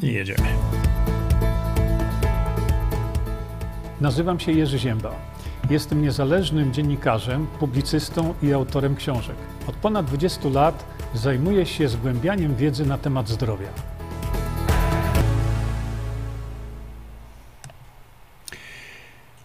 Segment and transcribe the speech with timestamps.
[0.00, 0.48] I jedziemy.
[4.00, 5.10] Nazywam się Jerzy Ziemba.
[5.70, 9.36] Jestem niezależnym dziennikarzem, publicystą i autorem książek.
[9.66, 10.84] Od ponad 20 lat
[11.14, 13.68] zajmuję się zgłębianiem wiedzy na temat zdrowia.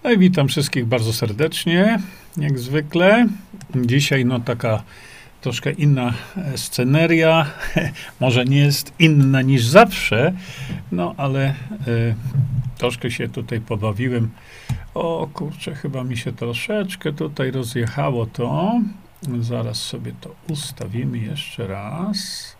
[0.04, 2.00] No i witam wszystkich bardzo serdecznie,
[2.38, 3.28] jak zwykle.
[3.76, 4.84] Dzisiaj no taka
[5.42, 7.46] troszkę inna e, sceneria,
[8.20, 10.34] może nie jest inna niż zawsze,
[10.92, 11.54] no ale
[11.88, 12.16] y,
[12.78, 14.30] troszkę się tutaj pobawiłem.
[14.94, 18.80] O kurczę, chyba mi się troszeczkę tutaj rozjechało to.
[19.40, 22.58] Zaraz sobie to ustawimy jeszcze raz.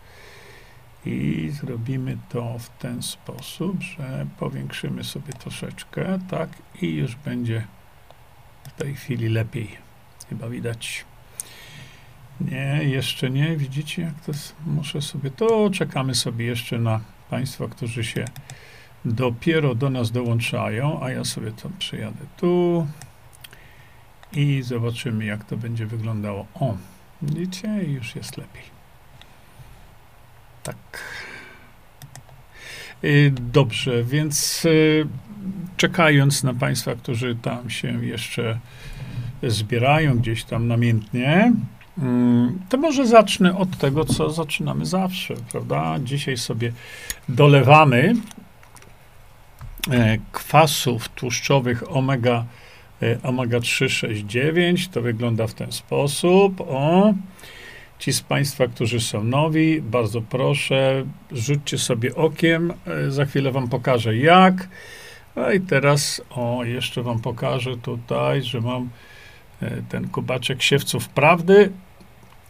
[1.06, 6.50] I zrobimy to w ten sposób, że powiększymy sobie troszeczkę, tak,
[6.82, 7.68] i już będzie
[8.64, 9.78] w tej chwili lepiej.
[10.30, 11.06] Chyba widać.
[12.42, 13.58] Nie, jeszcze nie.
[13.58, 14.32] Widzicie, jak to?
[14.66, 15.70] Muszę sobie to.
[15.70, 18.26] Czekamy sobie jeszcze na Państwa, którzy się
[19.06, 22.88] dopiero do nas dołączają, a ja sobie to przyjadę tu
[24.34, 26.46] i zobaczymy, jak to będzie wyglądało.
[26.54, 26.78] O,
[27.22, 28.64] widzicie, już jest lepiej.
[30.64, 31.04] Tak.
[33.04, 35.08] Y, dobrze, więc y,
[35.78, 38.60] czekając na Państwa, którzy tam się jeszcze
[39.44, 41.54] zbierają gdzieś tam namiętnie,
[42.70, 45.96] to może zacznę od tego, co zaczynamy zawsze, prawda?
[46.04, 46.72] Dzisiaj sobie
[47.30, 48.14] dolewamy
[49.92, 52.46] e, kwasów tłuszczowych omega,
[53.02, 54.88] e, omega 3, 6, 9.
[54.88, 56.62] To wygląda w ten sposób.
[56.62, 57.14] O,
[58.00, 62.74] ci z Państwa, którzy są nowi, bardzo proszę, rzućcie sobie okiem.
[62.88, 64.70] E, za chwilę Wam pokażę jak.
[65.36, 68.90] No i teraz, o, jeszcze Wam pokażę tutaj, że mam
[69.90, 71.72] ten kubaczek siewców prawdy.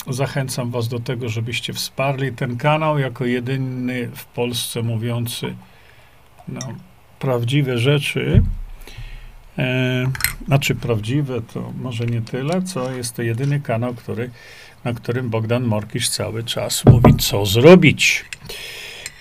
[0.10, 5.56] Zachęcam Was do tego, żebyście wsparli ten kanał jako jedyny w Polsce mówiący
[6.48, 6.60] no,
[7.20, 8.44] prawdziwe rzeczy.
[9.58, 10.06] E,
[10.46, 14.30] znaczy prawdziwe to może nie tyle, co jest to jedyny kanał, który,
[14.84, 18.26] na którym Bogdan Morkisz cały czas mówi, co zrobić.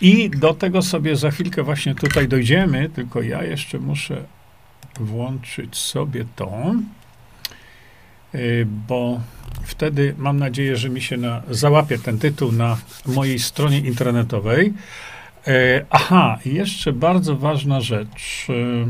[0.01, 4.25] I do tego sobie za chwilkę właśnie tutaj dojdziemy, tylko ja jeszcze muszę
[5.01, 6.73] włączyć sobie to,
[8.89, 9.21] bo
[9.67, 12.77] wtedy mam nadzieję, że mi się na, załapie ten tytuł na
[13.07, 14.73] mojej stronie internetowej.
[15.47, 18.47] E, aha, jeszcze bardzo ważna rzecz.
[18.49, 18.87] E,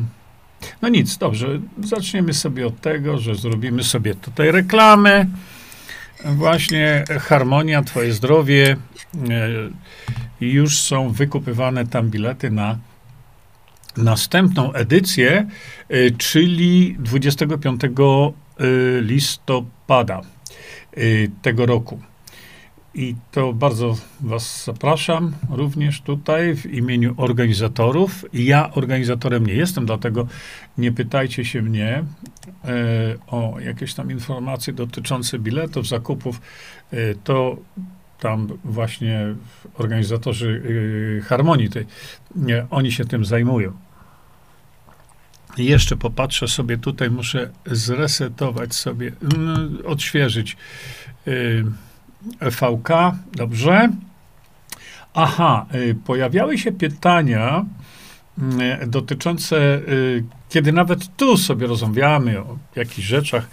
[0.83, 5.27] no nic, dobrze, zaczniemy sobie od tego, że zrobimy sobie tutaj reklamę.
[6.25, 8.77] Właśnie Harmonia, Twoje zdrowie.
[10.41, 12.79] Już są wykupywane tam bilety na
[13.97, 15.47] następną edycję,
[16.19, 17.81] czyli 25
[19.03, 20.23] listopada
[21.43, 22.01] tego roku.
[22.97, 28.25] I to bardzo Was zapraszam również tutaj w imieniu organizatorów.
[28.33, 30.27] Ja organizatorem nie jestem, dlatego
[30.79, 32.05] nie pytajcie się mnie
[32.65, 32.75] e,
[33.27, 36.41] o jakieś tam informacje dotyczące biletów, zakupów.
[36.93, 37.57] E, to
[38.21, 39.35] tam właśnie
[39.75, 40.63] organizatorzy
[41.19, 41.87] e, harmonii, tej,
[42.37, 43.73] nie, oni się tym zajmują.
[45.59, 50.57] Jeszcze popatrzę sobie tutaj, muszę zresetować sobie, mm, odświeżyć.
[51.27, 52.89] E, VK,
[53.33, 53.89] dobrze.
[55.15, 57.65] Aha, y, pojawiały się pytania
[58.83, 63.49] y, dotyczące, y, kiedy nawet tu sobie rozmawiamy o jakichś rzeczach,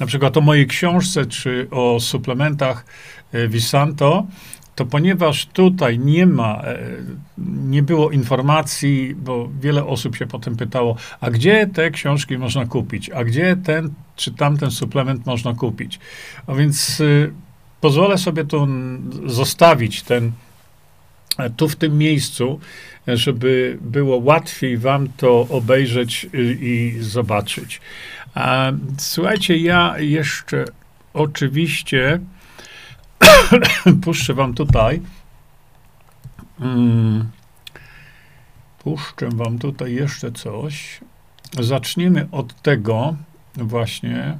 [0.00, 2.84] na przykład o mojej książce czy o suplementach
[3.48, 4.26] Visanto,
[4.76, 6.62] to ponieważ tutaj nie ma,
[7.68, 13.10] nie było informacji, bo wiele osób się potem pytało, a gdzie te książki można kupić,
[13.10, 15.98] a gdzie ten czy tamten suplement można kupić.
[16.46, 17.02] A więc
[17.80, 18.68] pozwolę sobie tu
[19.26, 20.32] zostawić ten,
[21.38, 22.60] e, tu w tym miejscu,
[23.06, 27.80] żeby było łatwiej wam to obejrzeć y, i zobaczyć.
[28.98, 30.64] Słuchajcie, ja jeszcze
[31.14, 32.20] oczywiście
[34.04, 35.02] puszczę wam tutaj.
[36.58, 37.30] Hmm,
[38.78, 41.00] puszczę wam tutaj jeszcze coś.
[41.60, 43.16] Zaczniemy od tego
[43.54, 44.38] właśnie,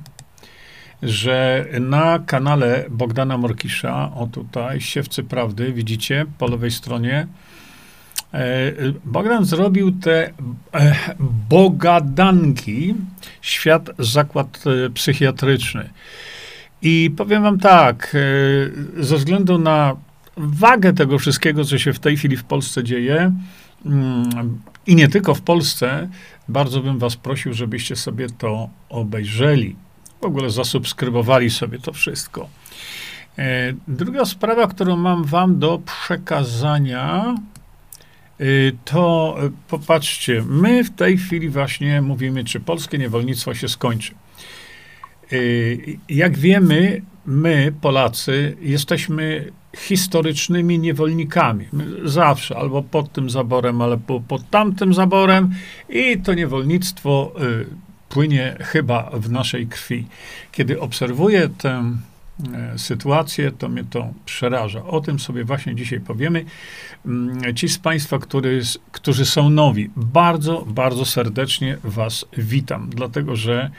[1.03, 7.27] że na kanale Bogdana Morkisza, o tutaj, Siewcy Prawdy, widzicie, po lewej stronie,
[8.35, 8.73] e,
[9.05, 10.33] Bogdan zrobił te
[10.75, 10.95] e,
[11.49, 12.95] bogadanki,
[13.41, 15.91] świat zakład e, psychiatryczny.
[16.83, 18.17] I powiem wam tak,
[18.97, 19.97] ze względu na
[20.37, 23.33] wagę tego wszystkiego, co się w tej chwili w Polsce dzieje,
[23.87, 26.09] mm, i nie tylko w Polsce,
[26.49, 29.77] bardzo bym was prosił, żebyście sobie to obejrzeli
[30.21, 32.49] w ogóle zasubskrybowali sobie to wszystko.
[33.39, 37.35] E, druga sprawa, którą mam wam do przekazania,
[38.41, 44.15] y, to y, popatrzcie, my w tej chwili właśnie mówimy, czy polskie niewolnictwo się skończy.
[45.33, 51.67] Y, jak wiemy, my, Polacy, jesteśmy historycznymi niewolnikami.
[52.05, 55.51] Zawsze albo pod tym zaborem, albo pod tamtym zaborem,
[55.89, 57.33] i to niewolnictwo
[57.63, 57.67] y,
[58.09, 60.07] płynie chyba w naszej krwi.
[60.53, 61.93] Kiedy obserwuję tę
[62.55, 64.85] e, sytuację, to mnie to przeraża.
[64.85, 66.45] O tym sobie właśnie dzisiaj powiemy.
[67.07, 68.61] Mm, ci z Państwa, który,
[68.93, 73.71] którzy są nowi, bardzo, bardzo serdecznie Was witam, dlatego że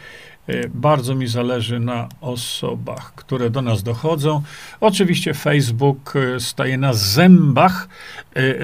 [0.70, 4.42] bardzo mi zależy na osobach, które do nas dochodzą.
[4.80, 7.88] Oczywiście Facebook e, staje na zębach,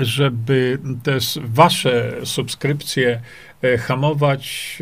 [0.02, 3.22] żeby te wasze subskrypcje
[3.78, 4.78] hamować.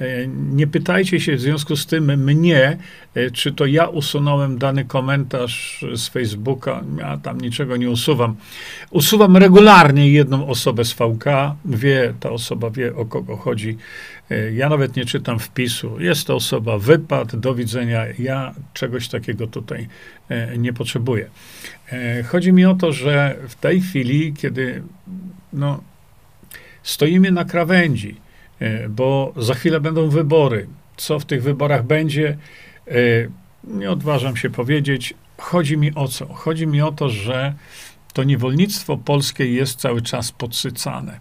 [0.00, 2.76] E, e, nie pytajcie się w związku z tym mnie,
[3.32, 6.84] czy to ja usunąłem dany komentarz z Facebooka.
[6.98, 8.36] Ja tam niczego nie usuwam.
[8.90, 11.24] Usuwam regularnie jedną osobę z VK.
[11.64, 13.76] Wie, ta osoba wie o kogo chodzi.
[14.52, 16.00] Ja nawet nie czytam wpisu.
[16.00, 18.04] Jest to osoba, wypad, do widzenia.
[18.18, 19.88] Ja czegoś takiego tutaj
[20.58, 21.30] nie potrzebuję.
[22.26, 24.82] Chodzi mi o to, że w tej chwili, kiedy
[25.52, 25.80] no,
[26.82, 28.16] Stoimy na krawędzi,
[28.60, 30.66] e, bo za chwilę będą wybory.
[30.96, 32.36] Co w tych wyborach będzie,
[32.88, 32.92] e,
[33.64, 35.14] nie odważam się powiedzieć.
[35.38, 36.26] Chodzi mi o co?
[36.26, 37.54] Chodzi mi o to, że
[38.12, 41.20] to niewolnictwo polskie jest cały czas podsycane.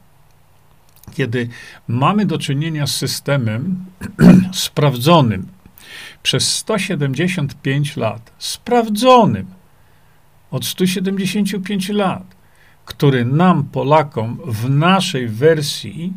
[1.15, 1.49] Kiedy
[1.87, 3.85] mamy do czynienia z systemem
[4.53, 5.47] sprawdzonym
[6.23, 9.45] przez 175 lat, sprawdzonym
[10.51, 12.38] od 175 lat,
[12.89, 16.13] który nam, Polakom, w naszej wersji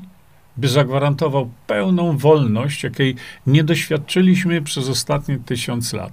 [0.56, 3.14] by zagwarantował pełną wolność, jakiej
[3.46, 6.12] nie doświadczyliśmy przez ostatnie tysiąc lat.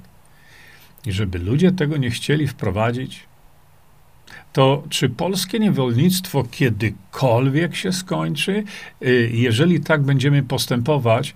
[1.05, 3.23] I żeby ludzie tego nie chcieli wprowadzić,
[4.53, 8.63] to czy polskie niewolnictwo kiedykolwiek się skończy?
[9.01, 11.33] Y, jeżeli tak będziemy postępować,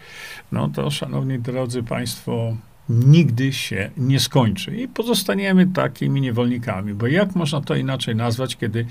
[0.52, 2.56] no to, szanowni drodzy Państwo,
[2.90, 8.86] nigdy się nie skończy i pozostaniemy takimi niewolnikami, bo jak można to inaczej nazwać, kiedy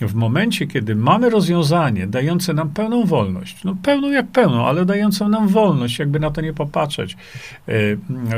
[0.00, 5.28] w momencie, kiedy mamy rozwiązanie dające nam pełną wolność, no pełną jak pełną, ale dającą
[5.28, 7.18] nam wolność, jakby na to nie popatrzeć e,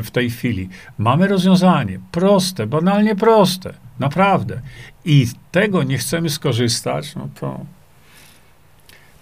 [0.03, 4.61] w tej chwili, mamy rozwiązanie proste, banalnie proste, naprawdę,
[5.05, 7.61] i tego nie chcemy skorzystać, no to,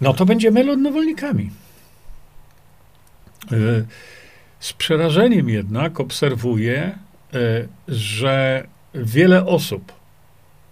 [0.01, 1.51] no to będziemy ludnowolnikami.
[3.51, 3.55] E,
[4.59, 6.97] z przerażeniem jednak obserwuję,
[7.33, 9.93] e, że wiele osób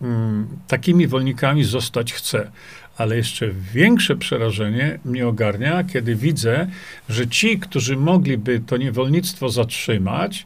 [0.02, 2.52] mm, takimi wolnikami zostać chce.
[2.98, 6.68] Ale jeszcze większe przerażenie mnie ogarnia, kiedy widzę,
[7.10, 10.46] że ci, którzy mogliby to niewolnictwo zatrzymać,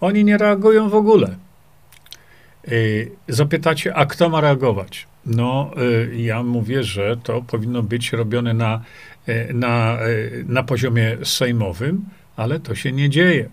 [0.00, 1.36] oni nie reagują w ogóle.
[2.68, 2.70] E,
[3.28, 5.06] zapytacie, a kto ma reagować?
[5.26, 8.80] No, e, ja mówię, że to powinno być robione na,
[9.54, 9.98] na,
[10.46, 12.04] na poziomie sejmowym,
[12.40, 13.50] ale to się nie dzieje.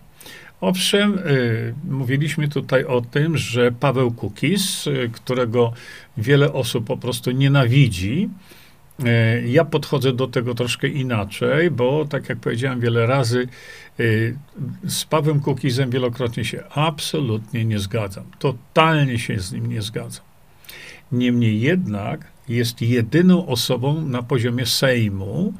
[0.60, 5.72] Owszem, y, mówiliśmy tutaj o tym, że Paweł Kukis, y, którego
[6.16, 8.28] wiele osób po prostu nienawidzi,
[9.00, 9.04] y,
[9.48, 13.48] ja podchodzę do tego troszkę inaczej, bo tak jak powiedziałem wiele razy,
[14.86, 18.24] z Pawłem Kukizem wielokrotnie się absolutnie nie zgadzam.
[18.38, 20.24] Totalnie się z nim nie zgadzam.
[21.12, 25.54] Niemniej jednak jest jedyną osobą na poziomie Sejmu,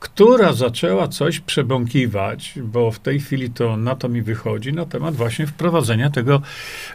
[0.00, 5.14] która zaczęła coś przebąkiwać, bo w tej chwili to na to mi wychodzi, na temat
[5.14, 6.42] właśnie wprowadzenia tego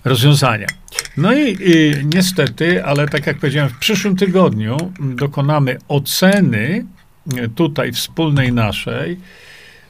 [0.05, 0.67] rozwiązania.
[1.17, 6.85] No i, i niestety, ale tak jak powiedziałem, w przyszłym tygodniu dokonamy oceny
[7.37, 9.19] e, tutaj wspólnej naszej,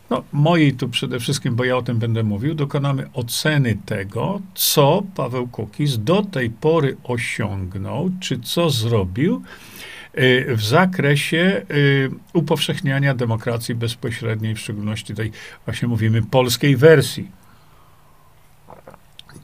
[0.10, 5.03] no mojej tu przede wszystkim, bo ja o tym będę mówił, dokonamy oceny tego, co
[5.15, 10.00] Paweł Kukiz do tej pory osiągnął, czy co zrobił, Y,
[10.48, 15.32] w zakresie y, upowszechniania demokracji bezpośredniej, w szczególności tej
[15.65, 17.32] właśnie mówimy polskiej wersji.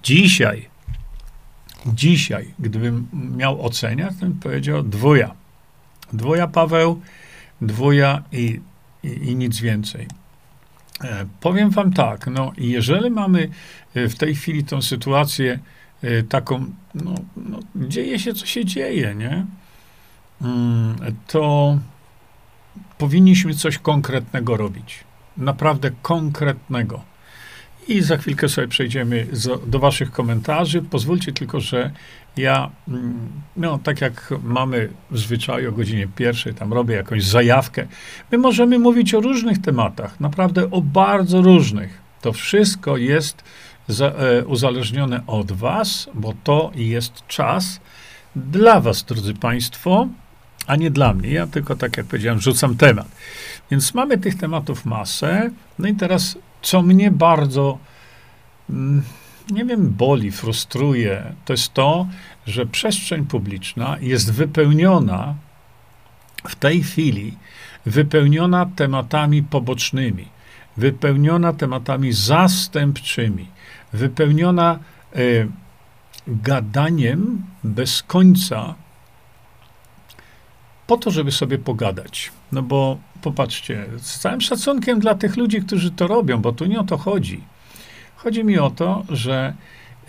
[0.04, 0.70] Dzisiaj,
[1.86, 3.08] dzisiaj, gdybym
[3.38, 5.36] miał oceniać, to bym powiedział dwuja.
[6.14, 7.02] Dwuja Paweł,
[7.62, 8.60] dwuja i,
[9.04, 10.08] i, i nic więcej.
[11.04, 13.50] E, powiem wam tak, no jeżeli mamy
[13.96, 15.60] e, w tej chwili tą sytuację
[16.02, 19.46] e, taką, no, no dzieje się, co się dzieje, nie?
[20.42, 20.96] Mm,
[21.28, 21.78] to
[22.98, 25.04] powinniśmy coś konkretnego robić.
[25.38, 27.02] Naprawdę konkretnego.
[27.88, 29.28] I za chwilkę sobie przejdziemy
[29.68, 30.82] do Waszych komentarzy.
[30.82, 31.92] Pozwólcie tylko, że
[32.38, 37.88] ja, mm, no tak jak mamy w zwyczaju o godzinie pierwszej, tam robię jakąś zajawkę.
[38.32, 42.02] My możemy mówić o różnych tematach, naprawdę o bardzo różnych.
[42.22, 43.44] To wszystko jest
[44.00, 47.80] e, uzależnione od Was, bo to jest czas
[48.36, 50.08] dla Was, drodzy Państwo,
[50.68, 51.30] a nie dla mnie.
[51.30, 53.08] Ja tylko, tak jak powiedziałem, rzucam temat.
[53.72, 55.50] Więc mamy tych tematów masę.
[55.80, 57.78] No i teraz, co mnie bardzo,
[58.70, 59.04] mm,
[59.52, 62.08] nie wiem, boli, frustruje, to jest to,
[62.48, 65.36] że przestrzeń publiczna jest wypełniona
[66.48, 67.38] w tej chwili,
[67.86, 70.28] wypełniona tematami pobocznymi,
[70.78, 73.48] wypełniona tematami zastępczymi,
[73.94, 74.80] wypełniona
[75.16, 75.48] y,
[76.28, 78.76] gadaniem bez końca
[80.88, 82.32] po to, żeby sobie pogadać.
[82.52, 86.80] No bo popatrzcie, z całym szacunkiem dla tych ludzi, którzy to robią, bo tu nie
[86.80, 87.42] o to chodzi.
[88.16, 89.54] Chodzi mi o to, że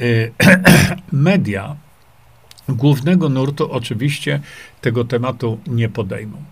[0.00, 0.32] y,
[1.12, 1.76] media
[2.68, 4.40] głównego nurtu oczywiście
[4.80, 6.42] tego tematu nie podejmą.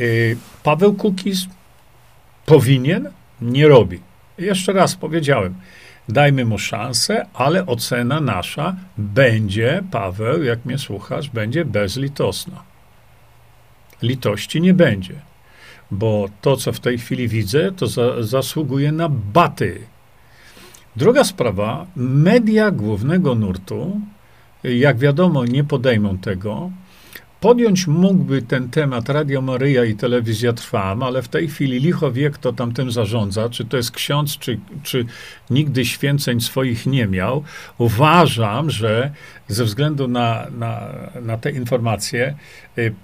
[0.00, 1.46] Y, Paweł Kukiz
[2.46, 3.10] powinien,
[3.40, 4.00] nie robi.
[4.38, 5.54] Jeszcze raz powiedziałem,
[6.08, 12.67] dajmy mu szansę, ale ocena nasza będzie, Paweł, jak mnie słuchasz, będzie bezlitosna.
[14.02, 15.14] Litości nie będzie,
[15.90, 19.80] bo to, co w tej chwili widzę, to za, zasługuje na baty.
[20.96, 24.00] Druga sprawa, media głównego nurtu,
[24.64, 26.70] jak wiadomo, nie podejmą tego,
[27.40, 32.30] Podjąć mógłby ten temat Radio Maryja i Telewizja Trwam, ale w tej chwili licho wie,
[32.30, 35.04] kto tam tym zarządza, czy to jest ksiądz, czy, czy
[35.50, 37.44] nigdy święceń swoich nie miał.
[37.78, 39.10] Uważam, że
[39.48, 40.88] ze względu na, na,
[41.22, 42.34] na te informacje
[42.78, 42.94] y,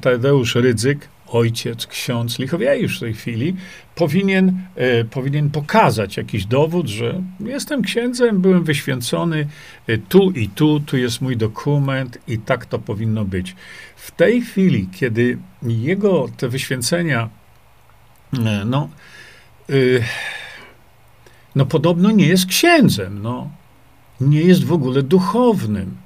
[0.00, 3.56] Tadeusz Rydzyk ojciec, ksiądz Lichowiejjuż w tej chwili
[3.94, 9.46] powinien, e, powinien pokazać jakiś dowód, że jestem księdzem, byłem wyświęcony
[9.86, 13.56] e, tu i tu, tu jest mój dokument i tak to powinno być.
[13.96, 17.28] W tej chwili, kiedy jego te wyświęcenia,
[18.38, 18.88] e, no,
[19.70, 19.74] e,
[21.54, 23.50] no podobno nie jest księdzem, no,
[24.20, 25.99] nie jest w ogóle duchownym.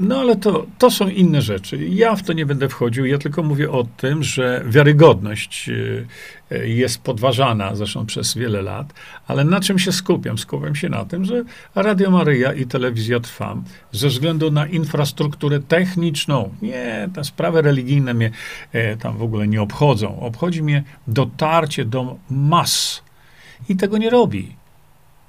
[0.00, 1.86] No ale to, to są inne rzeczy.
[1.88, 3.06] Ja w to nie będę wchodził.
[3.06, 6.06] Ja tylko mówię o tym, że wiarygodność y,
[6.52, 8.92] y, jest podważana zresztą przez wiele lat.
[9.26, 10.38] Ale na czym się skupiam?
[10.38, 16.54] Skupiam się na tym, że Radio Maryja i Telewizja Trwam ze względu na infrastrukturę techniczną,
[16.62, 18.30] nie, te sprawy religijne mnie
[18.72, 20.20] e, tam w ogóle nie obchodzą.
[20.20, 23.02] Obchodzi mnie dotarcie do mas.
[23.68, 24.56] I tego nie robi.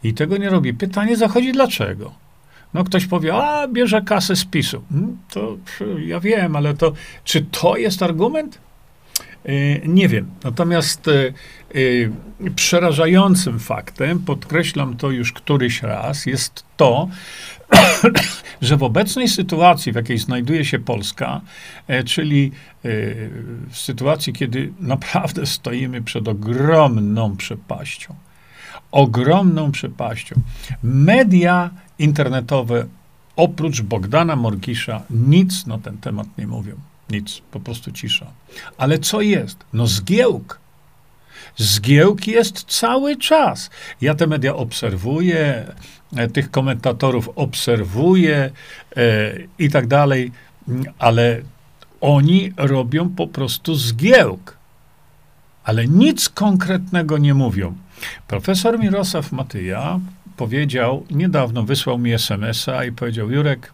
[0.04, 0.74] I tego nie robi.
[0.74, 2.21] Pytanie zachodzi dlaczego?
[2.74, 4.82] No ktoś powie, a bierze kasę z PiSu.
[4.90, 5.58] Hmm, to
[6.06, 8.60] ja wiem, ale to czy to jest argument?
[9.50, 10.32] Y, nie wiem.
[10.44, 11.34] Natomiast y,
[11.76, 12.12] y,
[12.56, 17.08] przerażającym faktem, podkreślam to już któryś raz, jest to,
[18.62, 21.42] że w obecnej sytuacji, w jakiej znajduje się Polska,
[22.06, 22.52] czyli
[23.70, 28.16] w sytuacji, kiedy naprawdę stoimy przed ogromną przepaścią,
[28.92, 30.36] ogromną przepaścią,
[30.84, 31.70] media
[32.02, 32.86] internetowe
[33.36, 36.76] oprócz Bogdana Morkisza nic na ten temat nie mówią.
[37.10, 38.26] Nic, po prostu cisza.
[38.78, 39.58] Ale co jest?
[39.74, 40.60] No zgiełk.
[41.58, 43.70] Zgiełk jest cały czas.
[44.02, 45.66] Ja te media obserwuję,
[46.16, 48.52] e, tych komentatorów obserwuję
[48.98, 50.32] e, i tak dalej,
[51.00, 51.42] ale
[52.02, 54.58] oni robią po prostu zgiełk.
[55.64, 57.76] Ale nic konkretnego nie mówią.
[58.28, 60.00] Profesor Mirosław Matyja
[60.42, 63.74] powiedział, niedawno wysłał mi SMS-a i powiedział: Jurek,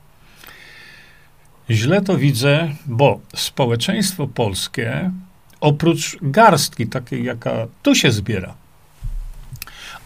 [1.70, 5.12] źle to widzę, bo społeczeństwo polskie,
[5.60, 7.52] oprócz garstki takiej, jaka
[7.84, 8.54] tu się zbiera,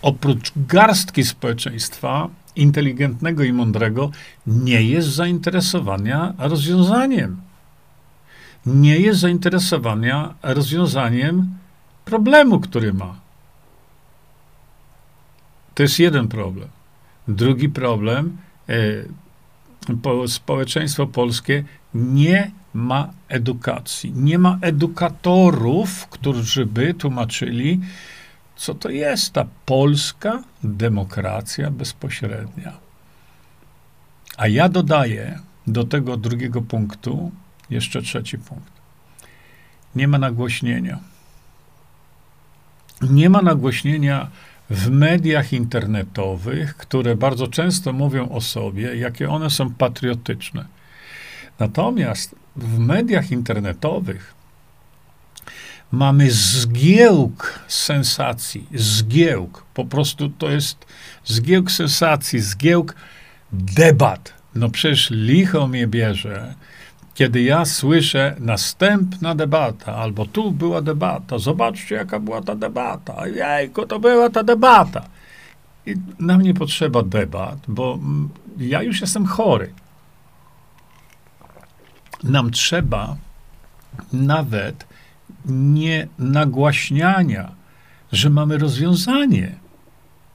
[0.01, 4.12] oprócz garstki społeczeństwa inteligentnego i mądrego,
[4.48, 7.41] nie jest zainteresowania rozwiązaniem.
[8.65, 11.58] Nie jest zainteresowania rozwiązaniem
[12.06, 13.20] problemu, który ma.
[15.75, 16.69] To jest jeden problem.
[17.27, 18.37] Drugi problem,
[18.69, 18.73] e,
[20.01, 21.63] po, społeczeństwo polskie
[21.93, 24.11] nie ma edukacji.
[24.11, 27.81] Nie ma edukatorów, którzy by tłumaczyli,
[28.55, 32.73] co to jest ta polska demokracja bezpośrednia.
[34.37, 37.31] A ja dodaję do tego drugiego punktu
[37.69, 38.73] jeszcze trzeci punkt.
[39.95, 40.99] Nie ma nagłośnienia.
[43.01, 44.27] Nie ma nagłośnienia
[44.71, 50.65] w mediach internetowych, które bardzo często mówią o sobie, jakie one są patriotyczne.
[51.59, 54.33] Natomiast w mediach internetowych
[55.91, 59.65] mamy zgiełk sensacji, zgiełk.
[59.73, 60.85] Po prostu to jest
[61.25, 62.95] zgiełk sensacji, zgiełk
[63.51, 64.33] debat.
[64.55, 66.55] No przecież licho mnie bierze,
[67.13, 73.86] kiedy ja słyszę następna debata, albo tu była debata, zobaczcie, jaka była ta debata, jejko,
[73.86, 75.06] to była ta debata.
[75.86, 78.00] I nam nie potrzeba debat, bo
[78.58, 79.74] ja już jestem chory.
[82.24, 83.15] nam trzeba
[84.13, 84.88] nawet
[85.46, 87.51] nie nagłaśniania,
[88.12, 89.56] że mamy rozwiązanie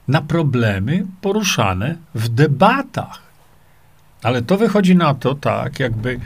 [0.07, 3.21] na problemy poruszane w debatach.
[4.23, 6.19] Ale to wychodzi na to tak, jakby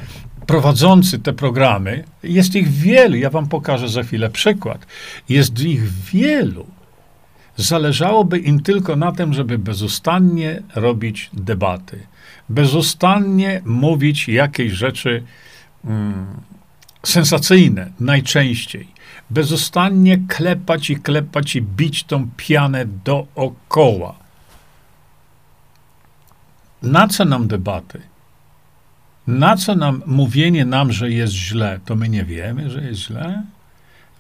[0.52, 4.86] prowadzący te programy, jest ich wielu, ja wam pokażę za chwilę przykład.
[5.30, 6.66] Jest ich wielu.
[7.58, 12.00] Zależałoby im tylko na tym, żeby bezustannie robić debaty,
[12.50, 15.24] bezustannie mówić jakieś rzeczy
[15.86, 16.26] mm,
[17.04, 18.88] sensacyjne, najczęściej,
[19.30, 24.16] bezustannie klepać i klepać i bić tą pianę dookoła.
[26.82, 28.11] Na co nam debaty?
[29.32, 31.80] Na co nam mówienie nam, że jest źle?
[31.86, 33.44] To my nie wiemy, że jest źle?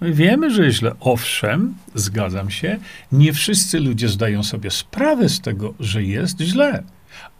[0.02, 0.92] My wiemy, że jest źle.
[1.00, 2.80] Owszem, zgadzam się,
[3.12, 6.84] nie wszyscy ludzie zdają sobie sprawę z tego, że jest źle.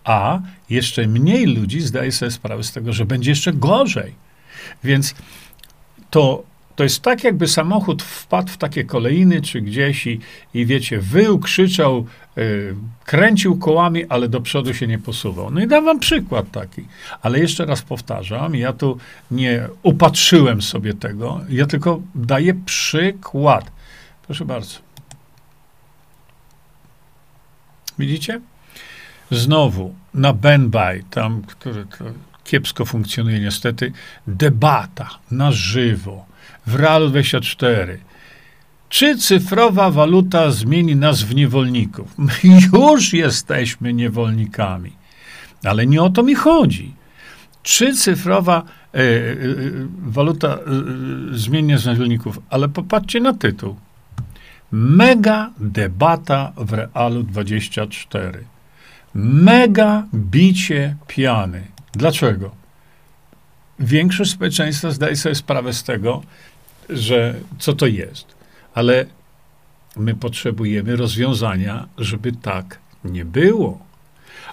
[0.04, 4.16] A jeszcze mniej ludzi zdaje sobie sprawę z tego, że będzie jeszcze gorzej.
[4.84, 5.16] Więc
[6.10, 6.44] to
[6.82, 10.20] to jest tak, jakby samochód wpadł w takie kolejny czy gdzieś i,
[10.54, 15.52] i wiecie, wył, krzyczał, yy, kręcił kołami, ale do przodu się nie posuwał.
[15.52, 16.86] No i dam wam przykład taki.
[17.22, 18.98] Ale jeszcze raz powtarzam, ja tu
[19.32, 23.72] nie upatrzyłem sobie tego, ja tylko daję przykład.
[24.26, 24.80] Proszę bardzo.
[28.00, 28.42] Widzicie?
[29.32, 31.86] Znowu na Benbay, tam, który
[32.44, 33.92] kiepsko funkcjonuje niestety,
[34.28, 36.31] debata na żywo
[36.72, 38.00] w Realu 24.
[38.90, 42.14] Czy cyfrowa waluta zmieni nas w niewolników?
[42.18, 42.34] My
[42.74, 44.94] już jesteśmy niewolnikami,
[45.64, 46.94] ale nie o to mi chodzi.
[47.64, 48.64] Czy cyfrowa
[48.94, 49.04] e, e,
[50.02, 50.58] waluta e,
[51.32, 52.40] zmieni nas w niewolników?
[52.50, 53.76] Ale popatrzcie na tytuł.
[54.72, 58.44] Mega debata w Realu 24.
[59.14, 61.68] Mega bicie piany.
[61.94, 62.52] Dlaczego?
[63.80, 66.22] Większość społeczeństwa zdaje sobie sprawę z tego,
[66.92, 68.36] że co to jest.
[68.74, 69.06] Ale
[69.96, 73.80] my potrzebujemy rozwiązania, żeby tak nie było.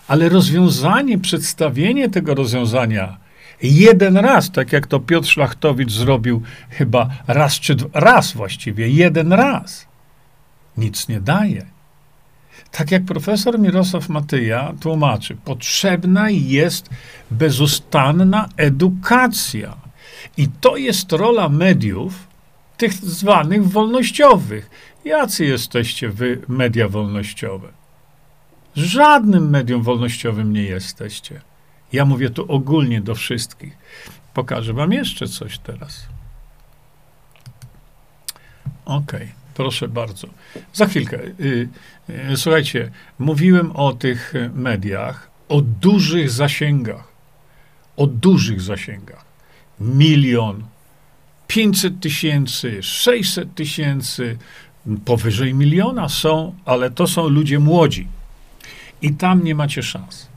[0.09, 3.17] Ale rozwiązanie, przedstawienie tego rozwiązania
[3.63, 9.33] jeden raz, tak jak to Piotr Szlachtowicz zrobił chyba raz czy dwa, raz właściwie, jeden
[9.33, 9.87] raz,
[10.77, 11.67] nic nie daje.
[12.71, 16.91] Tak jak profesor Mirosław Matyja tłumaczy, potrzebna jest
[17.31, 19.77] bezustanna edukacja.
[20.37, 22.28] I to jest rola mediów,
[22.79, 24.71] tych zwanych wolnościowych.
[25.05, 27.69] Jacy jesteście wy, media wolnościowe?
[28.77, 31.41] Żadnym medium wolnościowym nie jesteście.
[31.93, 33.77] Ja mówię tu ogólnie do wszystkich.
[34.35, 36.07] Pokażę wam jeszcze coś teraz.
[38.85, 40.29] Okej, okay, proszę bardzo.
[40.73, 41.19] Za chwilkę.
[41.41, 41.69] Y,
[42.33, 47.09] y, słuchajcie, mówiłem o tych mediach, o dużych zasięgach.
[47.97, 49.25] O dużych zasięgach.
[49.81, 50.65] Milion,
[51.49, 54.39] 500 tysięcy, 600 tysięcy,
[55.05, 58.07] powyżej miliona są, ale to są ludzie młodzi.
[59.03, 60.29] I tam nie macie szans.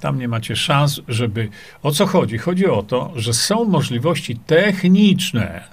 [0.00, 1.48] Tam nie macie szans, żeby.
[1.82, 2.38] O co chodzi?
[2.38, 5.64] Chodzi o to, że są możliwości techniczne.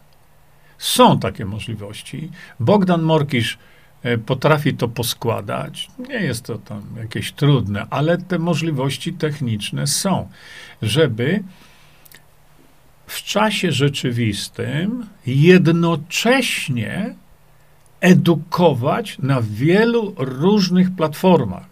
[0.77, 2.29] Są takie możliwości.
[2.59, 3.57] Bogdan Morkisz
[4.03, 5.87] e, potrafi to poskładać.
[6.09, 10.29] Nie jest to tam jakieś trudne, ale te możliwości techniczne są,
[10.81, 11.43] żeby
[13.11, 17.15] w czasie rzeczywistym jednocześnie
[18.01, 21.65] edukować na wielu różnych platformach.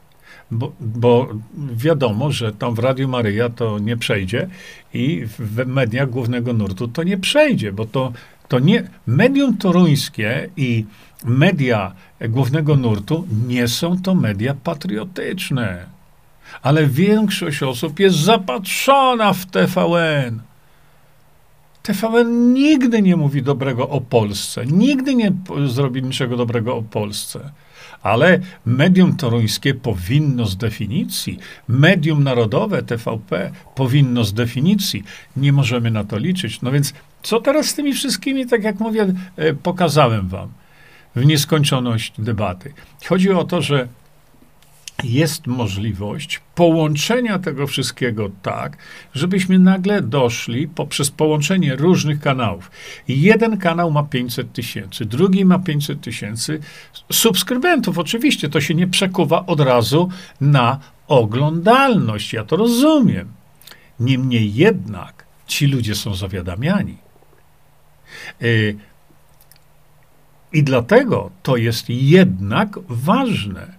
[0.52, 1.28] Bo, bo,
[1.75, 4.47] wiadomo, że tam w Radiu Maryja to nie przejdzie
[4.93, 8.13] i w mediach głównego nurtu to nie przejdzie, bo to,
[8.47, 8.89] to nie.
[9.08, 10.86] Medium toruńskie i
[11.25, 11.93] media
[12.30, 15.86] głównego nurtu nie są to media patriotyczne.
[16.62, 20.48] Ale większość osób jest zapatrzona w TVN.
[21.83, 25.31] TVN nigdy nie mówi dobrego o Polsce, nigdy nie
[25.67, 27.51] zrobi niczego dobrego o Polsce.
[28.03, 35.03] Ale medium toruńskie powinno z definicji, medium narodowe TVP powinno z definicji.
[35.37, 36.61] Nie możemy na to liczyć.
[36.61, 40.49] No więc co teraz z tymi wszystkimi, tak jak mówię, e, pokazałem wam
[41.15, 42.73] w nieskończoność debaty.
[43.05, 43.87] Chodzi o to, że
[45.03, 48.77] jest możliwość połączenia tego wszystkiego tak,
[49.13, 52.71] żebyśmy nagle doszli poprzez połączenie różnych kanałów.
[53.07, 56.59] Jeden kanał ma 500 tysięcy, drugi ma 500 tysięcy
[57.12, 57.97] subskrybentów.
[57.97, 60.09] Oczywiście to się nie przekuwa od razu
[60.41, 62.33] na oglądalność.
[62.33, 63.27] Ja to rozumiem.
[63.99, 66.97] Niemniej jednak ci ludzie są zawiadamiani.
[68.41, 68.75] Y,
[70.53, 73.78] I dlatego to jest jednak ważne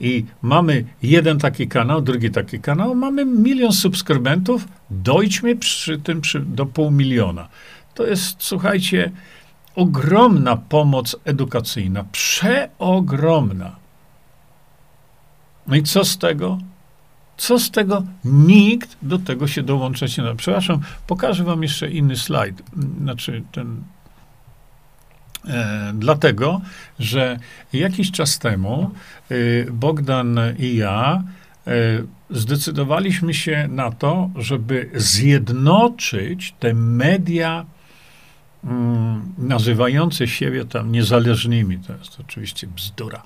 [0.00, 6.40] i mamy jeden taki kanał, drugi taki kanał, mamy milion subskrybentów, dojdźmy przy tym przy,
[6.40, 7.48] do pół miliona.
[7.94, 9.12] To jest, słuchajcie,
[9.74, 13.76] ogromna pomoc edukacyjna, przeogromna.
[15.66, 16.58] No i co z tego?
[17.36, 18.02] Co z tego?
[18.24, 20.34] Nikt do tego się dołączać nie da.
[20.34, 22.62] Przepraszam, pokażę wam jeszcze inny slajd.
[23.00, 23.82] Znaczy ten.
[25.48, 26.60] E, dlatego,
[26.98, 27.38] że
[27.72, 28.90] jakiś czas temu
[29.30, 29.34] e,
[29.70, 31.22] Bogdan i ja
[31.66, 31.72] e,
[32.30, 37.66] zdecydowaliśmy się na to, żeby zjednoczyć te media
[38.64, 41.78] mm, nazywające siebie tam niezależnymi.
[41.78, 43.22] To jest oczywiście bzdura.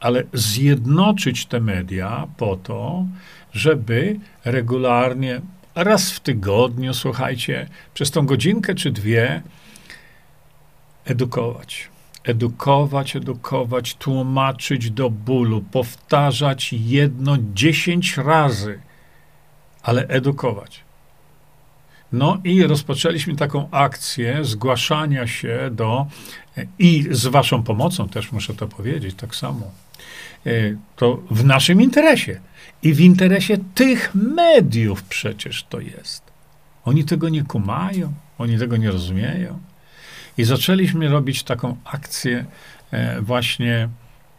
[0.00, 3.06] Ale zjednoczyć te media po to,
[3.52, 5.40] żeby regularnie,
[5.74, 9.42] raz w tygodniu, słuchajcie, przez tą godzinkę czy dwie
[11.04, 11.88] edukować.
[12.24, 18.80] Edukować, edukować, tłumaczyć do bólu, powtarzać jedno dziesięć razy,
[19.82, 20.80] ale edukować.
[22.12, 26.06] No i rozpoczęliśmy taką akcję zgłaszania się do,
[26.78, 29.70] i z Waszą pomocą też muszę to powiedzieć, tak samo
[30.46, 32.40] E, to w naszym interesie.
[32.82, 36.22] I w interesie tych mediów przecież to jest.
[36.84, 39.58] Oni tego nie kumają, oni tego nie rozumieją.
[40.38, 42.44] I zaczęliśmy robić taką akcję,
[42.90, 43.88] e, właśnie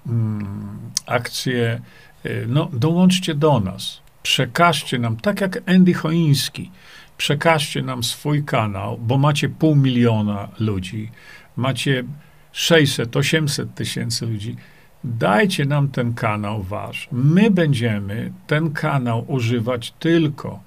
[0.07, 1.81] mm, akcję,
[2.23, 6.71] e, no dołączcie do nas, przekażcie nam, tak jak Andy Choiński,
[7.17, 11.11] przekażcie nam swój kanał, bo macie pół miliona ludzi,
[11.55, 12.03] macie
[12.51, 14.55] 600, 800 tysięcy ludzi
[15.05, 17.07] dajcie nam ten kanał wasz.
[17.11, 20.59] My będziemy ten kanał używać tylko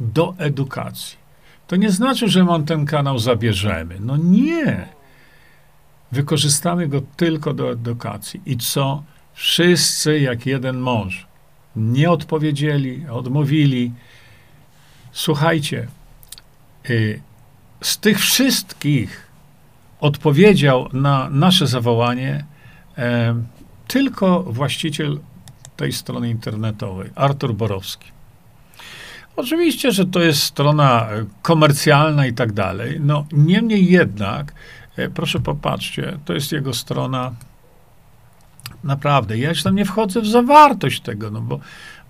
[0.00, 1.23] do edukacji.
[1.66, 3.96] To nie znaczy, że mam ten kanał zabierzemy.
[4.00, 4.88] No nie.
[6.12, 8.40] Wykorzystamy go tylko do edukacji.
[8.46, 9.02] I co?
[9.34, 11.26] Wszyscy jak jeden mąż
[11.76, 13.92] nie odpowiedzieli, odmówili.
[15.12, 15.88] Słuchajcie,
[16.90, 17.20] y,
[17.80, 19.26] z tych wszystkich
[20.00, 22.44] odpowiedział na nasze zawołanie
[23.88, 25.20] tylko właściciel
[25.76, 28.13] tej strony internetowej, Artur Borowski.
[29.36, 33.00] Oczywiście, że to jest strona e, komercjalna i tak dalej.
[33.00, 34.54] No, niemniej jednak,
[34.96, 37.32] e, proszę popatrzcie, to jest jego strona.
[38.84, 41.60] Naprawdę, ja już tam nie wchodzę w zawartość tego, no bo,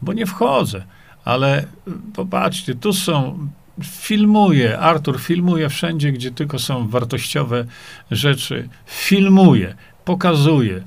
[0.02, 0.84] bo nie wchodzę.
[1.24, 1.66] Ale e,
[2.14, 3.48] popatrzcie, tu są
[3.82, 7.64] filmuje, Artur filmuje wszędzie, gdzie tylko są wartościowe
[8.10, 8.68] rzeczy.
[8.86, 10.84] Filmuje, pokazuje.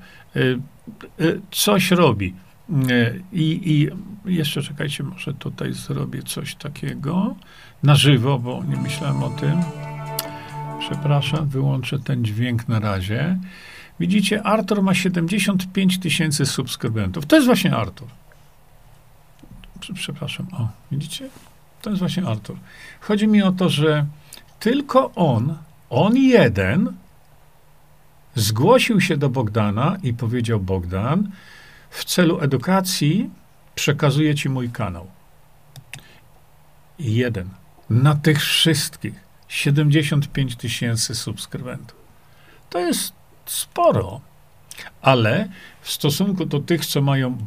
[1.51, 2.33] Coś robi.
[3.33, 3.89] I, I
[4.27, 7.35] jeszcze czekajcie, może tutaj zrobię coś takiego
[7.83, 9.61] na żywo, bo nie myślałem o tym.
[10.79, 13.37] Przepraszam, wyłączę ten dźwięk na razie.
[13.99, 17.25] Widzicie, Artur ma 75 tysięcy subskrybentów.
[17.25, 18.07] To jest właśnie Artur.
[19.93, 21.29] Przepraszam, o, widzicie?
[21.81, 22.57] To jest właśnie Artur.
[22.99, 24.05] Chodzi mi o to, że
[24.59, 25.55] tylko on,
[25.89, 26.93] on jeden,
[28.35, 31.31] zgłosił się do Bogdana i powiedział: Bogdan,
[31.89, 33.29] w celu edukacji
[33.77, 35.07] przekazuję ci mój kanał.
[36.99, 37.49] Jeden.
[37.89, 39.13] Na tych wszystkich
[39.47, 41.97] 75 tysięcy subskrybentów.
[42.69, 43.13] To jest
[43.45, 44.21] sporo,
[45.01, 45.49] ale
[45.81, 47.37] w stosunku do tych, co mają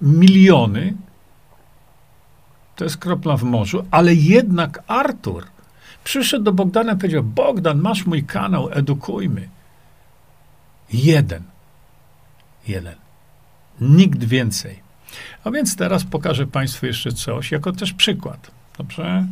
[0.00, 0.94] miliony,
[2.76, 5.46] to jest kropla w morzu, ale jednak Artur
[6.04, 9.48] przyszedł do Bogdana i powiedział: Bogdan, masz mój kanał, edukujmy.
[10.92, 11.42] Jeden.
[12.68, 12.94] Jeden.
[13.80, 14.85] Nikt więcej.
[15.44, 18.50] A więc teraz pokażę Państwu jeszcze coś, jako też przykład.
[18.78, 19.26] Dobrze?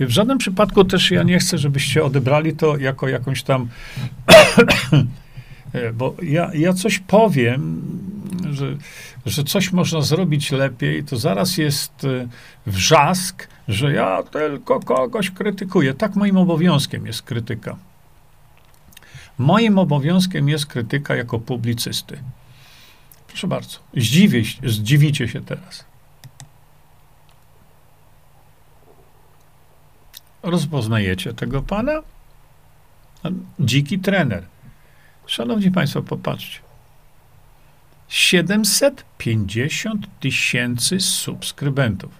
[0.00, 3.68] W żadnym przypadku też ja nie chcę, żebyście odebrali to jako jakąś tam.
[5.98, 7.82] bo ja, ja coś powiem,
[8.50, 8.76] że,
[9.26, 12.28] że coś można zrobić lepiej, to zaraz jest e,
[12.66, 15.94] wrzask, że ja tylko kogoś krytykuję.
[15.94, 17.76] Tak moim obowiązkiem jest krytyka.
[19.38, 22.18] Moim obowiązkiem jest krytyka jako publicysty.
[23.30, 23.78] Proszę bardzo.
[23.96, 25.84] Zdziwię, zdziwicie się teraz.
[30.42, 32.02] Rozpoznajecie tego pana?
[33.60, 34.46] Dziki trener.
[35.26, 36.60] Szanowni Państwo, popatrzcie.
[38.08, 42.12] 750 tysięcy subskrybentów.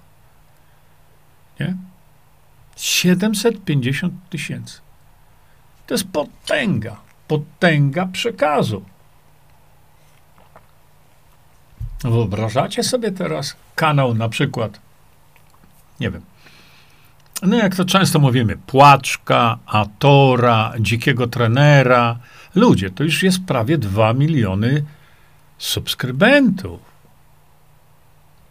[1.60, 1.76] Nie?
[2.76, 4.80] 750 tysięcy.
[5.86, 6.96] To jest potęga
[7.30, 8.84] potęga przekazu.
[12.04, 14.80] Wyobrażacie sobie teraz kanał na przykład,
[16.00, 16.22] nie wiem,
[17.42, 22.18] no jak to często mówimy, Płaczka, Atora, Dzikiego Trenera.
[22.54, 24.84] Ludzie, to już jest prawie 2 miliony
[25.58, 26.80] subskrybentów.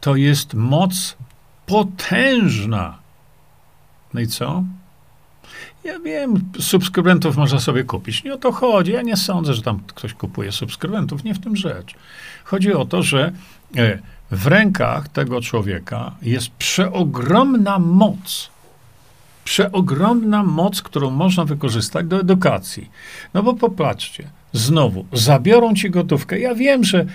[0.02, 1.18] To jest moc
[1.66, 2.98] potężna.
[4.14, 4.64] No i co?
[5.84, 8.24] Ja wiem, subskrybentów można sobie kupić.
[8.24, 8.92] Nie o to chodzi.
[8.92, 11.24] Ja nie sądzę, że tam ktoś kupuje subskrybentów.
[11.24, 11.96] Nie w tym rzecz.
[12.44, 13.32] Chodzi o to, że
[13.78, 14.00] e,
[14.32, 18.50] w rękach tego człowieka jest przeogromna moc.
[19.44, 22.92] Przeogromna moc, którą można wykorzystać do edukacji.
[23.34, 26.40] No bo popatrzcie, znowu, zabiorą ci gotówkę.
[26.40, 27.06] Ja wiem, że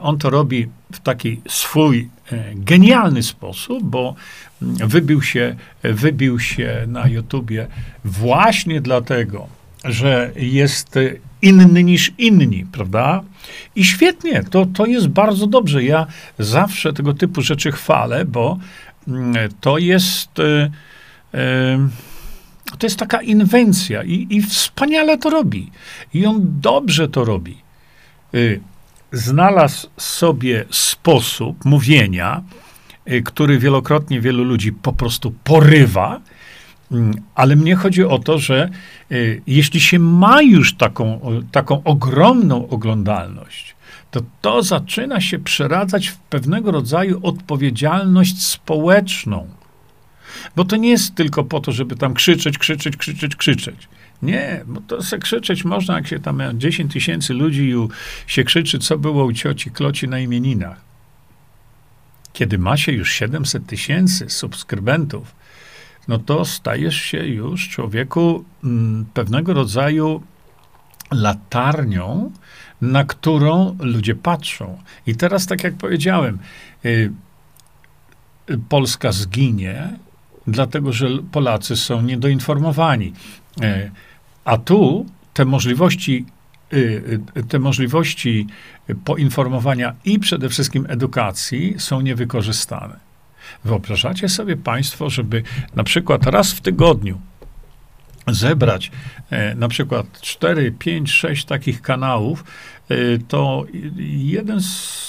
[0.00, 4.14] on to robi w taki swój e, genialny sposób, bo
[4.62, 7.66] mm, wybił się, wybił się na YouTubie
[8.04, 9.46] właśnie dlatego,
[9.84, 10.98] że jest
[11.42, 13.22] inny niż inni, prawda?
[13.76, 15.84] I świetnie, to, to jest bardzo dobrze.
[15.84, 16.06] Ja
[16.38, 18.58] zawsze tego typu rzeczy chwalę, bo
[19.08, 20.38] mm, to jest.
[20.38, 20.70] E,
[21.34, 21.88] e,
[22.78, 25.70] to jest taka inwencja i, i wspaniale to robi.
[26.14, 27.56] I on dobrze to robi.
[29.12, 32.42] Znalazł sobie sposób mówienia,
[33.10, 36.20] y, który wielokrotnie wielu ludzi po prostu porywa,
[36.92, 38.68] mm, ale mnie chodzi o to, że
[39.12, 41.20] y, jeśli się ma już taką,
[41.52, 43.76] taką ogromną oglądalność,
[44.10, 49.48] to to zaczyna się przeradzać w pewnego rodzaju odpowiedzialność społeczną.
[50.56, 53.88] Bo to nie jest tylko po to, żeby tam krzyczeć, krzyczeć, krzyczeć, krzyczeć.
[54.22, 57.74] Nie, bo to se krzyczeć można, jak się tam 10 tysięcy ludzi
[58.26, 60.80] się krzyczy, co było u cioci Kloci na imieninach.
[62.32, 65.34] Kiedy ma się już 700 tysięcy subskrybentów,
[66.08, 70.22] no to stajesz się już człowieku m, mm, pewnego rodzaju
[71.10, 72.32] latarnią,
[72.80, 74.78] na którą ludzie patrzą.
[75.06, 76.38] I teraz, tak jak powiedziałem,
[76.84, 77.12] y,
[78.50, 79.98] y, Polska zginie,
[80.46, 83.12] dlatego że Polacy są niedoinformowani.
[83.60, 83.90] E,
[84.48, 86.26] a tu te możliwości,
[86.72, 88.46] y, y, te możliwości
[89.04, 92.96] poinformowania i przede wszystkim edukacji są niewykorzystane.
[93.64, 95.42] Wyobrażacie sobie Państwo, żeby
[95.76, 97.20] na przykład raz w tygodniu
[98.26, 98.90] zebrać
[99.30, 102.44] e, na przykład 4, 5, 6 takich kanałów,
[102.88, 102.94] e,
[103.28, 103.64] to
[103.96, 105.08] jeden z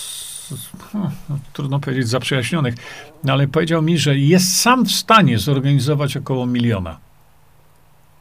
[0.93, 2.75] no, trudno powiedzieć zaprzyjaźnionych,
[3.23, 7.08] no, ale powiedział mi, że jest sam w stanie zorganizować około miliona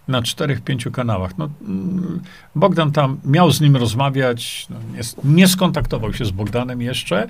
[0.08, 1.38] na czterech, pięciu kanałach.
[1.38, 2.20] No, mm,
[2.54, 7.28] Bogdan tam miał z nim rozmawiać, no, nie, nie, skontaktował się z Bogdanem jeszcze,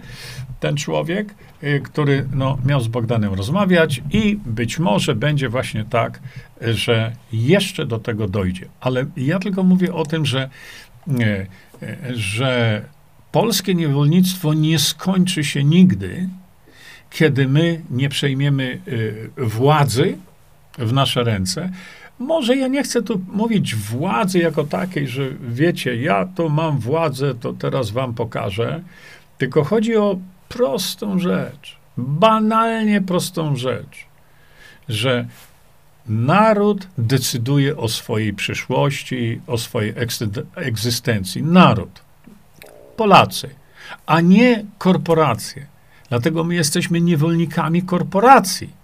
[0.60, 6.20] ten człowiek, y, który no, miał z Bogdanem rozmawiać i być może będzie właśnie tak,
[6.60, 8.66] że jeszcze do tego dojdzie.
[8.80, 10.48] Ale ja tylko mówię o tym, że,
[11.20, 11.46] y,
[12.14, 12.82] że
[13.32, 16.28] polskie niewolnictwo nie skończy się nigdy,
[17.10, 20.18] kiedy my nie przejmiemy y, władzy
[20.78, 21.70] w nasze ręce.
[22.18, 27.34] Może ja nie chcę tu mówić władzy jako takiej, że wiecie, ja to mam władzę,
[27.34, 28.82] to teraz wam pokażę,
[29.38, 34.06] tylko chodzi o prostą rzecz, banalnie prostą rzecz,
[34.88, 35.26] że
[36.08, 39.94] naród decyduje o swojej przyszłości, o swojej
[40.54, 41.42] egzystencji.
[41.42, 42.00] Naród.
[42.96, 43.50] Polacy,
[44.06, 45.66] a nie korporacje.
[46.08, 48.77] Dlatego my jesteśmy niewolnikami korporacji.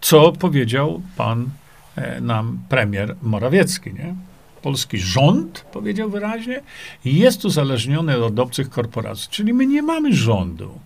[0.00, 1.50] Co powiedział pan
[1.96, 4.14] e, nam premier Morawiecki, nie?
[4.62, 6.60] Polski rząd, powiedział wyraźnie,
[7.04, 9.28] jest uzależniony od obcych korporacji.
[9.30, 10.78] Czyli my nie mamy rządu.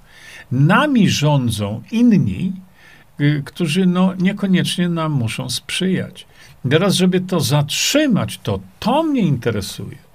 [0.53, 2.53] Nami rządzą inni,
[3.21, 6.27] y, którzy no, niekoniecznie nam muszą sprzyjać.
[6.71, 10.13] Teraz, żeby to zatrzymać, to to mnie interesuje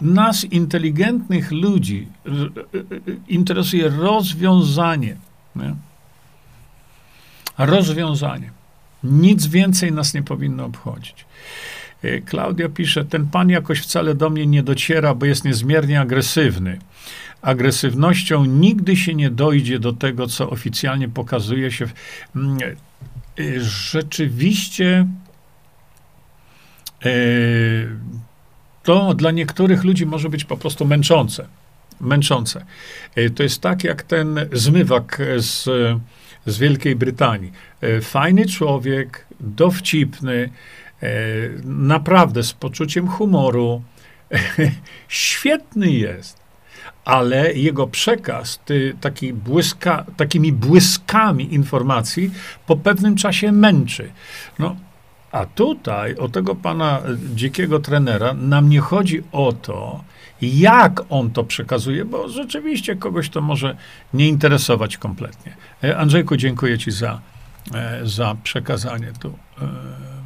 [0.00, 2.08] nas, inteligentnych ludzi,
[3.28, 5.16] interesuje rozwiązanie.
[5.56, 5.74] Nie?
[7.58, 8.50] Rozwiązanie.
[9.04, 11.24] Nic więcej nas nie powinno obchodzić.
[12.02, 16.78] E, Klaudia pisze, ten pan jakoś wcale do mnie nie dociera, bo jest niezmiernie agresywny.
[17.42, 21.86] Agresywnością nigdy się nie dojdzie do tego, co oficjalnie pokazuje się.
[22.36, 22.58] Mm,
[23.38, 25.06] e, rzeczywiście
[27.04, 27.10] e,
[28.82, 31.46] to dla niektórych ludzi może być po prostu męczące.
[32.00, 32.64] Męczące.
[33.36, 35.68] To jest tak jak ten zmywak z,
[36.50, 37.52] z Wielkiej Brytanii.
[37.80, 40.50] E, fajny człowiek, dowcipny,
[41.02, 41.08] e,
[41.64, 43.82] naprawdę z poczuciem humoru.
[45.08, 46.38] Świetny jest
[47.08, 52.30] ale jego przekaz ty, taki błyska, takimi błyskami informacji
[52.66, 54.10] po pewnym czasie męczy.
[54.58, 54.76] No,
[55.32, 57.02] a tutaj o tego pana
[57.34, 60.04] dzikiego trenera nam nie chodzi o to,
[60.42, 63.76] jak on to przekazuje, bo rzeczywiście kogoś to może
[64.14, 65.56] nie interesować kompletnie.
[65.84, 67.20] E, Andrzejku, dziękuję ci za,
[67.74, 69.38] e, za przekazanie tu.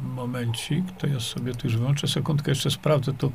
[0.03, 3.31] Momencik, to ja sobie tu już wyłączę sekundkę, jeszcze sprawdzę tu.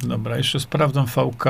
[0.00, 1.46] Dobra, jeszcze sprawdzam VK.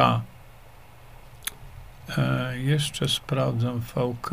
[2.18, 4.30] E, jeszcze sprawdzam VK.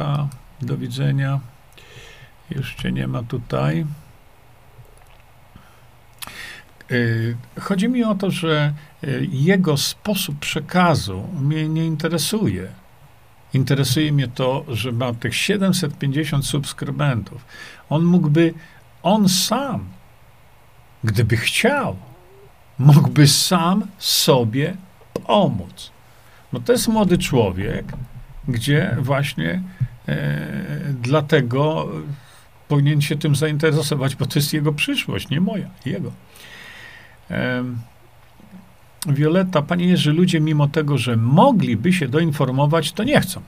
[0.62, 1.39] Do widzenia.
[2.49, 3.85] Jeszcze nie ma tutaj.
[6.91, 8.73] E, chodzi mi o to, że
[9.04, 12.67] e, jego sposób przekazu mnie nie interesuje.
[13.54, 17.45] Interesuje mnie to, że ma tych 750 subskrybentów.
[17.89, 18.54] On mógłby,
[19.04, 19.89] on sam,
[21.04, 21.95] gdyby chciał,
[22.80, 24.78] mógłby sam sobie
[25.28, 25.91] pomóc.
[26.54, 27.86] No to jest młody człowiek,
[28.47, 29.62] gdzie właśnie
[30.08, 30.47] e,
[31.02, 31.89] dlatego
[32.67, 36.12] powinien się tym zainteresować, bo to jest jego przyszłość, nie moja, jego.
[39.08, 43.42] Wioletta, panie Jerzy, ludzie mimo tego, że mogliby się doinformować, to nie chcą.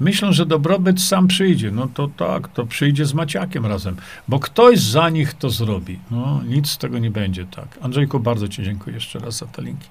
[0.00, 1.70] Myślą, że dobrobyt sam przyjdzie.
[1.70, 3.96] No to tak, to przyjdzie z Maciakiem razem,
[4.28, 5.98] bo ktoś za nich to zrobi.
[6.10, 7.78] No, nic z tego nie będzie, tak.
[7.82, 9.88] Andrzejku, bardzo ci dziękuję jeszcze raz za te linki.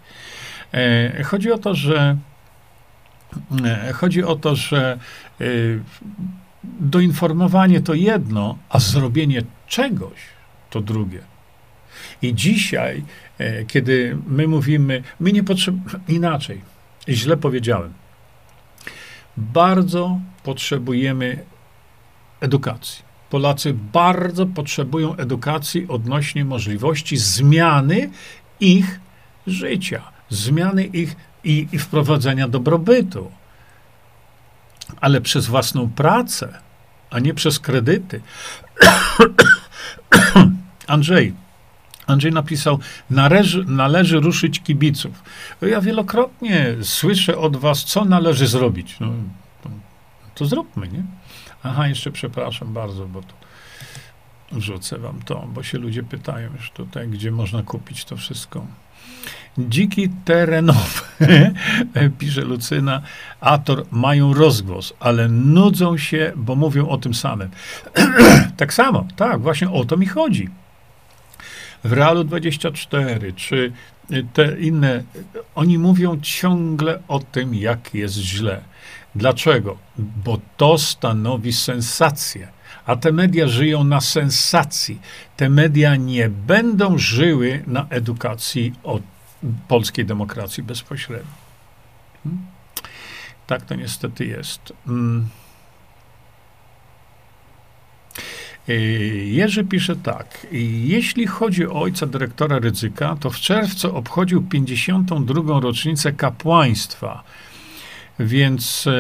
[0.74, 2.18] E, chodzi o to, że
[3.66, 5.00] e, chodzi o to, że
[5.42, 5.46] e,
[6.64, 10.20] doinformowanie to jedno, a zrobienie czegoś
[10.70, 11.31] to drugie.
[12.22, 13.04] I dzisiaj,
[13.38, 16.62] e, kiedy my mówimy, my nie potrzebujemy, inaczej,
[17.10, 17.94] źle powiedziałem,
[19.38, 21.46] bardzo potrzebujemy
[22.42, 23.12] edukacji.
[23.30, 28.10] Polacy bardzo potrzebują edukacji odnośnie możliwości zmiany
[28.60, 29.00] ich
[29.48, 33.32] życia, zmiany ich i, i wprowadzenia dobrobytu.
[35.02, 36.60] Ale przez własną pracę,
[37.10, 38.22] a nie przez kredyty.
[40.88, 41.34] Andrzej,
[42.12, 45.24] Andrzej napisał, należy, należy ruszyć kibiców.
[45.62, 48.98] Ja wielokrotnie słyszę od was, co należy zrobić.
[49.00, 49.08] No,
[49.64, 49.70] to,
[50.36, 51.04] to zróbmy, nie?
[51.64, 53.34] Aha, jeszcze przepraszam bardzo, bo to
[54.52, 58.66] wrzucę wam to, bo się ludzie pytają już tutaj, gdzie można kupić to wszystko.
[59.58, 61.02] Dziki terenowy,
[62.20, 63.02] pisze Lucyna,
[63.42, 67.50] Ator, mają rozgłos, ale nudzą się, bo mówią o tym samym.
[68.58, 70.50] tak samo, tak, właśnie o to mi chodzi
[71.84, 73.72] w Realu 24, czy
[74.34, 75.04] te inne,
[75.56, 78.62] oni mówią ciągle o tym, jak jest źle.
[79.16, 79.78] Dlaczego?
[79.98, 82.48] Bo to stanowi sensację.
[82.86, 85.02] A te media żyją na sensacji.
[85.38, 89.00] Te media nie będą żyły na edukacji o
[89.68, 91.34] polskiej demokracji bezpośredniej.
[92.24, 92.46] Hmm?
[93.48, 94.74] Tak to niestety jest.
[94.86, 95.28] Hmm.
[98.14, 98.51] E,
[99.24, 100.48] Jerzy pisze tak.
[100.84, 105.60] Jeśli chodzi o ojca dyrektora Rydzyka, to w czerwcu obchodził 52.
[105.60, 107.24] rocznicę kapłaństwa.
[108.20, 108.92] Więc e,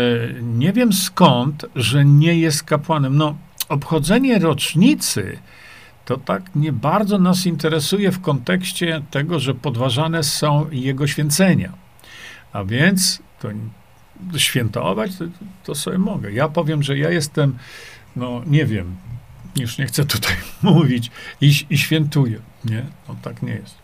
[0.41, 3.17] nie wiem skąd, że nie jest kapłanem.
[3.17, 3.35] No,
[3.69, 5.37] obchodzenie rocznicy
[6.05, 11.73] to tak nie bardzo nas interesuje w kontekście tego, że podważane są jego święcenia.
[12.53, 13.49] A więc to
[14.37, 15.25] świętować to,
[15.63, 16.31] to sobie mogę.
[16.31, 17.57] Ja powiem, że ja jestem,
[18.15, 18.95] no nie wiem,
[19.55, 21.11] już nie chcę tutaj mówić,
[21.41, 22.39] i, i świętuje.
[22.65, 23.75] Nie, no tak nie jest.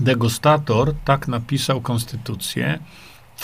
[0.00, 2.78] Degustator tak napisał konstytucję,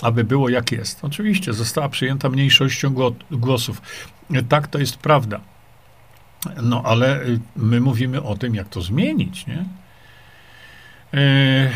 [0.03, 1.05] aby było jak jest.
[1.05, 2.95] Oczywiście została przyjęta mniejszością
[3.31, 3.83] głosów.
[4.49, 5.41] Tak, to jest prawda.
[6.63, 9.65] No, ale y, my mówimy o tym, jak to zmienić, nie?
[11.13, 11.71] Yy,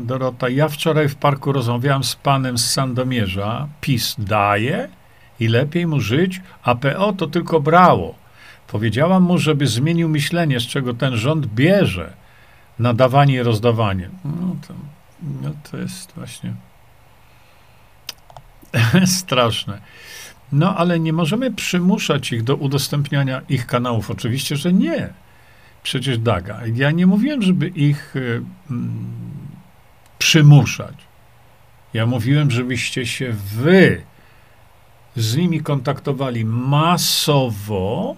[0.00, 3.68] Dorota, ja wczoraj w parku rozmawiałam z panem z Sandomierza.
[3.80, 4.88] PiS daje,
[5.42, 8.14] i lepiej mu żyć, a PO to tylko brało.
[8.66, 12.12] Powiedziałam mu, żeby zmienił myślenie, z czego ten rząd bierze
[12.78, 14.10] nadawanie i rozdawanie.
[14.24, 14.74] No to,
[15.42, 16.54] no to jest właśnie
[19.20, 19.80] straszne.
[20.52, 24.10] No ale nie możemy przymuszać ich do udostępniania ich kanałów.
[24.10, 25.08] Oczywiście, że nie.
[25.82, 26.60] Przecież Daga.
[26.74, 29.12] Ja nie mówiłem, żeby ich y, mm,
[30.18, 30.94] przymuszać.
[31.94, 34.02] Ja mówiłem, żebyście się wy
[35.16, 38.16] z nimi kontaktowali masowo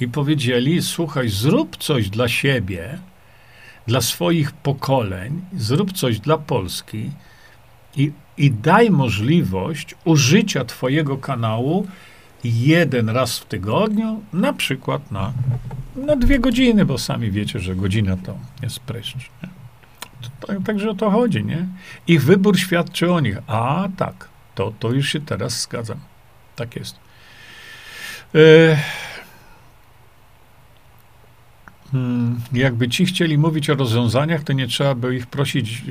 [0.00, 2.98] i powiedzieli: Słuchaj, zrób coś dla siebie,
[3.86, 7.10] dla swoich pokoleń, zrób coś dla Polski
[7.96, 11.86] i, i daj możliwość użycia Twojego kanału
[12.44, 15.32] jeden raz w tygodniu, na przykład na,
[15.96, 19.30] na dwie godziny, bo sami wiecie, że godzina to jest pryszcz.
[20.46, 21.66] Tak, także o to chodzi, nie?
[22.06, 23.38] Ich wybór świadczy o nich.
[23.46, 25.98] A tak, to, to już się teraz zgadzam.
[26.56, 26.96] Tak jest.
[28.34, 28.78] E,
[31.92, 35.82] hmm, jakby ci chcieli mówić o rozwiązaniach, to nie trzeba by ich prosić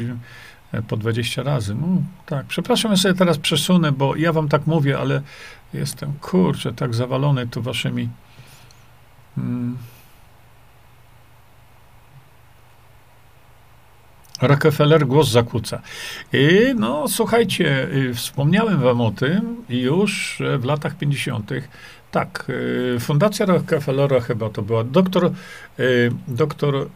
[0.72, 1.76] e, po 20 razy.
[1.76, 1.88] No,
[2.26, 5.22] tak, przepraszam, ja sobie teraz przesunę, bo ja wam tak mówię, ale
[5.74, 8.10] jestem, kurczę, tak zawalony tu waszymi...
[9.36, 9.78] Hmm.
[14.42, 15.82] Rockefeller głos zakłóca.
[16.34, 21.52] I no, słuchajcie, y, wspomniałem wam o tym już w latach 50.
[22.12, 22.46] Tak,
[22.96, 24.84] y, Fundacja Rockefellera chyba to była.
[24.84, 25.32] Doktor,
[25.80, 26.90] y, doktor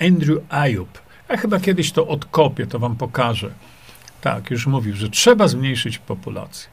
[0.00, 0.98] Andrew Ayub.
[1.28, 3.50] Ja chyba kiedyś to odkopię, to wam pokażę.
[4.20, 6.68] Tak, już mówił, że trzeba zmniejszyć populację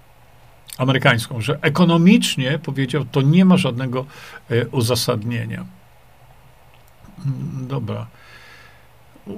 [0.77, 4.05] amerykańską, że ekonomicznie, powiedział, to nie ma żadnego
[4.71, 5.65] uzasadnienia.
[7.25, 8.07] Mm, dobra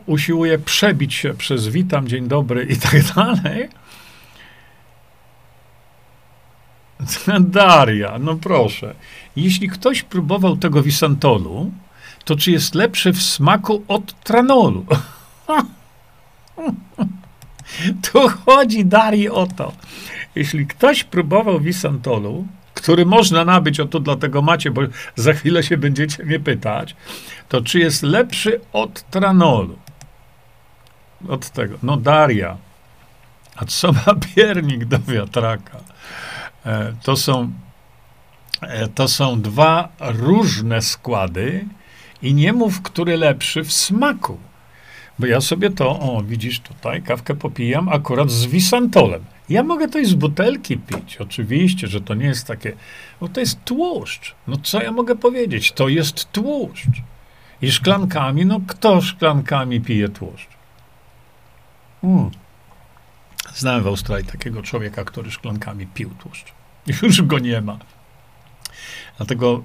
[0.05, 3.69] usiłuje przebić się przez witam, dzień dobry i tak dalej.
[7.39, 8.95] Daria, no proszę.
[9.35, 11.71] Jeśli ktoś próbował tego wisantolu,
[12.25, 14.85] to czy jest lepszy w smaku od tranolu?
[18.11, 19.73] tu chodzi Darii o to.
[20.35, 22.47] Jeśli ktoś próbował wisantolu,
[22.77, 24.81] który można nabyć, o to dlatego macie, bo
[25.15, 26.95] za chwilę się będziecie mnie pytać,
[27.49, 29.77] to czy jest lepszy od tranolu?
[31.29, 31.77] Od tego.
[31.83, 32.57] No Daria.
[33.55, 35.79] A co ma piernik do wiatraka?
[36.65, 37.51] E, to są,
[38.61, 41.65] e, to są dwa różne składy
[42.21, 44.37] i nie mów, który lepszy w smaku.
[45.19, 49.25] Bo ja sobie to, o widzisz tutaj, kawkę popijam akurat z wisantolem.
[49.49, 51.17] Ja mogę to i z butelki pić.
[51.17, 52.73] Oczywiście, że to nie jest takie,
[53.19, 54.35] bo to jest tłuszcz.
[54.47, 55.71] No co ja mogę powiedzieć?
[55.71, 57.01] To jest tłuszcz.
[57.61, 60.49] I szklankami, no kto szklankami pije tłuszcz?
[62.01, 62.31] Hmm.
[63.55, 66.53] Znałem w Australii takiego człowieka, który szklankami pił tłuszcz.
[67.01, 67.77] Już go nie ma.
[69.17, 69.63] Dlatego,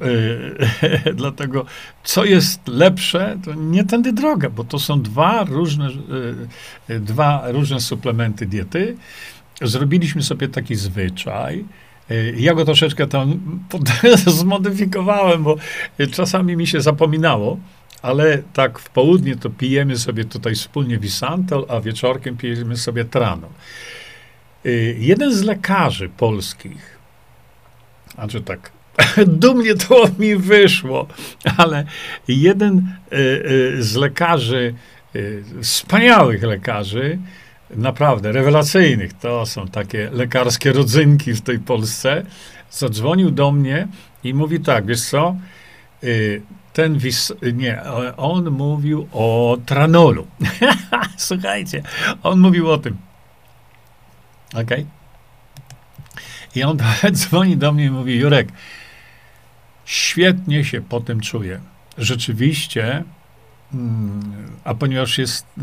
[1.05, 1.65] yy, dlatego,
[2.05, 5.89] co jest lepsze, to nie tędy droga, bo to są dwa różne,
[6.89, 8.97] yy, dwa różne suplementy diety.
[9.63, 11.65] Zrobiliśmy sobie taki zwyczaj.
[12.11, 13.41] Yy, ja go troszeczkę tam
[14.41, 15.57] zmodyfikowałem, bo
[16.13, 17.59] czasami mi się zapominało
[18.03, 23.51] ale tak w południe to pijemy sobie tutaj wspólnie wisantol, a wieczorkiem pijemy sobie tranol.
[24.67, 26.99] Y, jeden z lekarzy polskich,
[28.17, 28.73] a czy tak
[29.27, 31.07] dumnie to mi wyszło,
[31.57, 31.85] ale
[32.29, 32.79] jeden
[33.13, 34.75] y, z lekarzy,
[35.63, 37.19] wspaniałych lekarzy,
[37.77, 42.25] naprawdę rewelacyjnych, to są takie lekarskie rodzynki w tej Polsce,
[42.71, 43.89] zadzwonił do mnie
[44.25, 45.37] i mówi tak, wiesz co,
[46.73, 47.33] ten wis...
[47.53, 47.83] Nie,
[48.17, 50.27] on mówił o tranolu.
[51.17, 51.83] Słuchajcie,
[52.23, 52.97] on mówił o tym.
[54.53, 54.63] Okej?
[54.63, 54.87] Okay?
[56.55, 56.79] I on
[57.13, 58.49] dzwoni do mnie i mówi, Jurek,
[59.85, 61.61] świetnie się po tym czuję.
[61.99, 63.05] Rzeczywiście,
[63.75, 65.63] mm, a ponieważ jest y,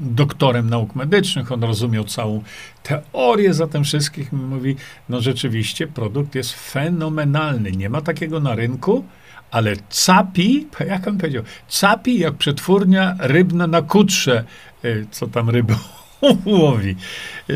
[0.00, 2.42] doktorem nauk medycznych, on rozumiał całą
[2.82, 4.76] teorię za tym wszystkich, mówi,
[5.08, 9.04] no rzeczywiście produkt jest fenomenalny, nie ma takiego na rynku,
[9.50, 14.44] ale capi, jak on powiedział, capi jak przetwórnia rybna na kutrze,
[14.84, 15.74] y, co tam ryby
[16.46, 16.96] łowi.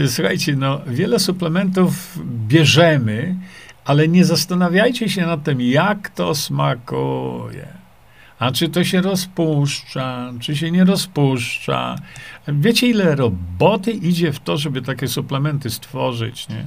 [0.06, 3.34] Słuchajcie, no, wiele suplementów bierzemy,
[3.84, 7.85] ale nie zastanawiajcie się nad tym, jak to smakuje.
[8.38, 11.96] A czy to się rozpuszcza, czy się nie rozpuszcza.
[12.48, 16.66] Wiecie, ile roboty idzie w to, żeby takie suplementy stworzyć, nie?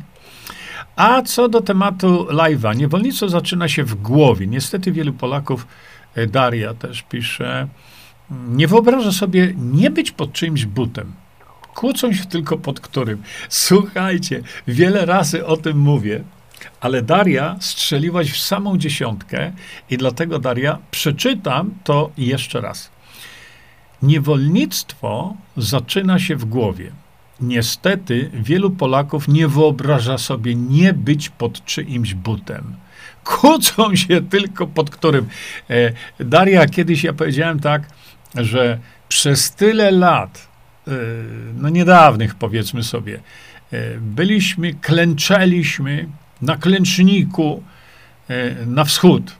[0.95, 4.47] A co do tematu live'a, niewolnictwo zaczyna się w głowie.
[4.47, 5.67] Niestety wielu Polaków,
[6.15, 7.67] e, Daria też pisze,
[8.31, 11.13] nie wyobraża sobie nie być pod czyimś butem.
[11.75, 13.23] Kłócą się tylko pod którym.
[13.49, 16.23] Słuchajcie, wiele razy o tym mówię,
[16.81, 19.51] ale Daria strzeliłaś w samą dziesiątkę
[19.89, 22.89] i dlatego, Daria, przeczytam to jeszcze raz.
[24.01, 26.91] Niewolnictwo zaczyna się w głowie.
[27.41, 32.75] Niestety wielu Polaków nie wyobraża sobie nie być pod czyimś butem.
[33.23, 35.27] Kłócą się tylko pod którym.
[35.69, 37.89] E, Daria, kiedyś ja powiedziałem tak,
[38.35, 38.79] że
[39.09, 40.47] przez tyle lat,
[40.87, 40.91] e,
[41.55, 43.19] no niedawnych powiedzmy sobie,
[43.71, 46.07] e, byliśmy, klęczeliśmy
[46.41, 47.63] na klęczniku
[48.65, 49.35] na wschód.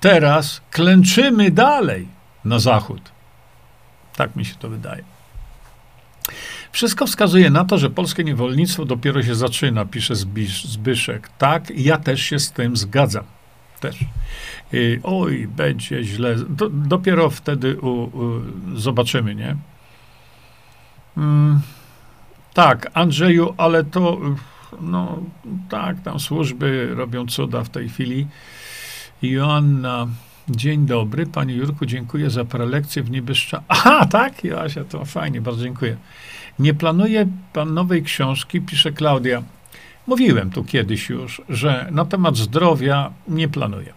[0.00, 2.08] Teraz klęczymy dalej
[2.44, 3.12] na zachód.
[4.16, 5.04] Tak mi się to wydaje.
[6.72, 10.14] Wszystko wskazuje na to, że polskie niewolnictwo dopiero się zaczyna, pisze
[10.64, 11.28] Zbyszek.
[11.38, 13.24] Tak, ja też się z tym zgadzam.
[13.80, 13.96] Też.
[14.72, 16.34] I, oj, będzie źle.
[16.36, 18.42] Do, dopiero wtedy u, u,
[18.74, 19.56] zobaczymy, nie?
[21.16, 21.60] Mm,
[22.54, 24.20] tak, Andrzeju, ale to,
[24.80, 25.22] no
[25.68, 28.26] tak, tam służby robią cuda w tej chwili.
[29.22, 30.06] Joanna,
[30.48, 31.26] dzień dobry.
[31.26, 33.62] Panie Jurku, dziękuję za prelekcję w Nibyszcza.
[33.68, 35.96] Aha, tak, Joasia, to fajnie, bardzo dziękuję.
[36.58, 39.42] Nie planuje pan nowej książki, pisze Klaudia.
[40.06, 43.92] Mówiłem tu kiedyś już, że na temat zdrowia nie planuję.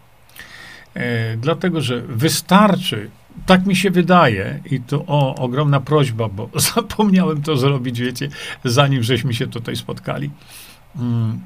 [0.94, 3.10] E, dlatego, że wystarczy
[3.46, 8.30] tak mi się wydaje i to o, ogromna prośba, bo zapomniałem to zrobić, wiecie,
[8.64, 10.30] zanim żeśmy się tutaj spotkali.
[11.00, 11.40] Mm.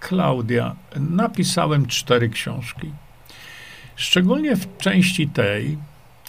[0.00, 2.92] Klaudia, napisałem cztery książki.
[3.96, 5.78] Szczególnie w części tej,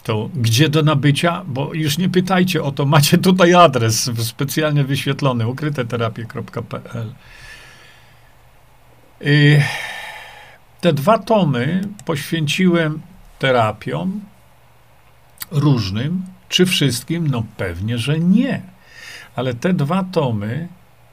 [0.02, 5.48] to gdzie do nabycia, bo już nie pytajcie o to, macie tutaj adres specjalnie wyświetlony,
[5.48, 7.14] ukryteterapie.pl.
[9.22, 9.62] Y,
[10.80, 13.00] te dwa tomy poświęciłem
[13.38, 14.20] terapiom
[15.50, 17.28] różnym, czy wszystkim?
[17.28, 18.62] No pewnie, że nie.
[19.36, 20.68] Ale te dwa tomy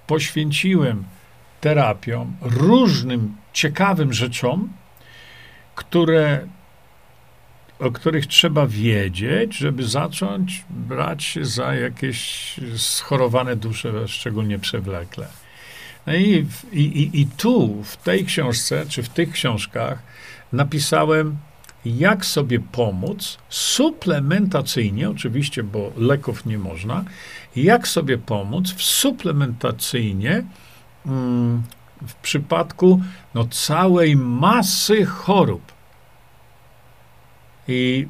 [0.08, 1.04] poświęciłem
[1.62, 4.70] terapiom różnym ciekawym rzeczom,
[5.76, 6.48] które
[7.80, 15.28] o których trzeba wiedzieć, żeby zacząć brać się za jakieś schorowane dusze, szczególnie przewlekle.
[16.08, 20.04] No i, i, i tu, w tej książce, czy w tych książkach,
[20.54, 21.38] napisałem,
[21.86, 27.06] jak sobie pomóc suplementacyjnie, oczywiście, bo leków nie można,
[27.56, 30.44] jak sobie pomóc w suplementacyjnie
[31.06, 31.64] mm,
[32.08, 33.02] w przypadku
[33.34, 35.72] no, całej masy chorób.
[37.68, 38.08] I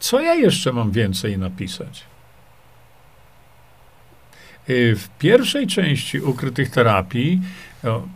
[0.00, 2.04] co ja jeszcze mam więcej napisać?
[4.70, 7.40] Y, w pierwszej części ukrytych terapii,
[7.82, 8.08] no,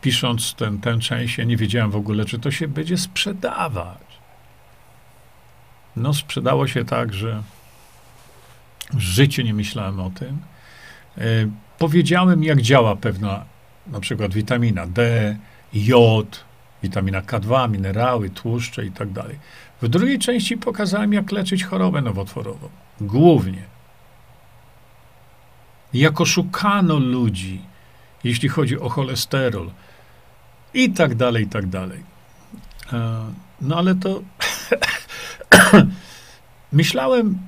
[0.00, 3.98] pisząc ten, tę część, ja nie wiedziałem w ogóle, czy to się będzie sprzedawać.
[5.96, 7.42] No, sprzedało się tak, że
[8.92, 10.38] w życiu nie myślałem o tym.
[11.18, 13.44] Y, powiedziałem, jak działa pewna,
[13.86, 15.36] na przykład witamina D,
[15.74, 16.44] jod,
[16.82, 19.38] witamina K2, minerały, tłuszcze i tak dalej.
[19.82, 22.68] W drugiej części pokazałem, jak leczyć chorobę nowotworową.
[23.00, 23.62] Głównie.
[25.94, 27.62] Jak oszukano ludzi,
[28.24, 29.70] jeśli chodzi o cholesterol
[30.74, 32.02] i tak dalej, i tak dalej.
[32.92, 33.24] E,
[33.60, 34.22] no ale to
[36.72, 37.38] myślałem,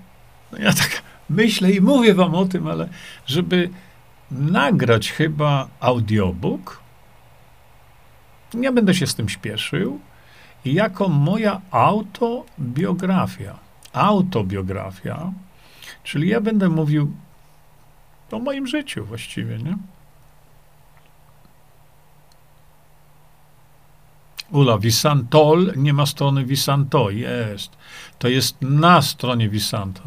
[0.53, 2.89] no ja tak myślę i mówię wam o tym, ale
[3.27, 3.71] żeby
[4.31, 6.81] nagrać chyba audiobook,
[8.55, 10.01] nie będę się z tym śpieszył.
[10.65, 13.59] Jako moja autobiografia,
[13.93, 15.33] autobiografia,
[16.05, 17.13] czyli ja będę mówił
[18.31, 19.77] o moim życiu właściwie, nie?
[24.51, 27.77] Ula, Visantol, nie ma strony Visanto, jest.
[28.19, 30.03] To jest na stronie Visanto.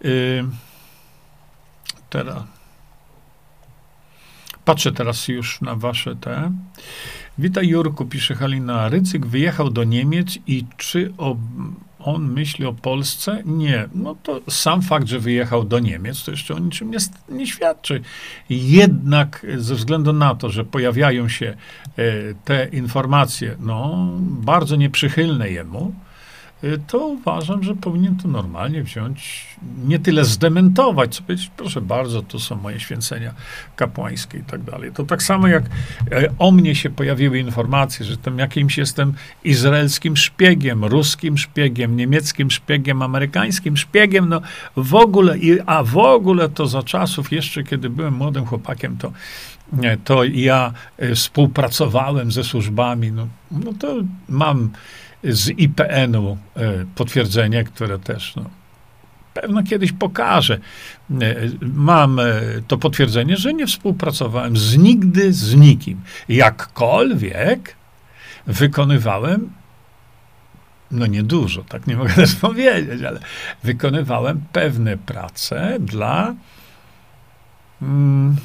[0.00, 0.44] Yy,
[2.10, 2.42] teraz.
[4.64, 6.52] Patrzę teraz już na wasze te.
[7.38, 8.88] Witaj Jurku, pisze Halina.
[8.88, 11.36] Rycyk wyjechał do Niemiec i czy o,
[11.98, 13.42] on myśli o Polsce?
[13.46, 13.88] Nie.
[13.94, 18.02] No to sam fakt, że wyjechał do Niemiec, to jeszcze o niczym nie, nie świadczy.
[18.50, 21.46] Jednak ze względu na to, że pojawiają się
[21.96, 22.04] e,
[22.44, 26.07] te informacje, no, bardzo nieprzychylne jemu, Y,
[26.86, 29.46] to uważam, że powinien to normalnie wziąć,
[29.84, 33.34] nie tyle zdementować, co powiedzieć, proszę bardzo, to są moje święcenia
[33.76, 34.92] kapłańskie i tak dalej.
[34.92, 35.64] To tak samo jak
[36.12, 42.50] e, o mnie się pojawiły informacje, że tam jakimś jestem izraelskim szpiegiem, ruskim szpiegiem, niemieckim
[42.50, 44.40] szpiegiem, amerykańskim szpiegiem, no
[44.76, 45.36] w ogóle,
[45.66, 49.12] a w ogóle to za czasów jeszcze, kiedy byłem młodym chłopakiem, to
[50.04, 53.94] to ja e, współpracowałem ze służbami, no, no to
[54.28, 54.70] mam
[55.24, 58.44] z IPN-u e, potwierdzenie, które też no,
[59.40, 60.58] pewno kiedyś pokażę.
[61.10, 62.24] E, mam e,
[62.68, 66.00] to potwierdzenie, że nie współpracowałem z nigdy z nikim.
[66.28, 67.76] Jakkolwiek
[68.46, 69.50] wykonywałem,
[70.90, 73.20] no niedużo, tak nie mogę też powiedzieć, ale
[73.62, 76.34] wykonywałem pewne prace dla,
[77.82, 78.36] mm,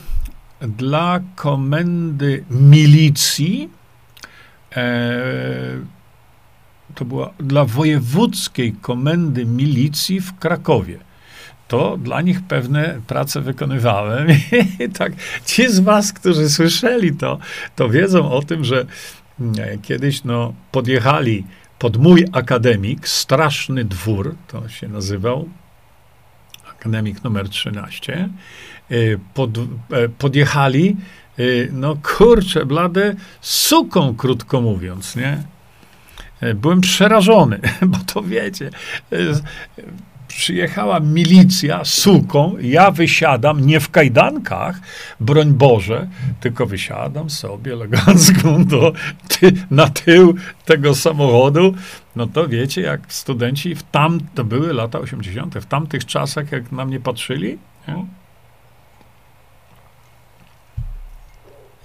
[0.61, 3.69] dla komendy milicji.
[4.75, 4.83] E,
[6.95, 10.97] to była dla wojewódzkiej komendy milicji w Krakowie.
[11.67, 14.27] To dla nich pewne prace wykonywałem.
[14.85, 15.13] I tak,
[15.45, 17.39] ci z was, którzy słyszeli to,
[17.75, 18.85] to wiedzą o tym, że
[19.39, 21.43] mm, kiedyś no, podjechali
[21.79, 25.49] pod mój akademik, straszny dwór, to się nazywał,
[26.71, 28.29] akademik numer 13,
[28.91, 30.97] y, pod, e, podjechali,
[31.71, 35.43] no kurczę, blade, suką, krótko mówiąc, nie?
[36.43, 37.59] E, byłem przerażony,
[37.91, 38.69] bo to wiecie,
[39.11, 39.17] e,
[40.27, 44.79] przyjechała milicja suką, ja wysiadam nie w kajdankach,
[45.19, 46.07] broń Boże,
[46.39, 48.93] tylko wysiadam sobie elegancko do,
[49.27, 50.35] ty, na tył
[50.65, 51.75] tego samochodu.
[52.15, 56.71] No to wiecie, jak studenci w tam, to były lata 80., w tamtych czasach, jak
[56.71, 58.05] na mnie patrzyli, nie?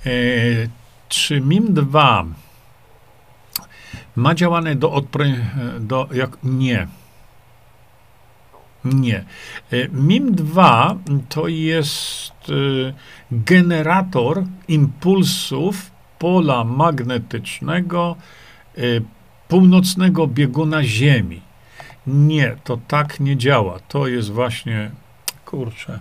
[0.06, 0.68] E,
[1.08, 2.24] czy MIM 2
[4.16, 5.46] Ma działanie do odprężenia,
[5.80, 6.86] do, jak, nie.
[8.84, 9.24] Nie.
[9.72, 10.96] E, MIM-2
[11.28, 12.92] to jest e,
[13.30, 18.16] generator impulsów pola magnetycznego
[18.76, 18.80] e,
[19.48, 21.42] północnego bieguna Ziemi.
[22.06, 23.78] Nie, to tak nie działa.
[23.88, 24.90] To jest właśnie,
[25.44, 25.98] kurczę.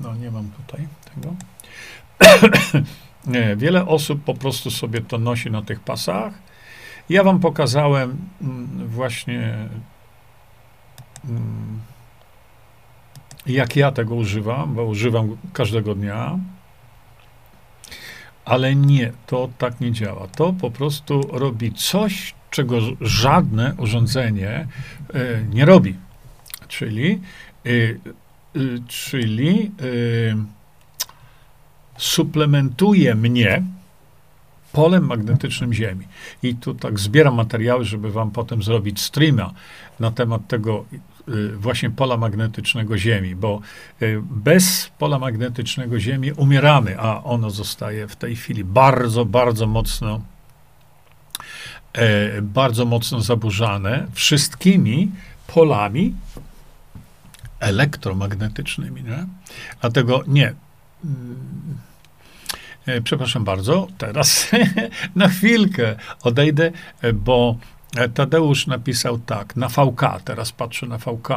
[0.00, 1.34] No, nie mam tutaj tego.
[3.28, 6.32] nie, wiele osób po prostu sobie to nosi na tych pasach.
[7.08, 9.68] Ja wam pokazałem mm, właśnie,
[11.24, 11.80] mm,
[13.46, 16.38] jak ja tego używam, bo używam każdego dnia.
[18.44, 20.28] Ale nie, to tak nie działa.
[20.28, 24.66] To po prostu robi coś, czego żadne urządzenie
[25.14, 25.94] y, nie robi.
[26.68, 27.20] Czyli,
[27.66, 28.00] y,
[28.56, 29.72] y, czyli
[31.98, 33.62] suplementuje mnie
[34.72, 36.06] polem magnetycznym Ziemi.
[36.42, 39.52] I tu tak zbieram materiały, żeby wam potem zrobić streama
[40.00, 40.84] na temat tego
[41.56, 43.60] właśnie pola magnetycznego Ziemi, bo
[44.22, 50.20] bez pola magnetycznego Ziemi umieramy, a ono zostaje w tej chwili bardzo, bardzo mocno
[51.92, 55.10] e, bardzo mocno zaburzane wszystkimi
[55.46, 56.14] polami
[57.60, 59.02] elektromagnetycznymi.
[59.02, 59.26] Nie?
[59.80, 60.54] Dlatego nie.
[62.88, 64.50] E, przepraszam bardzo, teraz
[65.16, 66.72] na chwilkę odejdę,
[67.14, 67.56] bo
[68.14, 71.28] Tadeusz napisał tak, na VK, teraz patrzę na VK.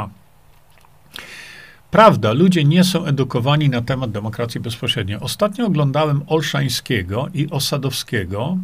[1.92, 5.18] Prawda, ludzie nie są edukowani na temat demokracji bezpośredniej.
[5.20, 8.58] Ostatnio oglądałem Olszańskiego i Osadowskiego,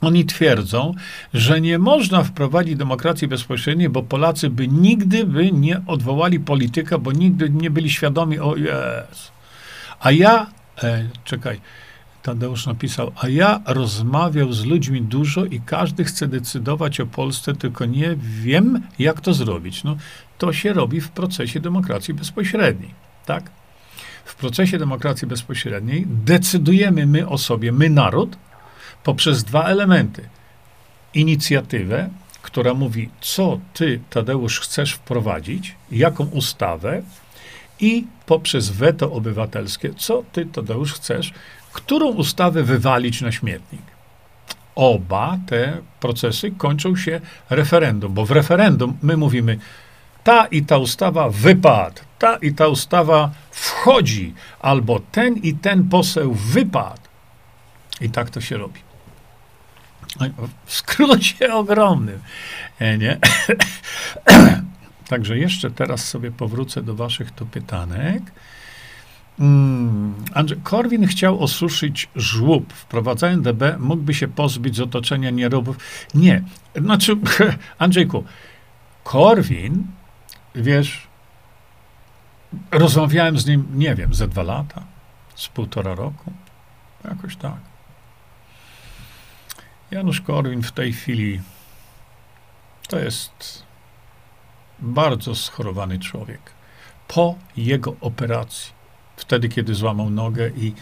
[0.00, 0.94] oni twierdzą,
[1.34, 7.12] że nie można wprowadzić demokracji bezpośredniej, bo Polacy by nigdy by nie odwołali polityka, bo
[7.12, 9.32] nigdy nie byli świadomi, o jest.
[10.00, 10.46] A ja,
[10.82, 11.60] e, czekaj,
[12.24, 17.84] Tadeusz napisał, a ja rozmawiał z ludźmi dużo i każdy chce decydować o Polsce, tylko
[17.84, 19.84] nie wiem, jak to zrobić.
[19.84, 19.96] No,
[20.38, 22.90] to się robi w procesie demokracji bezpośredniej,
[23.26, 23.50] tak?
[24.24, 28.36] W procesie demokracji bezpośredniej decydujemy my o sobie, my naród,
[29.02, 30.28] poprzez dwa elementy.
[31.14, 32.10] Inicjatywę,
[32.42, 37.02] która mówi, co ty, Tadeusz, chcesz wprowadzić, jaką ustawę,
[37.80, 41.32] i poprzez weto obywatelskie, co ty, Tadeusz, chcesz,
[41.72, 43.82] którą ustawę wywalić na śmietnik.
[44.74, 47.20] Oba te procesy kończą się
[47.50, 49.58] referendum, bo w referendum my mówimy,
[50.24, 56.34] ta i ta ustawa wypadł, ta i ta ustawa wchodzi, albo ten i ten poseł
[56.34, 57.02] wypadł.
[58.00, 58.80] I tak to się robi.
[60.66, 62.18] W skrócie ogromnym.
[62.80, 63.18] Nie?
[65.08, 68.22] Także jeszcze teraz sobie powrócę do waszych tu pytanek.
[69.38, 72.72] Mm, Andrzej, Korwin chciał osuszyć żłób.
[72.72, 75.76] Wprowadzając DB, mógłby się pozbyć z otoczenia nierobów.
[76.14, 76.42] Nie.
[76.76, 77.16] Znaczy,
[77.78, 78.24] Andrzejku,
[79.04, 79.86] Korwin,
[80.54, 81.06] wiesz,
[82.70, 84.82] rozmawiałem z nim, nie wiem, ze dwa lata,
[85.34, 86.32] z półtora roku.
[87.04, 87.58] Jakoś tak.
[89.90, 91.40] Janusz Korwin w tej chwili
[92.88, 93.63] to jest
[94.78, 96.40] bardzo schorowany człowiek.
[97.08, 98.72] Po jego operacji,
[99.16, 100.72] wtedy kiedy złamał nogę i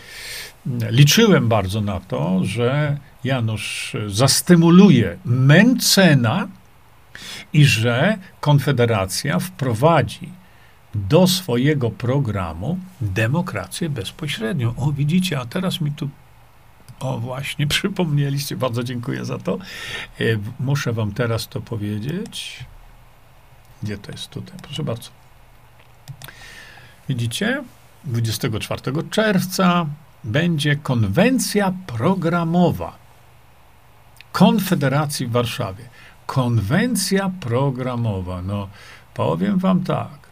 [0.91, 6.49] liczyłem bardzo na to, że Janusz zastymuluje Mencena
[7.53, 10.29] i że Konfederacja wprowadzi
[10.95, 14.75] do swojego programu demokrację bezpośrednią.
[14.77, 16.09] O, widzicie, a teraz mi tu
[17.01, 19.59] o, właśnie, przypomnieliście, bardzo dziękuję za to.
[20.21, 20.25] E,
[20.61, 22.65] muszę wam teraz to powiedzieć.
[23.83, 24.57] Gdzie to jest tutaj?
[24.63, 25.11] Proszę bardzo.
[27.09, 27.65] Widzicie?
[28.05, 29.87] 24 czerwca
[30.25, 33.03] będzie konwencja programowa
[34.33, 35.85] Konfederacji w Warszawie.
[36.27, 38.43] Konwencja programowa.
[38.43, 38.69] No,
[39.15, 40.23] powiem wam tak.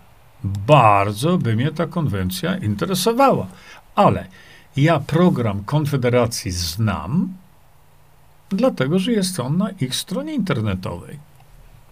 [0.44, 3.46] Bardzo by mnie ta konwencja interesowała.
[3.94, 4.26] Ale
[4.76, 7.34] ja program Konfederacji znam,
[8.50, 11.29] dlatego że jest on na ich stronie internetowej.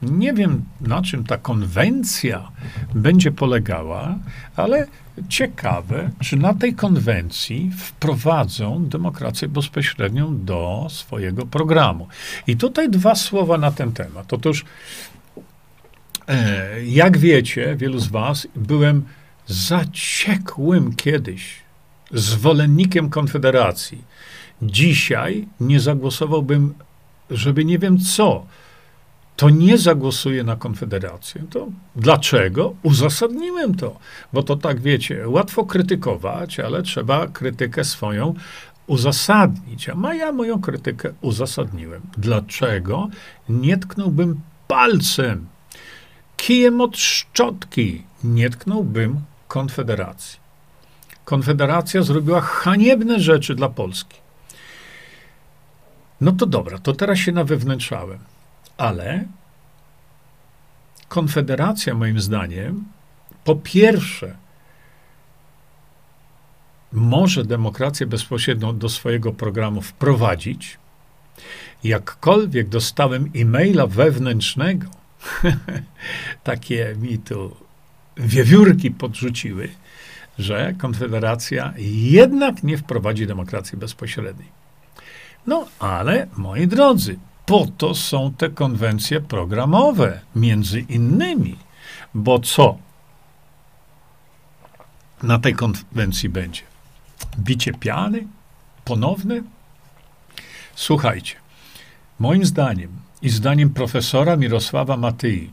[0.03, 2.51] Nie wiem, na czym ta konwencja
[2.95, 4.19] będzie polegała,
[4.57, 4.87] ale
[5.29, 12.09] ciekawe, czy na tej konwencji wprowadzą demokrację bezpośrednią do swojego programu.
[12.47, 14.33] I tutaj dwa słowa na ten temat.
[14.33, 14.65] Otóż,
[16.29, 19.03] e, jak wiecie, wielu z Was, byłem
[19.47, 21.57] zaciekłym kiedyś
[22.11, 24.05] zwolennikiem Konfederacji.
[24.63, 26.75] Dzisiaj nie zagłosowałbym,
[27.31, 28.47] żeby nie wiem co,
[29.39, 31.43] to nie zagłosuję na Konfederację.
[31.51, 32.75] To dlaczego?
[32.83, 33.99] Uzasadniłem to,
[34.33, 38.35] bo to tak wiecie, łatwo krytykować, ale trzeba krytykę swoją
[38.87, 42.03] uzasadnić, a ja moją krytykę uzasadniłem.
[42.17, 43.09] Dlaczego
[43.49, 45.47] nie tknąłbym palcem,
[46.37, 50.39] kijem od szczotki, nie tknąłbym Konfederacji.
[51.25, 54.17] Konfederacja zrobiła haniebne rzeczy dla Polski.
[56.21, 58.19] No to dobra, to teraz się nawewnętrzałem.
[58.79, 59.25] Ale
[61.09, 62.85] Konfederacja, moim zdaniem,
[63.45, 64.37] po pierwsze,
[66.93, 70.79] może demokrację bezpośrednią do swojego programu wprowadzić.
[71.85, 74.87] Jakkolwiek dostałem e-maila wewnętrznego,
[76.45, 77.57] takie mi tu
[78.17, 79.69] wiewiórki podrzuciły,
[80.39, 84.49] że Konfederacja jednak nie wprowadzi demokracji bezpośredniej.
[85.47, 87.19] No ale, moi drodzy,
[87.49, 91.57] po to są te konwencje programowe, między innymi.
[92.15, 92.79] Bo co
[95.23, 96.63] na tej konwencji będzie?
[97.39, 98.27] Bicie piany?
[98.85, 99.43] Ponowne?
[100.75, 101.35] Słuchajcie,
[102.19, 102.91] moim zdaniem
[103.23, 105.51] i zdaniem profesora Mirosława Matyi,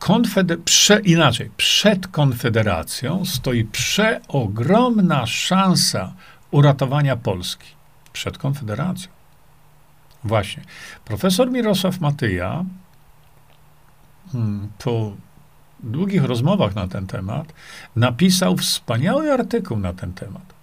[0.00, 6.12] konfeder- prze, inaczej, przed Konfederacją stoi przeogromna szansa
[6.50, 7.68] uratowania Polski.
[8.12, 9.15] Przed Konfederacją.
[10.26, 10.62] Właśnie.
[11.04, 12.64] Profesor Mirosław Matyja
[14.32, 15.12] hmm, po
[15.80, 17.52] długich rozmowach na ten temat
[17.96, 20.56] napisał wspaniały artykuł na ten temat.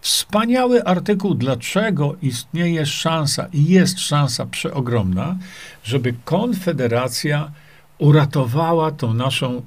[0.00, 5.36] Wspaniały artykuł, dlaczego istnieje szansa i jest szansa przeogromna,
[5.84, 7.50] żeby Konfederacja
[7.98, 9.62] uratowała tą naszą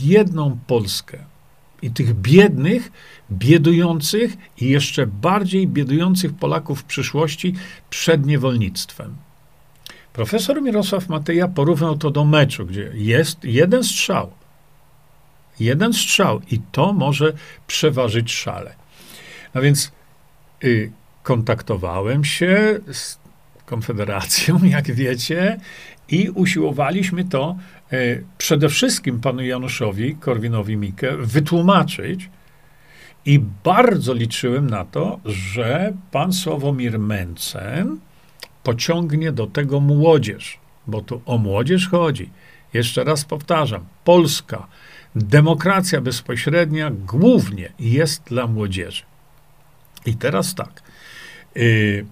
[0.00, 1.31] biedną Polskę.
[1.82, 2.92] I tych biednych,
[3.32, 7.54] biedujących i jeszcze bardziej biedujących Polaków w przyszłości
[7.90, 9.16] przed niewolnictwem.
[10.12, 14.30] Profesor Mirosław Mateja porównał to do meczu, gdzie jest jeden strzał.
[15.60, 17.32] Jeden strzał i to może
[17.66, 18.74] przeważyć szale.
[19.54, 19.92] No więc
[20.64, 23.22] y, kontaktowałem się z
[23.66, 25.60] Konfederacją, jak wiecie,
[26.12, 27.56] i usiłowaliśmy to
[27.92, 32.30] y, przede wszystkim panu Januszowi Korwinowi-Mikke wytłumaczyć.
[33.26, 37.98] I bardzo liczyłem na to, że pan Sławomir Mencen
[38.62, 42.30] pociągnie do tego młodzież, bo tu o młodzież chodzi.
[42.72, 44.66] Jeszcze raz powtarzam, Polska,
[45.16, 49.02] demokracja bezpośrednia głównie jest dla młodzieży.
[50.06, 50.82] I teraz tak.
[51.56, 52.06] Yy,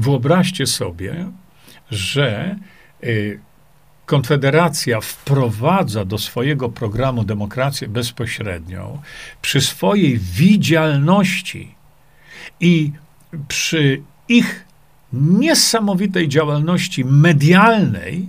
[0.00, 1.26] wyobraźcie sobie,
[1.90, 2.56] że
[3.02, 3.40] yy,
[4.06, 9.02] Konfederacja wprowadza do swojego programu demokrację bezpośrednią
[9.42, 11.74] przy swojej widzialności
[12.60, 12.92] i
[13.48, 14.64] przy ich
[15.12, 18.28] niesamowitej działalności medialnej,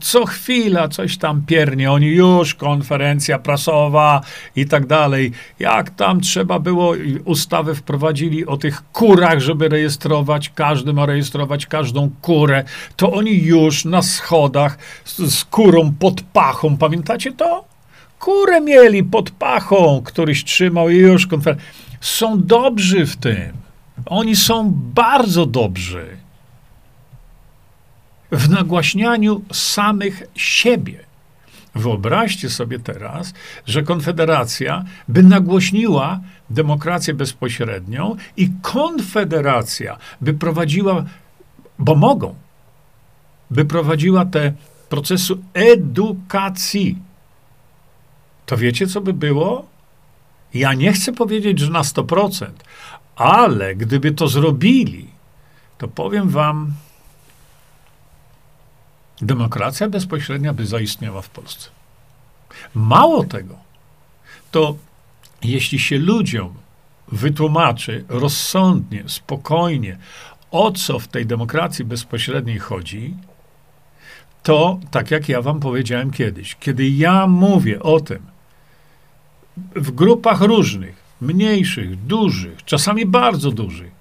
[0.00, 4.20] co chwila coś tam piernie, oni już konferencja prasowa
[4.56, 5.32] i tak dalej.
[5.58, 12.10] Jak tam trzeba było, ustawy wprowadzili o tych kurach, żeby rejestrować, każdy ma rejestrować każdą
[12.22, 12.64] kurę,
[12.96, 17.64] to oni już na schodach z, z kurą pod pachą, pamiętacie to?
[18.18, 21.66] Kurę mieli pod pachą, któryś trzymał i już konferencja.
[22.00, 23.52] Są dobrzy w tym.
[24.06, 26.19] Oni są bardzo dobrzy
[28.32, 31.10] w nagłaśnianiu samych siebie.
[31.74, 33.34] Wyobraźcie sobie teraz,
[33.66, 36.20] że Konfederacja by nagłośniła
[36.50, 41.04] demokrację bezpośrednią i Konfederacja by prowadziła,
[41.78, 42.34] bo mogą,
[43.50, 44.52] by prowadziła te
[44.88, 46.98] procesu edukacji.
[48.46, 49.66] To wiecie, co by było?
[50.54, 52.46] Ja nie chcę powiedzieć, że na 100%,
[53.16, 55.06] ale gdyby to zrobili,
[55.78, 56.72] to powiem wam,
[59.22, 61.70] demokracja bezpośrednia by zaistniała w Polsce.
[62.74, 63.56] Mało tego,
[64.50, 64.76] to
[65.42, 66.54] jeśli się ludziom
[67.12, 69.98] wytłumaczy rozsądnie, spokojnie,
[70.50, 73.14] o co w tej demokracji bezpośredniej chodzi,
[74.42, 78.22] to tak jak ja wam powiedziałem kiedyś, kiedy ja mówię o tym
[79.76, 83.92] w grupach różnych, mniejszych, dużych, czasami bardzo dużych,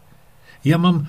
[0.66, 1.06] ja mam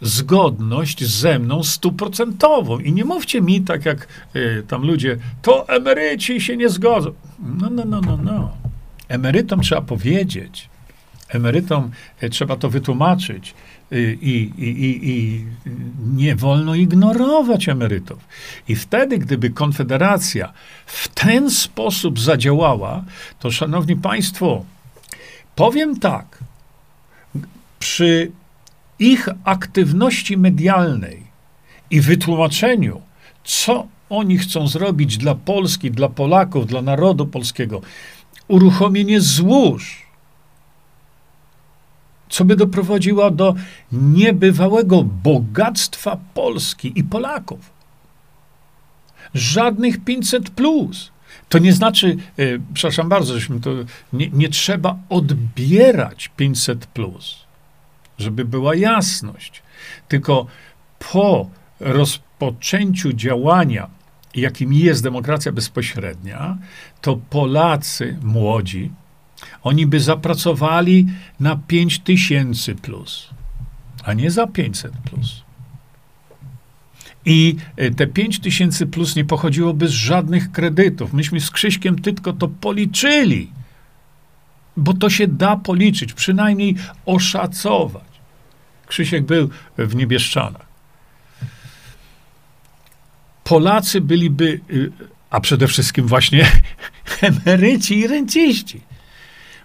[0.00, 2.78] zgodność ze mną stuprocentową.
[2.78, 7.12] I nie mówcie mi tak jak y, tam ludzie, to emeryci się nie zgodzą.
[7.60, 8.56] No, no, no, no, no.
[9.08, 10.68] Emerytom trzeba powiedzieć,
[11.28, 11.90] emerytom
[12.22, 13.54] y, trzeba to wytłumaczyć
[14.22, 15.44] i, i, i
[16.14, 18.18] nie wolno ignorować emerytów.
[18.68, 20.52] I wtedy, gdyby Konfederacja
[20.86, 23.04] w ten sposób zadziałała,
[23.38, 24.64] to szanowni państwo,
[25.54, 26.38] powiem tak,
[27.78, 28.32] przy
[28.98, 31.22] ich aktywności medialnej
[31.90, 33.00] i wytłumaczeniu,
[33.44, 37.80] co oni chcą zrobić dla Polski, dla Polaków, dla narodu polskiego,
[38.48, 40.02] uruchomienie złóż,
[42.28, 43.54] co by doprowadziło do
[43.92, 47.70] niebywałego bogactwa Polski i Polaków.
[49.34, 51.10] Żadnych 500 plus.
[51.48, 53.70] To nie znaczy, yy, przepraszam bardzo, żeśmy to,
[54.12, 57.43] nie, nie trzeba odbierać 500 plus,
[58.18, 59.62] żeby była jasność.
[60.08, 60.46] Tylko
[61.12, 61.50] po
[61.80, 63.90] rozpoczęciu działania,
[64.34, 66.58] jakim jest demokracja bezpośrednia,
[67.00, 68.90] to Polacy młodzi,
[69.62, 71.06] oni by zapracowali
[71.40, 73.30] na 5 tysięcy plus,
[74.04, 75.44] a nie za 500 plus.
[77.26, 81.12] I e, te 5 tysięcy plus nie pochodziłoby z żadnych kredytów.
[81.12, 83.50] Myśmy z Krzyśkiem Tytko to policzyli,
[84.76, 88.02] bo to się da policzyć, przynajmniej oszacować.
[88.86, 89.48] Krzysiek był
[89.78, 90.66] w Niebieszczanach.
[93.44, 94.92] Polacy byliby, y,
[95.30, 96.46] a przede wszystkim właśnie
[97.20, 98.80] emeryci i renciści,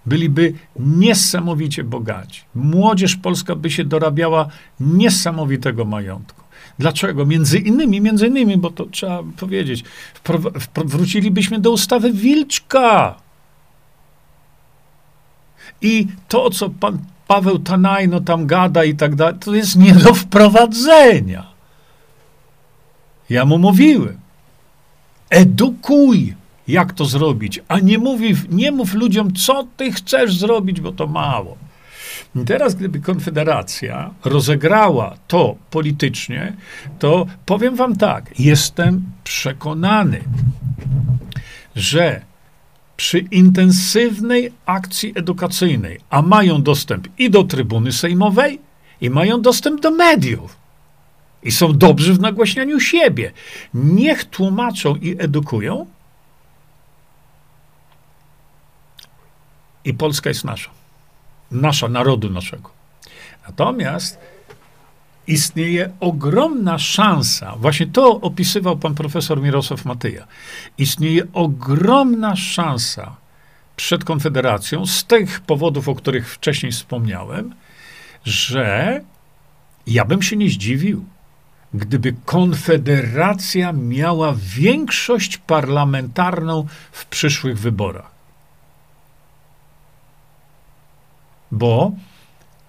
[0.06, 2.42] byliby niesamowicie bogaci.
[2.56, 4.48] Młodzież polska by się dorabiała
[4.80, 6.44] niesamowitego majątku.
[6.80, 7.26] Dlaczego?
[7.26, 9.84] Między innymi, między innymi, bo to trzeba powiedzieć,
[10.86, 13.16] wrócilibyśmy do ustawy Wilczka.
[15.82, 16.98] I to, co pan
[17.28, 21.44] Paweł Tanajno tam gada i tak dalej, to jest nie do wprowadzenia.
[23.30, 24.18] Ja mu mówiłem.
[25.30, 26.34] Edukuj,
[26.68, 31.08] jak to zrobić, a nie, mówi, nie mów ludziom, co ty chcesz zrobić, bo to
[31.08, 31.58] mało.
[32.46, 36.54] Teraz, gdyby Konfederacja rozegrała to politycznie,
[37.00, 40.22] to powiem wam tak, jestem przekonany,
[41.76, 42.22] że
[43.00, 48.60] przy intensywnej akcji edukacyjnej, a mają dostęp i do trybuny sejmowej,
[49.02, 50.58] i mają dostęp do mediów,
[51.44, 53.32] i są dobrzy w nagłaśnianiu siebie,
[53.74, 55.86] niech tłumaczą i edukują,
[59.86, 60.70] i Polska jest nasza.
[61.52, 62.70] Nasza, narodu naszego.
[63.48, 64.20] Natomiast
[65.30, 70.28] istnieje ogromna szansa, właśnie to opisywał pan profesor Mirosław Matyja,
[70.78, 73.16] istnieje ogromna szansa
[73.76, 77.56] przed Konfederacją, z tych powodów, o których wcześniej wspomniałem,
[78.26, 79.02] że
[79.88, 81.06] ja bym się nie zdziwił,
[81.74, 88.20] gdyby Konfederacja miała większość parlamentarną w przyszłych wyborach.
[91.52, 91.92] bo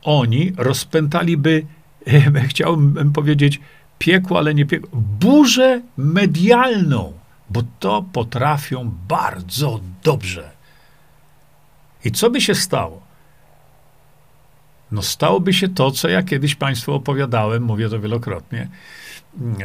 [0.02, 1.66] oni rozpętaliby,
[2.48, 3.60] chciałbym powiedzieć,
[3.98, 4.88] piekło, ale nie piekło,
[5.20, 7.12] burzę medialną,
[7.50, 10.50] bo to potrafią bardzo dobrze.
[12.04, 13.10] I co by się stało?
[14.92, 18.68] No stałoby się to, co ja kiedyś Państwu opowiadałem, mówię to wielokrotnie.
[19.60, 19.64] E,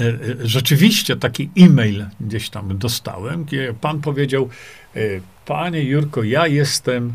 [0.00, 4.48] e, rzeczywiście taki e-mail gdzieś tam dostałem, gdzie pan powiedział,
[4.96, 5.00] e,
[5.46, 7.14] Panie Jurko, ja jestem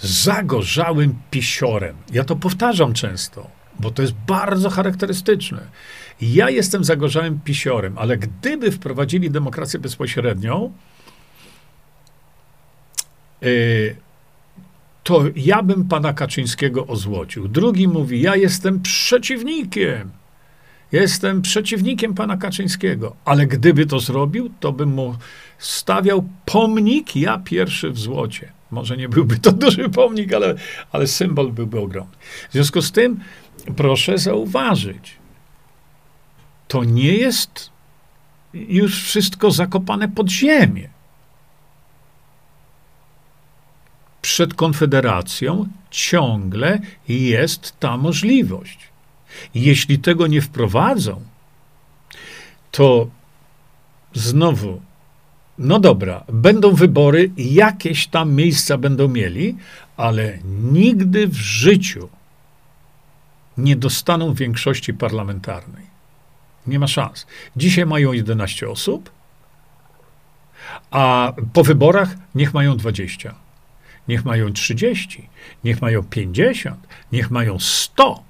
[0.00, 1.96] zagorzałym pisiorem.
[2.12, 5.60] Ja to powtarzam często, bo to jest bardzo charakterystyczne.
[6.20, 10.72] Ja jestem zagorzałym pisiorem, ale gdyby wprowadzili demokrację bezpośrednią,
[13.42, 13.96] yy,
[15.02, 17.48] to ja bym pana Kaczyńskiego ozłocił.
[17.48, 20.10] Drugi mówi, ja jestem przeciwnikiem.
[20.92, 25.16] Jestem przeciwnikiem pana Kaczyńskiego, ale gdyby to zrobił, to bym mu
[25.58, 28.59] stawiał pomnik, ja pierwszy w złocie.
[28.70, 30.54] Może nie byłby to duży pomnik, ale,
[30.92, 32.16] ale symbol byłby ogromny.
[32.48, 33.20] W związku z tym,
[33.76, 35.16] proszę zauważyć,
[36.68, 37.70] to nie jest
[38.54, 40.88] już wszystko zakopane pod ziemię.
[44.22, 48.78] Przed Konfederacją ciągle jest ta możliwość.
[49.54, 51.22] Jeśli tego nie wprowadzą,
[52.70, 53.06] to
[54.12, 54.80] znowu
[55.60, 59.56] no dobra, będą wybory, jakieś tam miejsca będą mieli,
[59.96, 60.38] ale
[60.72, 62.08] nigdy w życiu
[63.58, 65.86] nie dostaną większości parlamentarnej.
[66.66, 67.26] Nie ma szans.
[67.56, 69.10] Dzisiaj mają 11 osób,
[70.90, 73.34] a po wyborach niech mają 20.
[74.08, 75.28] Niech mają 30,
[75.64, 78.22] niech mają 50, niech mają 100.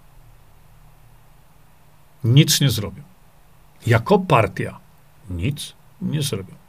[2.24, 3.02] Nic nie zrobią.
[3.86, 4.78] Jako partia
[5.30, 6.59] nic nie zrobią.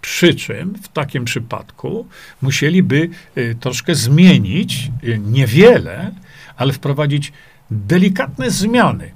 [0.00, 2.06] Przy czym w takim przypadku
[2.42, 6.12] musieliby y, troszkę zmienić, y, niewiele,
[6.56, 7.32] ale wprowadzić
[7.70, 9.12] delikatne zmiany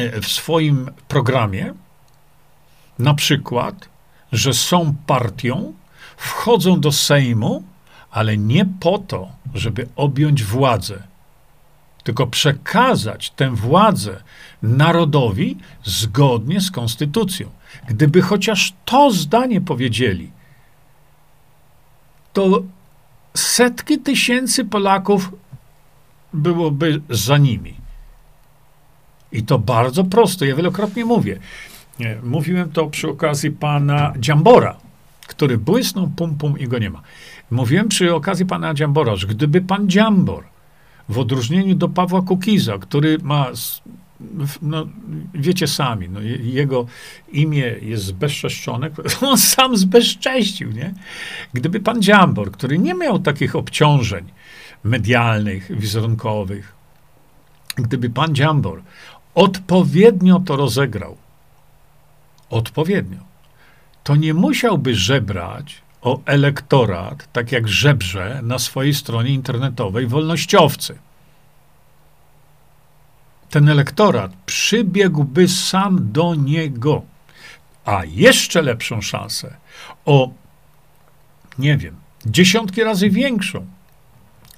[0.00, 1.74] y, w swoim programie.
[2.98, 3.88] Na przykład,
[4.32, 5.74] że są partią,
[6.16, 7.62] wchodzą do Sejmu,
[8.10, 11.02] ale nie po to, żeby objąć władzę,
[12.04, 14.22] tylko przekazać tę władzę
[14.62, 17.50] narodowi zgodnie z konstytucją.
[17.88, 20.30] Gdyby chociaż to zdanie powiedzieli,
[22.32, 22.62] to
[23.34, 25.32] setki tysięcy Polaków
[26.32, 27.74] byłoby za nimi.
[29.32, 30.44] I to bardzo prosto.
[30.44, 31.38] Ja wielokrotnie mówię.
[32.22, 34.76] Mówiłem to przy okazji pana Dziambora,
[35.26, 37.02] który błysnął pum pum i go nie ma.
[37.50, 40.44] Mówiłem przy okazji pana Dziambora, że gdyby pan Dziambor
[41.08, 43.46] w odróżnieniu do Pawła Kukiza, który ma,
[44.62, 44.86] no,
[45.34, 46.86] wiecie sami, no, jego
[47.32, 48.90] imię jest zbezczeszczone,
[49.20, 50.94] on sam zbezcześcił, nie?
[51.52, 54.24] Gdyby pan Dziambor, który nie miał takich obciążeń
[54.84, 56.74] medialnych, wizerunkowych,
[57.76, 58.82] gdyby pan Dziambor
[59.34, 61.16] odpowiednio to rozegrał,
[62.50, 63.18] odpowiednio,
[64.04, 70.98] to nie musiałby żebrać o elektorat, tak jak żebrze na swojej stronie internetowej wolnościowcy.
[73.54, 77.02] Ten elektorat przybiegłby sam do niego,
[77.84, 79.56] a jeszcze lepszą szansę
[80.04, 80.30] o,
[81.58, 81.96] nie wiem,
[82.26, 83.66] dziesiątki razy większą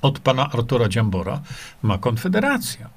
[0.03, 1.41] od pana Artura Dziambora
[1.83, 2.89] ma Konfederacja.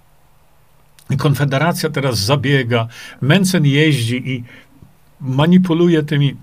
[1.18, 2.88] Konfederacja teraz zabiega,
[3.22, 4.44] Mencen jeździ i
[5.22, 6.36] manipuluje tymi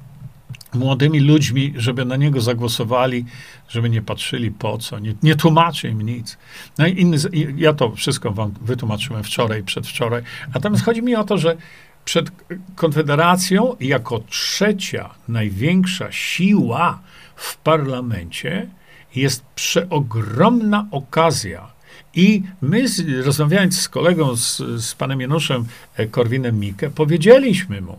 [0.77, 3.25] młodymi ludźmi, żeby na niego zagłosowali,
[3.69, 6.39] żeby nie patrzyli po co, nie, nie tłumaczy im nic.
[6.79, 7.17] No i inny,
[7.57, 10.23] ja to wszystko wam wytłumaczyłem wczoraj, przedwczoraj.
[10.55, 11.57] Natomiast chodzi mi o to, że
[12.05, 12.31] przed
[12.75, 17.01] Konfederacją jako trzecia największa siła
[17.37, 18.67] w parlamencie
[19.15, 21.77] jest przeogromna okazja.
[22.15, 22.85] I my,
[23.25, 25.65] rozmawiając z kolegą, z, z panem Januszem
[26.11, 27.99] Korwinem Mikke, powiedzieliśmy mu,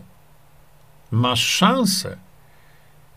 [1.10, 2.16] masz szansę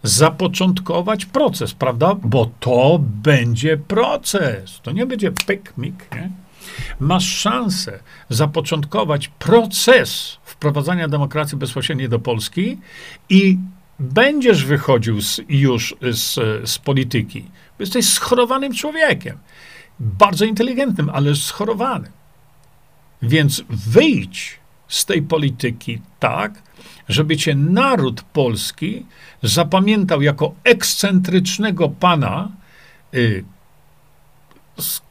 [0.04, 2.16] zapoczątkować proces, prawda?
[2.16, 4.80] Bo to będzie proces.
[4.84, 6.32] To nie będzie pyk-mik, nie?
[7.00, 8.00] Masz szansę
[8.30, 12.78] zapoczątkować proces wprowadzania demokracji bezpośredniej do Polski
[13.30, 13.58] i
[14.00, 16.34] będziesz wychodził z, już z,
[16.70, 17.46] z polityki.
[17.80, 19.38] Jesteś schorowanym człowiekiem.
[20.00, 22.12] Bardzo inteligentnym, ale schorowanym.
[23.22, 26.62] Więc wyjdź z tej polityki tak,
[27.12, 29.06] żeby cię naród polski
[29.44, 32.52] zapamiętał jako ekscentrycznego pana
[33.14, 33.44] y,
[34.78, 35.02] z,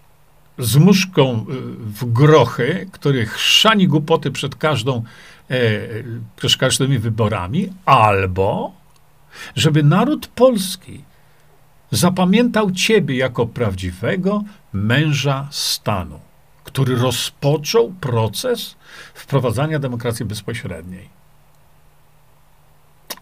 [0.59, 1.45] z muszką y,
[1.77, 5.03] w grochy, który chrzani głupoty przed każdą,
[5.51, 6.05] y,
[6.37, 8.73] przed każdymi wyborami, albo
[9.57, 11.05] żeby naród polski
[11.91, 14.43] zapamiętał ciebie jako prawdziwego
[14.73, 16.21] męża stanu,
[16.65, 18.77] który rozpoczął proces
[19.15, 21.20] wprowadzania demokracji bezpośredniej.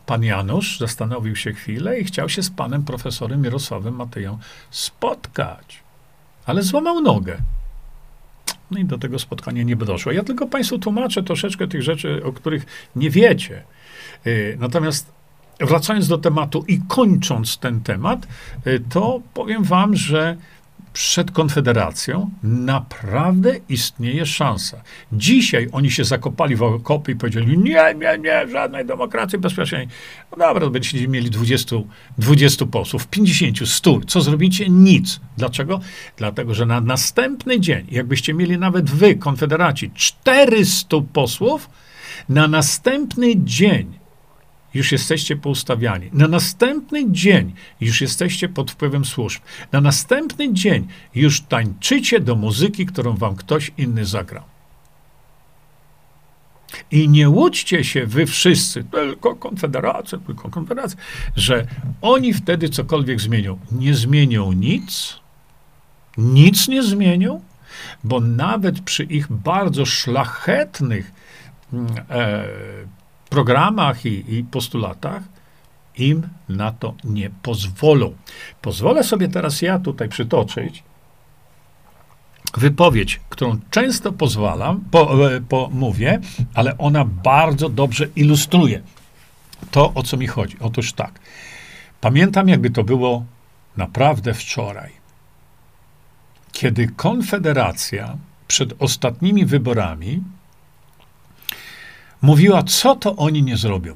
[0.07, 4.39] Pan Janusz zastanowił się chwilę i chciał się z panem profesorem Mirosławem Mateją
[4.71, 5.83] spotkać,
[6.47, 7.39] ale złamał nogę.
[8.71, 10.13] No i do tego spotkania nie doszło.
[10.13, 13.63] Ja tylko Państwu tłumaczę troszeczkę tych rzeczy, o których nie wiecie.
[14.27, 15.13] Y, natomiast
[15.61, 18.27] wracając do tematu i kończąc ten temat,
[18.67, 20.37] y, to powiem Wam, że
[20.99, 24.83] przed Konfederacją naprawdę istnieje szansa.
[25.13, 29.89] Dzisiaj oni się zakopali w okopy i powiedzieli, nie, nie, nie, żadnej demokracji bezpiecznej.
[30.31, 31.77] No dobra, będziecie mieli 20,
[32.19, 34.01] 20 posłów, 50, 100.
[34.07, 34.69] Co zrobicie?
[34.69, 35.21] Nic.
[35.37, 35.81] Dlaczego?
[36.17, 41.71] Dlatego, że na następny dzień, jakbyście mieli nawet wy, Konfederaci, 400 posłów,
[42.29, 43.99] na następny dzień
[44.75, 46.11] już jesteście poustawiani.
[46.13, 49.43] Na następny dzień już jesteście pod wpływem służb.
[49.73, 54.43] Na następny dzień już tańczycie do muzyki, którą wam ktoś inny zagrał.
[56.91, 60.99] I nie łudźcie się wy wszyscy, tylko Konfederacja, tylko Konfederacja,
[61.37, 61.67] że
[62.03, 63.59] oni wtedy cokolwiek zmienią.
[63.73, 65.21] Nie zmienią nic,
[66.19, 67.41] nic nie zmienią,
[68.05, 71.13] bo nawet przy ich bardzo szlachetnych
[71.73, 72.45] mm, e,
[73.29, 75.23] programach i, i postulatach,
[75.99, 78.15] im na to nie pozwolą.
[78.63, 80.83] Pozwolę sobie teraz ja tutaj przytoczyć
[82.57, 86.21] wypowiedź, którą często pozwalam, po, e, po, mówię,
[86.55, 88.83] ale ona bardzo dobrze ilustruje
[89.71, 90.57] to, o co mi chodzi.
[90.61, 91.19] Otóż tak.
[92.01, 93.25] Pamiętam, jakby to było
[93.77, 94.93] naprawdę wczoraj,
[96.53, 98.17] kiedy Konfederacja
[98.49, 100.23] przed ostatnimi wyborami
[102.23, 103.95] mówiła, co to oni nie zrobią.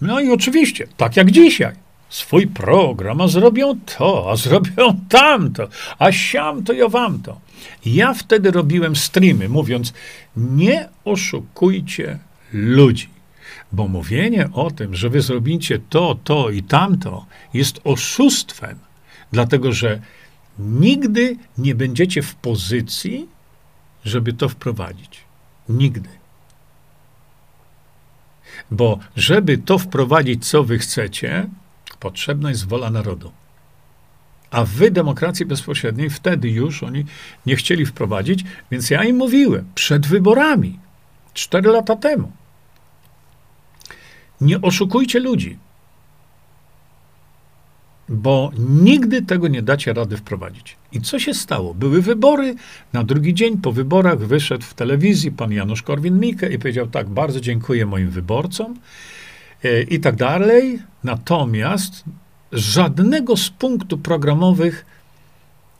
[0.00, 1.74] No i oczywiście, tak jak dzisiaj,
[2.08, 7.40] swój program, a zrobią to, a zrobią tamto, a siam to, ja wam to.
[7.86, 9.92] Ja wtedy robiłem streamy, mówiąc,
[10.36, 12.18] nie oszukujcie
[12.52, 13.08] ludzi,
[13.72, 18.78] bo mówienie o tym, że wy zrobicie to, to i tamto, jest oszustwem,
[19.32, 20.00] dlatego że
[20.58, 23.28] nigdy nie będziecie w pozycji,
[24.04, 25.20] żeby to wprowadzić.
[25.68, 26.08] Nigdy.
[28.70, 31.46] Bo żeby to wprowadzić, co wy chcecie,
[32.00, 33.32] potrzebna jest wola narodu.
[34.50, 37.04] A wy demokracji bezpośredniej wtedy już oni
[37.46, 40.78] nie chcieli wprowadzić, więc ja im mówiłem przed wyborami,
[41.34, 42.32] cztery lata temu.
[44.40, 45.58] Nie oszukujcie ludzi,
[48.08, 50.76] bo nigdy tego nie dacie rady wprowadzić.
[50.92, 51.74] I co się stało?
[51.74, 52.54] Były wybory,
[52.92, 57.40] na drugi dzień po wyborach wyszedł w telewizji pan Janusz Korwin-Mikke i powiedział tak, bardzo
[57.40, 58.76] dziękuję moim wyborcom
[59.64, 60.78] e, i tak dalej.
[61.04, 62.04] Natomiast
[62.52, 64.86] żadnego z punktów programowych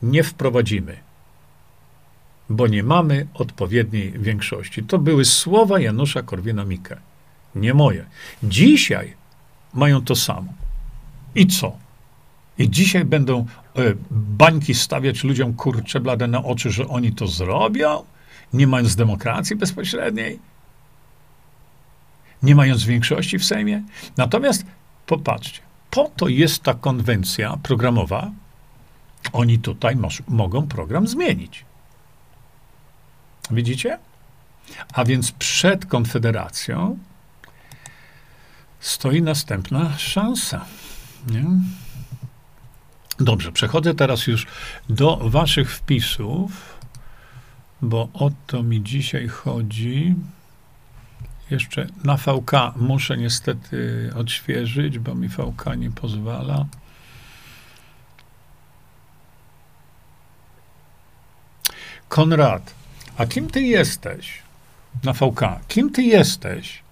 [0.01, 0.97] nie wprowadzimy,
[2.49, 4.83] bo nie mamy odpowiedniej większości.
[4.83, 6.97] To były słowa Janusza Korwina-Mikke,
[7.55, 8.05] nie moje.
[8.43, 9.13] Dzisiaj
[9.73, 10.53] mają to samo.
[11.35, 11.86] I co?
[12.59, 13.45] I dzisiaj będą e,
[14.11, 18.03] bańki stawiać ludziom kurcze blade na oczy, że oni to zrobią,
[18.53, 20.39] nie mając demokracji bezpośredniej,
[22.43, 23.83] nie mając większości w Sejmie.
[24.17, 24.65] Natomiast
[25.05, 28.31] popatrzcie, po to jest ta konwencja programowa.
[29.33, 29.97] Oni tutaj
[30.27, 31.65] mogą program zmienić.
[33.51, 33.99] Widzicie?
[34.93, 36.97] A więc przed Konfederacją
[38.79, 40.65] stoi następna szansa.
[41.29, 41.45] Nie?
[43.19, 44.47] Dobrze, przechodzę teraz już
[44.89, 46.79] do waszych wpisów,
[47.81, 50.15] bo o to mi dzisiaj chodzi.
[51.49, 56.65] Jeszcze na VK muszę niestety odświeżyć, bo mi VK nie pozwala.
[62.09, 62.73] Konrad,
[63.17, 64.41] a kim ty jesteś
[65.03, 65.41] na VK?
[65.67, 66.83] Kim ty jesteś,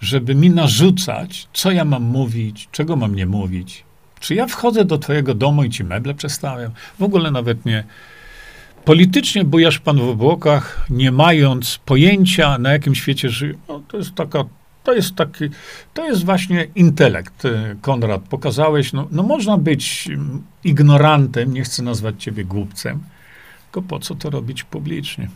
[0.00, 3.84] żeby mi narzucać, co ja mam mówić, czego mam nie mówić?
[4.22, 6.72] Czy ja wchodzę do twojego domu i ci meble przestawiam?
[6.98, 7.84] W ogóle nawet nie.
[8.84, 13.54] Politycznie bujasz pan w obłokach, nie mając pojęcia, na jakim świecie żyje.
[13.68, 14.44] No, to jest taka,
[14.84, 15.44] to jest taki,
[15.94, 18.22] to jest właśnie intelekt, e, Konrad.
[18.22, 23.00] Pokazałeś, no, no można być mm, ignorantem, nie chcę nazwać ciebie głupcem,
[23.64, 25.28] tylko po co to robić publicznie?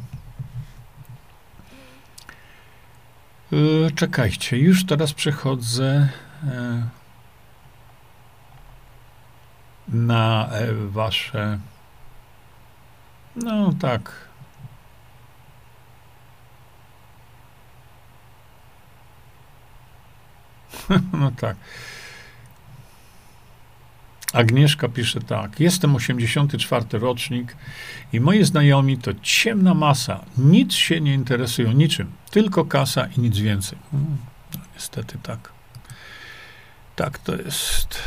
[3.50, 6.08] Yy, czekajcie, już teraz przechodzę.
[6.44, 6.95] Yy
[9.88, 11.58] na e, wasze.
[13.36, 14.26] No tak.
[21.20, 21.56] no tak.
[24.32, 25.60] Agnieszka pisze tak.
[25.60, 27.56] Jestem 84 rocznik
[28.12, 30.24] i moi znajomi to ciemna masa.
[30.38, 32.12] Nic się nie interesują niczym.
[32.30, 33.78] Tylko kasa i nic więcej.
[33.90, 34.16] Hmm,
[34.54, 35.52] no, niestety tak.
[36.96, 38.02] Tak to jest.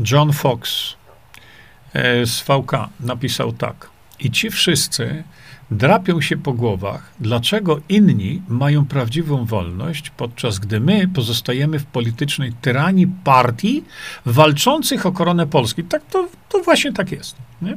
[0.00, 0.94] John Fox
[1.92, 3.90] e, z VK napisał tak.
[4.20, 5.24] I ci wszyscy
[5.70, 12.52] drapią się po głowach, dlaczego inni mają prawdziwą wolność, podczas gdy my pozostajemy w politycznej
[12.52, 13.84] tyranii partii
[14.26, 15.84] walczących o koronę Polski.
[15.84, 17.36] Tak, to, to właśnie tak jest.
[17.62, 17.76] Nie?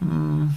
[0.00, 0.52] Hmm.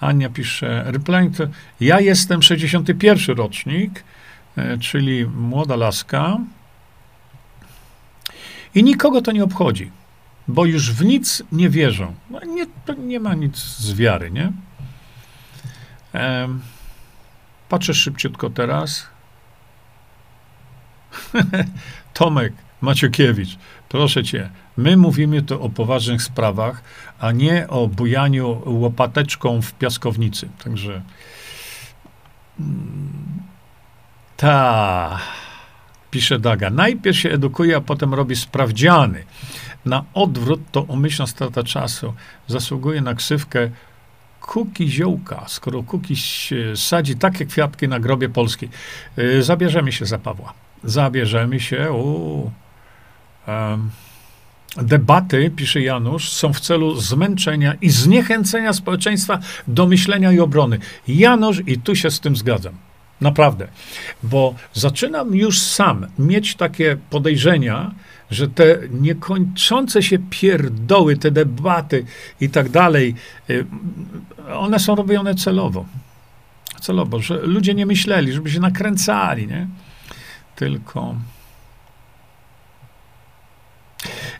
[0.00, 1.36] Ania pisze, replying
[1.80, 4.04] ja jestem 61 rocznik,
[4.56, 6.38] e, czyli młoda laska,
[8.74, 9.90] i nikogo to nie obchodzi,
[10.48, 12.14] bo już w nic nie wierzą.
[12.30, 14.52] No nie, to nie ma nic z wiary, nie?
[16.14, 16.60] Um,
[17.68, 19.06] patrzę szybciutko teraz.
[22.14, 26.82] Tomek Maciukiewicz, proszę cię, my mówimy tu o poważnych sprawach,
[27.18, 30.48] a nie o bujaniu łopateczką w piaskownicy.
[30.64, 31.02] Także.
[32.60, 33.42] Mm,
[34.36, 35.20] ta
[36.10, 36.70] pisze Daga.
[36.70, 39.24] Najpierw się edukuje, a potem robi sprawdziany.
[39.84, 42.14] Na odwrót to umyślna strata czasu.
[42.48, 43.70] Zasługuje na ksywkę
[44.40, 46.14] kuki ziołka, skoro kuki
[46.74, 48.68] sadzi takie kwiatki na grobie Polski.
[49.18, 50.52] Y, zabierzemy się za Pawła.
[50.84, 51.92] Zabierzemy się.
[51.92, 52.50] U,
[53.48, 53.90] um,
[54.76, 59.38] debaty, pisze Janusz, są w celu zmęczenia i zniechęcenia społeczeństwa
[59.68, 60.78] do myślenia i obrony.
[61.08, 62.74] Janusz, i tu się z tym zgadzam.
[63.20, 63.68] Naprawdę.
[64.22, 67.90] Bo zaczynam już sam mieć takie podejrzenia,
[68.30, 72.04] że te niekończące się pierdoły, te debaty
[72.40, 73.14] i tak dalej,
[73.50, 73.66] y,
[74.54, 75.86] one są robione celowo.
[76.80, 79.66] Celowo, że ludzie nie myśleli, żeby się nakręcali, nie?
[80.56, 81.14] Tylko.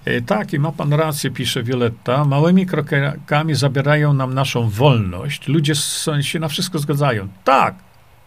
[0.09, 2.25] Y, tak, i ma pan rację, pisze Violetta.
[2.25, 5.49] Małymi krokami zabierają nam naszą wolność.
[5.49, 5.75] Ludzie
[6.21, 7.29] się na wszystko zgadzają.
[7.45, 7.75] Tak,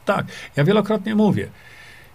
[0.06, 0.26] tak,
[0.56, 1.50] ja wielokrotnie mówię.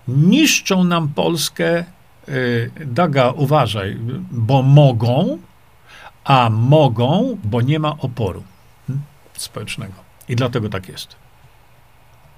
[0.09, 1.85] Niszczą nam Polskę,
[2.29, 3.97] yy, Daga, uważaj,
[4.31, 5.39] bo mogą,
[6.25, 8.45] a mogą, bo nie ma oporu
[8.87, 9.95] hmm, społecznego.
[10.29, 11.17] I dlatego tak jest.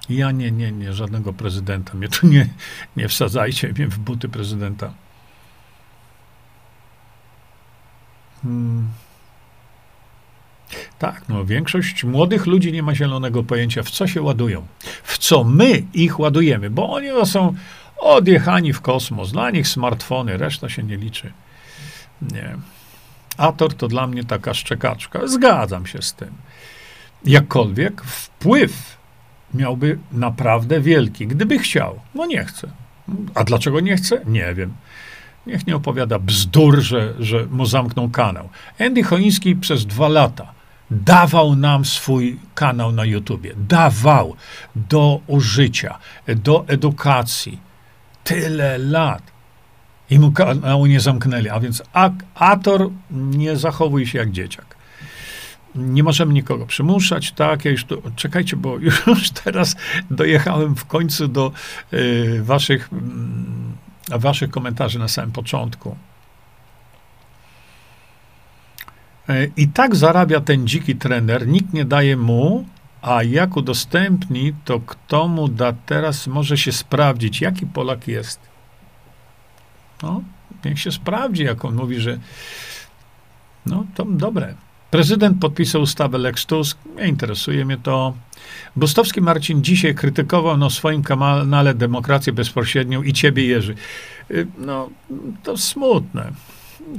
[0.09, 1.95] Ja nie, nie, nie, żadnego prezydenta.
[1.95, 2.49] Mnie tu nie,
[2.97, 4.93] nie wsadzajcie mnie w buty prezydenta.
[8.43, 8.89] Hmm.
[10.99, 14.67] Tak, no większość młodych ludzi nie ma zielonego pojęcia, w co się ładują,
[15.03, 17.55] w co my ich ładujemy, bo oni są
[17.99, 21.33] odjechani w kosmos, dla nich smartfony, reszta się nie liczy.
[22.23, 22.57] Nie.
[23.37, 25.27] Ator to dla mnie taka szczekaczka.
[25.27, 26.31] Zgadzam się z tym.
[27.25, 28.99] Jakkolwiek wpływ
[29.55, 32.01] miałby naprawdę wielki, gdyby chciał.
[32.15, 32.69] No nie chce.
[33.35, 34.21] A dlaczego nie chce?
[34.27, 34.73] Nie wiem.
[35.47, 38.49] Niech nie opowiada bzdur, że, że mu zamknął kanał.
[38.81, 40.60] Andy Choiński przez dwa lata
[40.91, 43.55] dawał nam swój kanał na YouTubie.
[43.69, 44.37] Dawał
[44.77, 47.61] do użycia, do edukacji.
[48.25, 49.23] Tyle lat.
[50.11, 51.49] I mu kanału nie zamknęli.
[51.49, 51.83] A więc
[52.35, 54.77] Ator nie zachowuj się jak dzieciak.
[55.75, 57.65] Nie możemy nikogo przymuszać, tak?
[57.65, 59.77] Ja już tu, czekajcie, bo już teraz
[60.11, 61.53] dojechałem w końcu do
[61.93, 62.91] y, waszych,
[64.15, 65.91] y, waszych komentarzy na samym początku.
[65.91, 65.95] Y,
[69.57, 72.65] I tak zarabia ten dziki trener, nikt nie daje mu,
[73.03, 78.41] a jak udostępni, to kto mu da teraz, może się sprawdzić, jaki Polak jest.
[80.03, 80.23] No,
[80.65, 82.19] niech się sprawdzi, jak on mówi, że
[83.67, 84.55] no, to dobre.
[84.91, 86.79] Prezydent podpisał ustawę Lex Tusk.
[86.97, 88.15] Nie interesuje mnie to.
[88.77, 93.75] Bustowski Marcin dzisiaj krytykował na swoim kanale Demokrację Bezpośrednią i ciebie, Jerzy.
[94.31, 94.91] Y, no,
[95.43, 96.33] to smutne.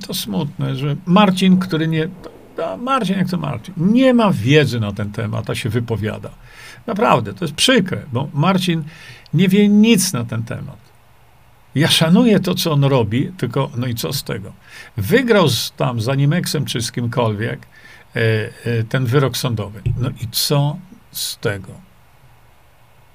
[0.07, 2.07] To smutne, że Marcin, który nie...
[2.77, 6.29] Marcin, jak to Marcin, nie ma wiedzy na ten temat, a się wypowiada.
[6.87, 8.83] Naprawdę, to jest przykre, bo Marcin
[9.33, 10.77] nie wie nic na ten temat.
[11.75, 14.53] Ja szanuję to, co on robi, tylko no i co z tego?
[14.97, 17.67] Wygrał z, tam z Animexem czy z kimkolwiek,
[18.15, 18.19] E,
[18.65, 19.81] e, ten wyrok sądowy.
[19.97, 20.77] No i co
[21.11, 21.73] z tego?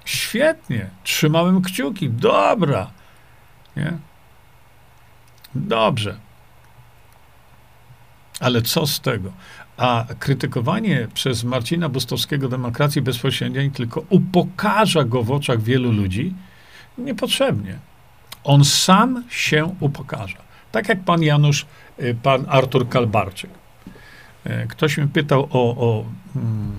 [0.04, 2.90] Świetnie, trzymałem kciuki, dobra.
[3.76, 3.92] Nie?
[5.54, 6.18] Dobrze.
[8.40, 9.32] Ale co z tego?
[9.76, 16.34] A krytykowanie przez Marcina Bustowskiego demokracji bezpośredniej tylko upokarza go w oczach wielu ludzi
[16.98, 17.78] niepotrzebnie.
[18.44, 20.38] On sam się upokarza.
[20.72, 21.66] Tak jak pan Janusz,
[22.00, 23.50] y, pan Artur Kalbarczyk.
[24.44, 26.04] E, ktoś mnie pytał o, o,
[26.36, 26.72] mm,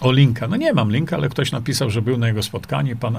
[0.00, 0.48] o linka.
[0.48, 2.96] No nie mam linka, ale ktoś napisał, że był na jego spotkaniu.
[2.96, 3.18] Pan,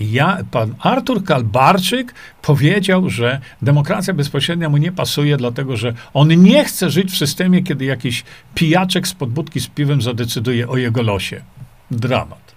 [0.00, 6.64] ja, pan Artur Kalbarczyk powiedział, że demokracja bezpośrednia mu nie pasuje, dlatego że on nie
[6.64, 8.24] chce żyć w systemie, kiedy jakiś
[8.54, 11.42] pijaczek z podbudki z piwem zadecyduje o jego losie.
[11.90, 12.54] Dramat.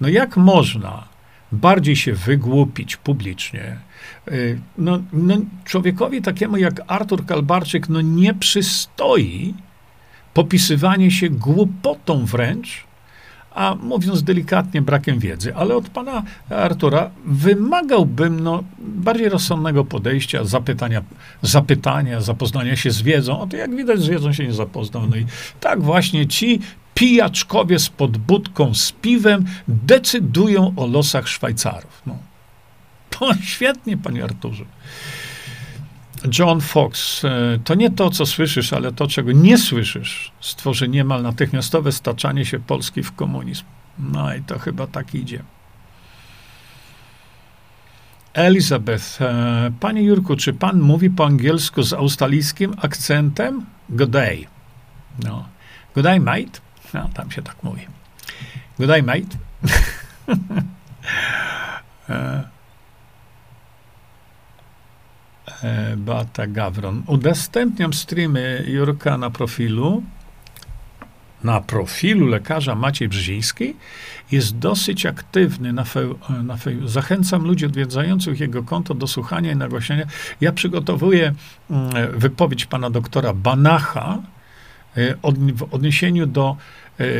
[0.00, 1.08] No jak można
[1.52, 3.76] bardziej się wygłupić publicznie,
[4.28, 4.32] e,
[4.78, 9.54] no, no, człowiekowi takiemu jak Artur Kalbarczyk, no nie przystoi,
[10.34, 12.84] popisywanie się głupotą wręcz,
[13.54, 15.54] a mówiąc delikatnie, brakiem wiedzy.
[15.54, 21.02] Ale od pana Artura wymagałbym no, bardziej rozsądnego podejścia, zapytania,
[21.42, 23.40] zapytania, zapoznania się z wiedzą.
[23.40, 25.06] O to jak widać, z wiedzą się nie zapoznał.
[25.06, 25.26] No i
[25.60, 26.60] tak właśnie ci
[26.94, 32.02] pijaczkowie z podbudką, z piwem decydują o losach Szwajcarów.
[32.06, 32.16] No.
[33.18, 34.64] To świetnie, panie Arturze.
[36.38, 41.22] John Fox, e, to nie to, co słyszysz, ale to, czego nie słyszysz, stworzy niemal
[41.22, 43.64] natychmiastowe staczanie się Polski w komunizm.
[43.98, 45.42] No i to chyba tak idzie.
[48.34, 53.66] Elizabeth, e, panie Jurku, czy pan mówi po angielsku z australijskim akcentem?
[53.88, 54.46] Good day.
[55.24, 55.48] No.
[55.94, 56.60] Good day, mate.
[56.94, 57.86] No, tam się tak mówi.
[58.78, 59.36] Good day, mate.
[62.08, 62.42] E,
[65.46, 65.51] E,
[65.96, 67.02] Beata Gawron.
[67.06, 70.02] Udostępniam streamy Jurka na profilu.
[71.44, 73.74] Na profilu lekarza Maciej Brzeziński
[74.32, 76.00] jest dosyć aktywny na, fe,
[76.44, 80.06] na fe, Zachęcam ludzi odwiedzających jego konto do słuchania i nagłaśniania.
[80.40, 81.34] Ja przygotowuję
[81.70, 84.18] mm, wypowiedź pana doktora Banacha
[84.96, 85.14] e,
[85.54, 86.56] w odniesieniu do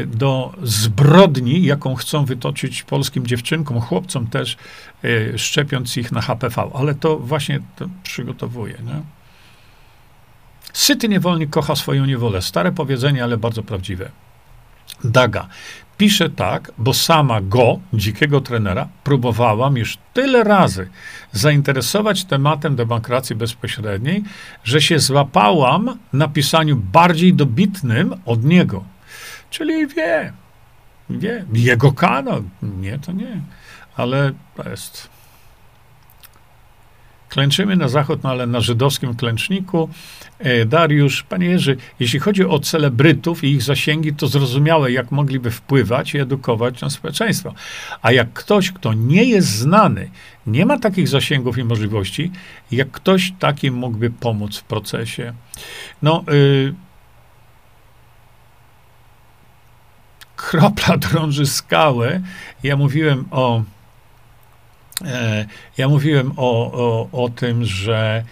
[0.06, 4.56] do zbrodni, jaką chcą wytoczyć polskim dziewczynkom, chłopcom też,
[5.04, 6.70] e, szczepiąc ich na HPV.
[6.74, 8.74] Ale to właśnie to przygotowuję.
[8.84, 9.02] Nie?
[10.72, 12.42] Syty niewolnik kocha swoją niewolę.
[12.42, 14.10] Stare powiedzenie, ale bardzo prawdziwe.
[15.04, 15.48] Daga.
[15.96, 20.88] Pisze tak, bo sama go, dzikiego trenera, próbowałam już tyle razy
[21.32, 24.22] zainteresować tematem demokracji bezpośredniej,
[24.64, 28.84] że się złapałam na pisaniu bardziej dobitnym od niego.
[29.52, 30.32] Czyli wie,
[31.10, 31.44] wie.
[31.52, 32.42] Jego kanał.
[32.62, 33.40] Nie, to nie.
[33.96, 35.08] Ale to jest.
[37.28, 39.88] Klęczymy na zachód, no ale na żydowskim klęczniku.
[40.38, 45.50] E, Dariusz, panie Jerzy, jeśli chodzi o celebrytów i ich zasięgi, to zrozumiałe, jak mogliby
[45.50, 47.54] wpływać i edukować na społeczeństwo.
[48.02, 50.10] A jak ktoś, kto nie jest znany,
[50.46, 52.30] nie ma takich zasięgów i możliwości,
[52.70, 55.32] jak ktoś taki mógłby pomóc w procesie.
[56.02, 56.74] No, y,
[60.50, 62.20] kropla drąży skałę.
[62.62, 63.62] Ja mówiłem o
[65.04, 65.46] E,
[65.78, 68.24] ja mówiłem o, o, o tym, że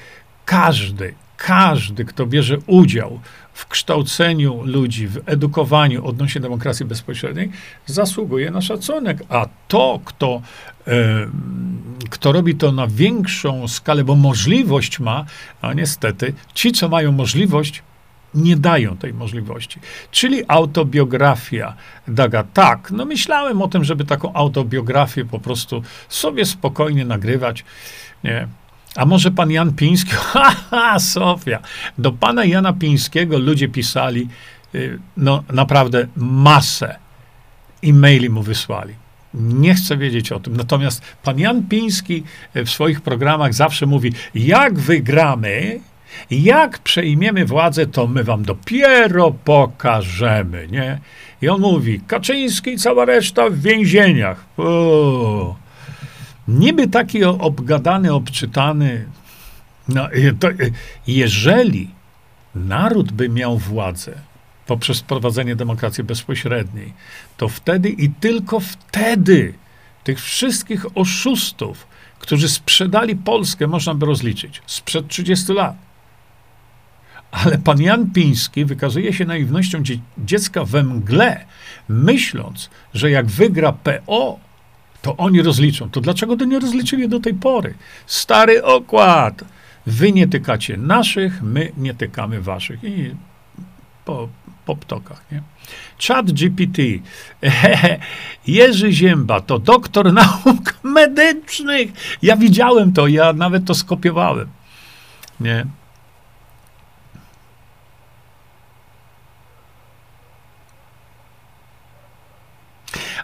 [0.45, 3.21] każdy, każdy, kto bierze udział
[3.53, 7.51] w kształceniu ludzi, w edukowaniu odnośnie demokracji bezpośredniej,
[7.87, 9.19] zasługuje na szacunek.
[9.29, 10.43] A to, kto,
[10.87, 11.27] e,
[12.11, 15.25] kto robi to na większą skalę, bo możliwość ma,
[15.63, 17.83] a niestety ci, co mają możliwość,
[18.35, 19.81] nie dają tej możliwości.
[20.11, 21.75] Czyli autobiografia
[22.09, 22.45] Daga.
[22.45, 27.65] Tak, no myślałem o tym, żeby taką autobiografię po prostu sobie spokojnie nagrywać.
[28.25, 28.49] Nie.
[28.97, 30.11] A może pan Jan Piński?
[30.33, 31.59] Haha, Sofia.
[31.99, 34.29] Do pana Jana Pińskiego ludzie pisali
[34.75, 36.97] y, no naprawdę masę
[37.85, 38.95] e-maili mu wysłali.
[39.35, 40.57] Nie chcę wiedzieć o tym.
[40.57, 42.23] Natomiast pan Jan Piński
[42.55, 45.81] w swoich programach zawsze mówi, jak wygramy,
[46.31, 51.01] jak przejmiemy władzę, to my wam dopiero pokażemy, nie?
[51.43, 54.45] I on mówi, Kaczyński i cała reszta w więzieniach.
[54.57, 55.57] O,
[56.49, 59.07] niby taki obgadany, obczytany.
[59.89, 60.09] No,
[60.41, 60.49] to,
[61.07, 61.91] jeżeli
[62.55, 64.13] naród by miał władzę
[64.67, 66.93] poprzez wprowadzenie demokracji bezpośredniej,
[67.37, 69.55] to wtedy i tylko wtedy
[70.05, 71.87] tych wszystkich oszustów,
[72.19, 75.90] którzy sprzedali Polskę, można by rozliczyć sprzed 30 lat
[77.31, 81.45] ale pan Jan Piński wykazuje się naiwnością dzie dziecka we mgle,
[81.89, 84.39] myśląc, że jak wygra PO,
[85.03, 85.91] to oni rozliczą.
[85.91, 87.75] To dlaczego to nie rozliczyli do tej pory?
[88.07, 89.45] Stary okład.
[89.87, 92.85] Wy nie tykacie naszych, my nie tykamy waszych.
[92.85, 93.15] I
[94.05, 94.29] po,
[94.67, 95.43] po ptokach, nie?
[96.09, 96.83] Chat GPT.
[98.47, 101.91] Jerzy Zięba to doktor nauk medycznych.
[102.23, 104.49] Ja widziałem to, ja nawet to skopiowałem.
[105.41, 105.67] Nie?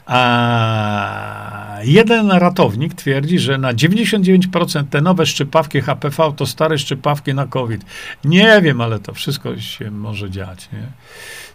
[0.07, 7.47] A jeden ratownik twierdzi, że na 99% te nowe szczypawki HPV to stare szczypawki na
[7.47, 7.85] COVID.
[8.25, 10.69] Nie wiem, ale to wszystko się może dziać.
[10.73, 10.87] Nie?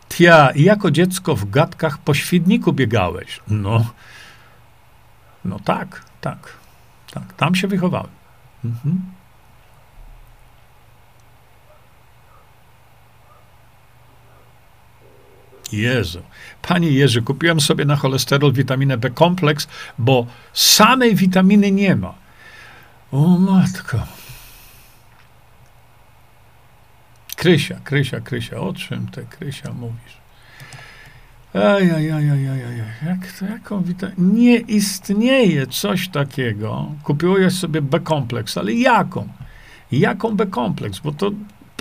[0.10, 3.40] Tia, jako dziecko w gadkach po świdniku biegałeś.
[3.48, 3.86] No,
[5.46, 6.54] no tak, tak,
[7.14, 7.34] tak.
[7.34, 8.12] Tam się wychowałem.
[8.66, 9.02] Mhm.
[15.74, 16.22] Jezu.
[16.62, 19.68] Panie Jerzy, kupiłem sobie na cholesterol witaminę B kompleks,
[19.98, 22.14] bo samej witaminy nie ma.
[23.12, 24.00] O matko.
[27.36, 30.22] Krysia, Krysia, Krysia, o czym ty, Krysia, mówisz?
[31.54, 32.08] Ej,
[33.06, 34.34] jak to, jaką witaminę?
[34.34, 36.92] Nie istnieje coś takiego.
[37.04, 39.28] Kupiłeś sobie B-kompleks, ale jaką?
[39.92, 41.00] Jaką B-kompleks?
[41.00, 41.32] Bo to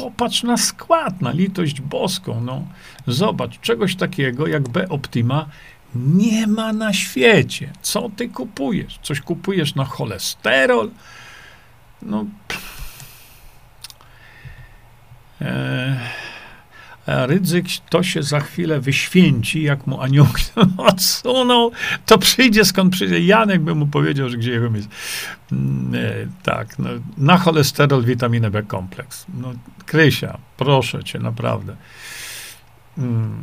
[0.01, 2.41] popatrz na skład, na litość boską.
[2.41, 2.65] No.
[3.07, 5.47] Zobacz, czegoś takiego jak B-Optima
[5.95, 7.73] nie ma na świecie.
[7.83, 8.99] Co ty kupujesz?
[9.03, 10.91] Coś kupujesz na cholesterol?
[12.03, 12.25] No.
[17.07, 20.45] A Rydzyk to się za chwilę wyświęci, jak mu aniołki
[20.91, 21.71] odsuną,
[22.07, 23.21] to przyjdzie skąd przyjdzie.
[23.21, 24.89] Janek by mu powiedział, że gdzie jego jest.
[25.53, 26.13] Mm, nie,
[26.43, 29.27] tak, no, na cholesterol, witaminę B kompleks.
[29.35, 29.53] No,
[29.91, 31.77] Krysia, proszę cię, naprawdę.
[32.97, 33.43] Hmm.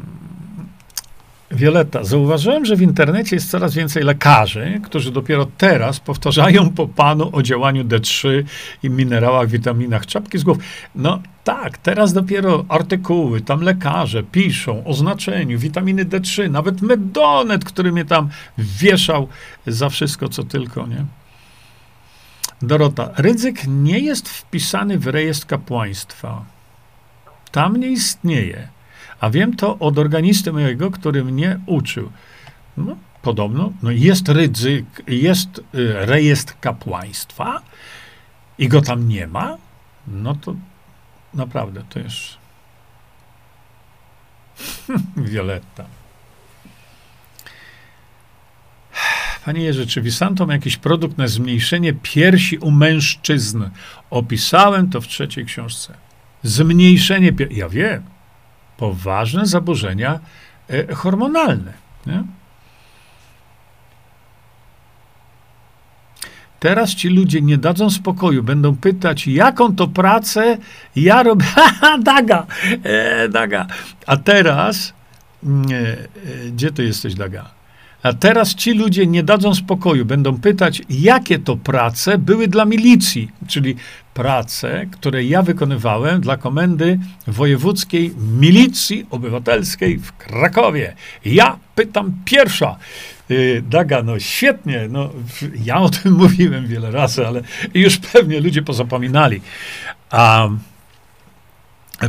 [1.52, 7.30] Wioletta, zauważyłem, że w internecie jest coraz więcej lekarzy, którzy dopiero teraz powtarzają po panu
[7.34, 8.44] o działaniu D3
[8.84, 10.58] i minerałach, witaminach, czapki z głów.
[10.96, 17.92] No tak, teraz dopiero artykuły, tam lekarze piszą o znaczeniu witaminy D3, nawet Medonet, który
[17.92, 19.28] mnie tam wieszał
[19.68, 21.06] za wszystko, co tylko, nie?
[22.62, 26.46] Dorota, ryzyk nie jest wpisany w rejestr kapłaństwa.
[27.52, 28.68] Tam nie istnieje.
[29.20, 32.12] A wiem to od organisty mojego, który mnie uczył.
[32.78, 37.62] No, podobno, no jest ryzyk, jest y, rejestr kapłaństwa
[38.58, 39.58] i go tam nie ma,
[40.08, 40.56] no to
[41.34, 42.38] naprawdę to jest
[45.18, 45.97] Violetta.
[49.48, 53.64] Panie Jerzy, czy Visanto ma jakiś produkt na zmniejszenie piersi u mężczyzn?
[54.10, 55.94] Opisałem to w trzeciej książce.
[56.44, 57.58] Zmniejszenie piersi.
[57.58, 58.04] Ja wiem
[58.78, 60.20] poważne zaburzenia
[60.70, 61.74] e, hormonalne.
[62.06, 62.24] Nie?
[66.60, 70.58] Teraz ci ludzie nie dadzą spokoju, będą pytać, jaką to pracę
[70.96, 71.46] ja robię.
[71.56, 72.46] Haha, daga,
[72.84, 73.68] e, daga.
[74.08, 74.94] A teraz,
[75.44, 76.08] nie, e,
[76.52, 77.57] gdzie ty jesteś, daga?
[78.04, 83.32] A teraz ci ludzie nie dadzą spokoju, będą pytać, jakie to prace były dla milicji,
[83.48, 83.76] czyli
[84.14, 90.96] prace, które ja wykonywałem dla komendy wojewódzkiej milicji obywatelskiej w Krakowie.
[91.26, 92.78] Ja pytam pierwsza.
[93.32, 95.10] Y, Daga, no świetnie, no,
[95.64, 97.42] ja o tym mówiłem wiele razy, ale
[97.74, 99.42] już pewnie ludzie pozapominali.
[100.10, 100.50] A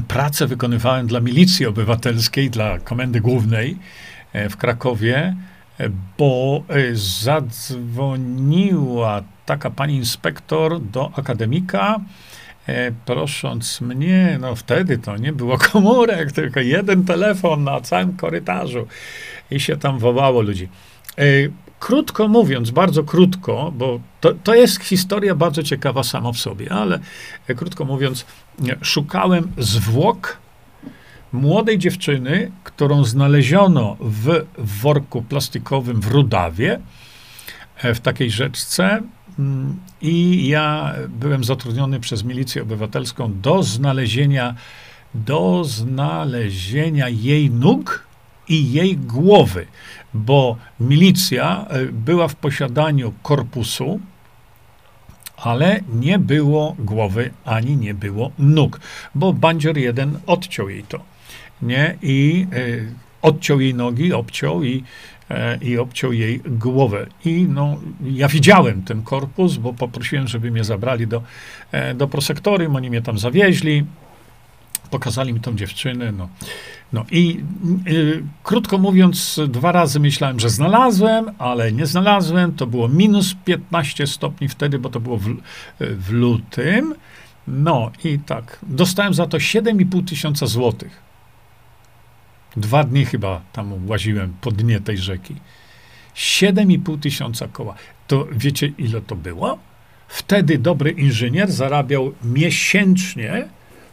[0.08, 3.76] pracę wykonywałem dla milicji obywatelskiej, dla komendy głównej
[4.32, 5.36] e, w Krakowie
[6.18, 12.00] bo e, zadzwoniła taka pani inspektor do akademika,
[12.66, 18.86] e, prosząc mnie, no wtedy to nie było komórek, tylko jeden telefon na całym korytarzu
[19.50, 20.68] i się tam wołało ludzi.
[21.18, 21.22] E,
[21.80, 26.98] krótko mówiąc, bardzo krótko, bo to, to jest historia bardzo ciekawa sama w sobie, ale
[27.56, 28.26] krótko mówiąc,
[28.82, 30.38] szukałem zwłok
[31.32, 36.80] młodej dziewczyny, którą znaleziono w worku plastikowym w Rudawie,
[37.76, 39.02] e, w takiej rzeczce.
[39.38, 44.54] Mm, I ja byłem zatrudniony przez milicję obywatelską do znalezienia,
[45.14, 48.06] do znalezienia jej nóg
[48.48, 49.66] i jej głowy,
[50.14, 54.00] bo milicja e, była w posiadaniu korpusu,
[55.36, 58.80] ale nie było głowy ani nie było nóg,
[59.14, 61.17] bo bandzior jeden odciął jej to
[61.62, 61.98] nie?
[62.02, 64.84] I y, odciął jej nogi, obciął i,
[65.30, 67.06] y, i obciął jej głowę.
[67.24, 71.22] I no, ja widziałem ten korpus, bo poprosiłem, żeby mnie zabrali do,
[71.90, 73.84] y, do prosektorium, oni mnie tam zawieźli,
[74.90, 76.28] pokazali mi tą dziewczynę, no.
[76.92, 77.40] No i
[77.88, 82.52] y, krótko mówiąc, dwa razy myślałem, że znalazłem, ale nie znalazłem.
[82.52, 85.36] To było minus 15 stopni wtedy, bo to było w,
[85.80, 86.94] w lutym.
[87.48, 91.07] No i tak, dostałem za to 7,5 tysiąca złotych.
[92.56, 95.34] Dwa dni chyba tam łaziłem po dnie tej rzeki.
[96.14, 97.74] 7,5 tysiąca koła.
[98.06, 99.58] To wiecie, ile to było?
[100.08, 103.48] Wtedy dobry inżynier zarabiał miesięcznie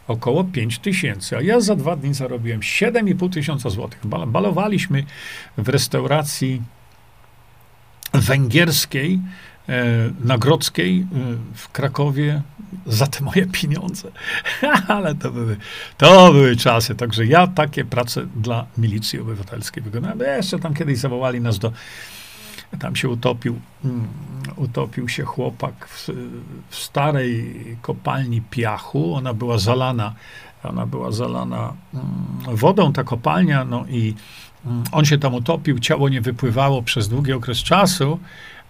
[0.07, 4.07] około 5 tysięcy, a ja za dwa dni zarobiłem 7,5 tysiąca złotych.
[4.27, 5.03] Balowaliśmy
[5.57, 6.61] w restauracji
[8.14, 9.19] węgierskiej
[9.69, 11.05] E, Nagrodzkiej e,
[11.55, 12.41] w Krakowie
[12.85, 14.11] za te moje pieniądze.
[14.87, 15.57] Ale to były,
[15.97, 16.95] to były czasy.
[16.95, 20.19] Także ja takie prace dla milicji obywatelskiej wykonałem.
[20.19, 21.71] Jeszcze tam kiedyś zawołali nas do.
[22.79, 24.07] Tam się utopił, um,
[24.55, 26.09] utopił się chłopak w,
[26.69, 29.15] w, starej kopalni piachu.
[29.15, 30.13] Ona była zalana,
[30.63, 34.15] ona była zalana um, wodą, ta kopalnia, no i
[34.65, 38.19] um, on się tam utopił, ciało nie wypływało przez długi okres czasu.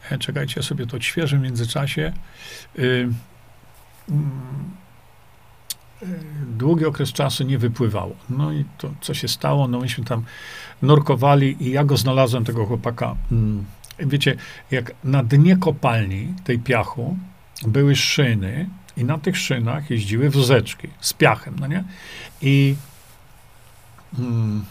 [0.09, 2.13] E, czekajcie, ja sobie to odświeżę w międzyczasie.
[2.79, 4.15] Y, y,
[6.57, 8.15] długi okres czasu nie wypływało.
[8.29, 10.23] No i to, co się stało, no myśmy tam
[10.81, 13.15] nurkowali i ja go znalazłem, tego chłopaka.
[13.31, 13.65] Mm,
[13.99, 14.35] wiecie,
[14.71, 17.17] jak na dnie kopalni tej piachu
[17.67, 21.83] były szyny i na tych szynach jeździły wózeczki z piachem, no nie?
[22.41, 22.75] I
[24.19, 24.65] mm,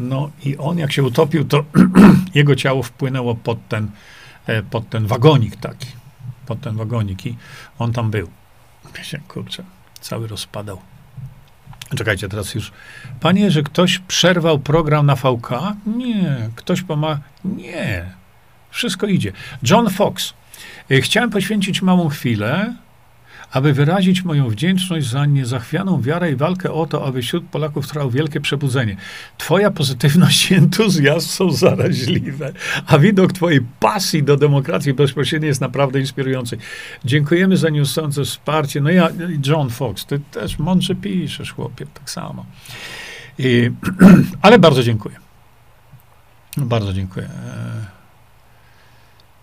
[0.00, 1.64] no i on jak się utopił, to
[2.34, 3.90] jego ciało wpłynęło pod ten,
[4.46, 5.86] e, pod ten wagonik taki,
[6.46, 7.36] pod ten wagonik i
[7.78, 8.28] on tam był.
[9.28, 9.64] Kurczę,
[10.00, 10.78] cały rozpadał.
[11.96, 12.72] Czekajcie, teraz już.
[13.20, 15.50] Panie, że ktoś przerwał program na VK?
[15.86, 16.50] Nie.
[16.54, 17.20] Ktoś pomaga?
[17.44, 18.04] Nie.
[18.70, 19.32] Wszystko idzie.
[19.62, 20.34] John Fox.
[20.90, 22.74] E, chciałem poświęcić małą chwilę
[23.52, 28.10] aby wyrazić moją wdzięczność za niezachwianą wiarę i walkę o to, aby wśród Polaków trwało
[28.10, 28.96] wielkie przebudzenie.
[29.38, 32.52] Twoja pozytywność i entuzjazm są zaraźliwe,
[32.86, 36.58] a widok twojej pasji do demokracji bezpośredniej jest naprawdę inspirujący.
[37.04, 38.80] Dziękujemy za nieustające wsparcie.
[38.80, 39.08] No ja,
[39.46, 42.46] John Fox, ty też mądrze piszesz, chłopie, tak samo.
[43.38, 43.70] I,
[44.42, 45.16] ale bardzo dziękuję.
[46.56, 47.28] Bardzo dziękuję.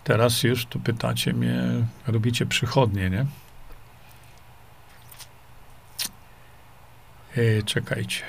[0.04, 1.62] Teraz już tu pytacie mnie,
[2.06, 3.26] robicie przychodnie, nie?
[7.38, 8.22] E, czekajcie.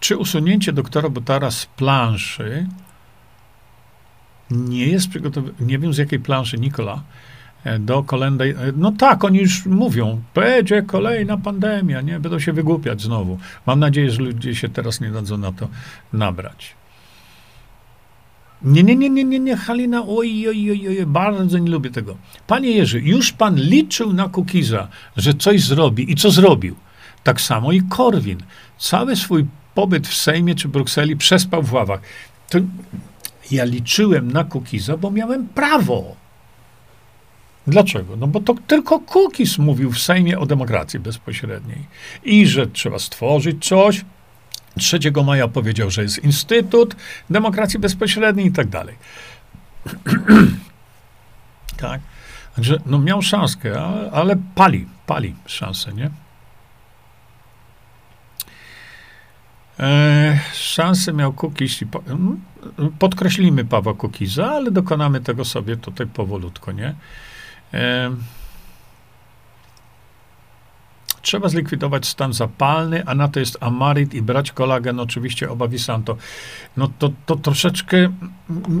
[0.00, 2.66] Czy usunięcie doktora Butara z planszy
[4.50, 7.02] nie jest przygotowane, nie wiem z jakiej planszy, Nikola,
[7.64, 12.52] e, do kolejnej, e, no tak, oni już mówią, będzie kolejna pandemia, nie, będą się
[12.52, 13.38] wygłupiać znowu.
[13.66, 15.68] Mam nadzieję, że ludzie się teraz nie dadzą na to
[16.12, 16.74] nabrać.
[18.62, 22.16] Nie, nie, nie, nie, nie, nie, Halina, oj, oj, oj, oj, bardzo nie lubię tego.
[22.46, 26.76] Panie Jerzy, już pan liczył na Kukiza, że coś zrobi i co zrobił?
[27.24, 28.38] Tak samo i Korwin.
[28.78, 32.00] Cały swój pobyt w Sejmie czy Brukseli przespał w ławach.
[32.48, 32.58] To
[33.50, 36.16] ja liczyłem na Kukiza, bo miałem prawo.
[37.66, 38.16] Dlaczego?
[38.16, 41.86] No bo to tylko Kukis mówił w Sejmie o demokracji bezpośredniej
[42.24, 44.04] i że trzeba stworzyć coś.
[44.78, 46.96] 3 maja powiedział, że jest Instytut
[47.30, 48.94] Demokracji Bezpośredniej i tak dalej.
[51.76, 52.00] tak.
[52.56, 56.10] Także no miał szanskę, ale, ale pali, pali szansę, nie?
[59.80, 62.02] E, szansę miał Kukiz i po,
[62.98, 66.94] podkreślimy Pawła Kukiza, ale dokonamy tego sobie tutaj powolutko, nie?
[67.74, 68.10] E,
[71.22, 76.16] trzeba zlikwidować stan zapalny, a na to jest amarit i brać kolagen, oczywiście oba Visanto.
[76.76, 78.12] No to, to troszeczkę,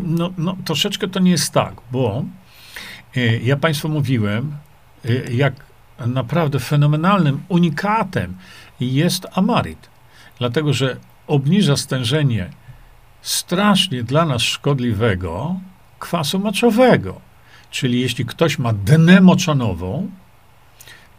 [0.04, 2.24] no, no, troszeczkę to nie jest tak, bo
[3.16, 4.56] e, ja Państwu mówiłem,
[5.04, 5.54] e, jak
[6.06, 8.36] naprawdę fenomenalnym unikatem
[8.80, 9.89] jest amarit
[10.40, 10.96] dlatego że
[11.26, 12.50] obniża stężenie
[13.22, 15.60] strasznie dla nas szkodliwego
[15.98, 17.20] kwasu moczowego.
[17.70, 20.10] Czyli jeśli ktoś ma denę moczanową,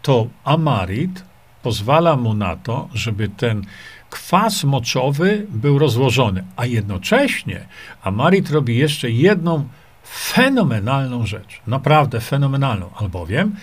[0.02, 1.24] to amarit
[1.64, 3.66] pozwala mu na to, żeby ten
[4.10, 7.66] kwas moczowy był rozłożony, a jednocześnie
[8.04, 9.68] amarit robi jeszcze jedną
[10.08, 13.56] fenomenalną rzecz, naprawdę fenomenalną, albowiem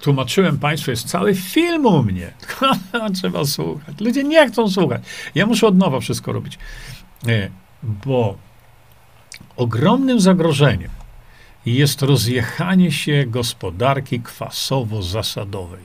[0.00, 2.32] tłumaczyłem Państwu, jest cały film u mnie.
[3.16, 4.00] Trzeba słuchać.
[4.00, 5.02] Ludzie nie chcą słuchać.
[5.34, 6.58] Ja muszę od nowa wszystko robić.
[7.26, 7.50] E,
[7.82, 8.36] bo
[9.56, 10.90] ogromnym zagrożeniem
[11.66, 15.84] jest rozjechanie się gospodarki kwasowo-zasadowej.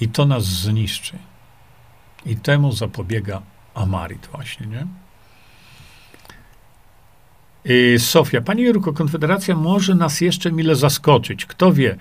[0.00, 1.18] I to nas zniszczy.
[2.26, 3.42] I temu zapobiega
[3.74, 4.86] Amarit właśnie, nie?
[7.70, 11.46] Y, Sofia, Pani Jurko, Konfederacja może nas jeszcze mile zaskoczyć.
[11.46, 11.96] Kto wie?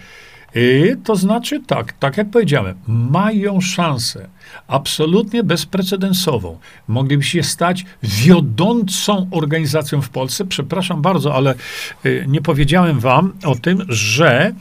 [0.55, 4.27] Y, to znaczy tak, tak jak powiedziałem, mają szansę
[4.67, 6.59] absolutnie bezprecedensową.
[6.87, 10.45] Mogliby się stać wiodącą organizacją w Polsce.
[10.45, 11.55] Przepraszam bardzo, ale
[12.05, 14.53] y, nie powiedziałem wam o tym, że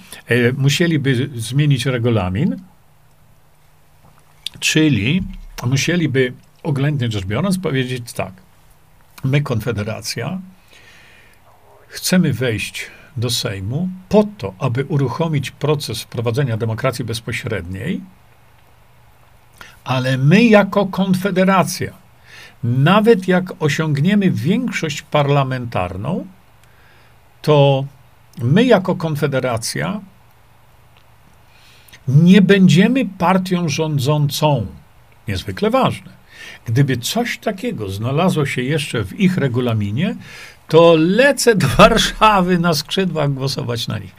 [0.56, 2.56] musieliby zmienić regulamin,
[4.60, 5.22] czyli
[5.66, 6.32] musieliby
[6.62, 8.32] oględnie rzecz biorąc powiedzieć tak,
[9.24, 10.40] my Konfederacja
[11.94, 18.00] chcemy wejść do Sejmu po to, aby uruchomić proces wprowadzenia demokracji bezpośredniej,
[19.84, 21.92] ale my jako Konfederacja,
[22.64, 26.26] nawet jak osiągniemy większość parlamentarną,
[27.42, 27.84] to
[28.38, 30.00] my jako Konfederacja
[32.08, 34.66] nie będziemy partią rządzącą.
[35.28, 36.23] Niezwykle ważne.
[36.64, 40.16] Gdyby coś takiego znalazło się jeszcze w ich regulaminie,
[40.68, 44.14] to lecę do Warszawy na skrzydłach głosować na nich.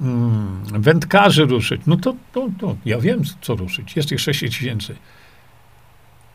[0.00, 1.80] Hmm, wędkarzy ruszyć.
[1.86, 3.96] No to, to, to ja wiem, co ruszyć.
[3.96, 4.96] Jest ich 6 tysięcy.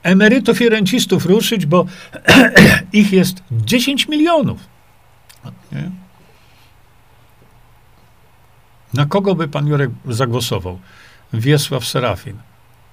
[0.03, 1.85] Emerytów i rencistów ruszyć, bo
[2.93, 4.59] ich jest 10 milionów.
[5.71, 5.91] Nie?
[8.93, 10.79] Na kogo by pan Jurek zagłosował?
[11.33, 12.37] Wiesław Serafin.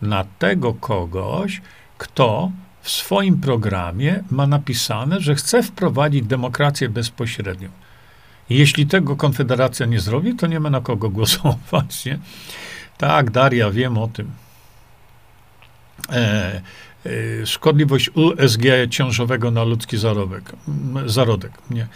[0.03, 1.61] Na tego kogoś,
[1.99, 2.51] kto
[2.83, 7.69] w swoim programie ma napisane, że chce wprowadzić demokrację bezpośrednią.
[8.51, 12.05] Jeśli tego Konfederacja nie zrobi, to nie ma na kogo głosować.
[12.05, 12.19] Nie?
[12.99, 14.31] Tak, Daria, wiem o tym.
[16.13, 16.63] E,
[17.07, 20.53] e, szkodliwość USG ciążowego na ludzki zarobek,
[21.07, 21.53] zarodek.
[21.71, 21.87] Nie.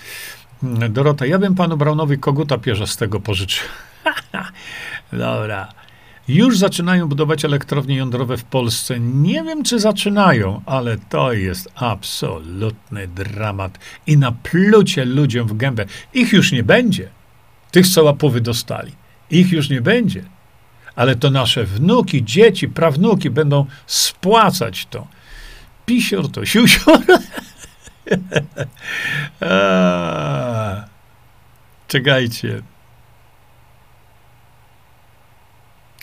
[0.90, 3.68] Dorota, ja bym panu Braunowi koguta pierzastego pożyczył.
[5.12, 5.68] Dobra.
[6.28, 9.00] Już zaczynają budować elektrownie jądrowe w Polsce.
[9.00, 13.78] Nie wiem, czy zaczynają, ale to jest absolutny dramat.
[14.06, 15.84] I na plucie ludziom w gębę.
[16.14, 17.08] Ich już nie będzie.
[17.70, 18.92] Tych, co łapowy dostali.
[19.30, 20.24] Ich już nie będzie.
[20.96, 25.06] Ale to nasze wnuki, dzieci, prawnuki będą spłacać to.
[25.86, 26.98] Pisior to siusior.
[31.88, 32.62] Czekajcie.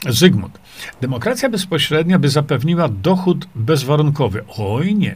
[0.10, 0.60] Zygmunt.
[1.02, 4.44] Demokracja bezpośrednia by zapewniła dochód bezwarunkowy.
[4.58, 5.16] Oj nie.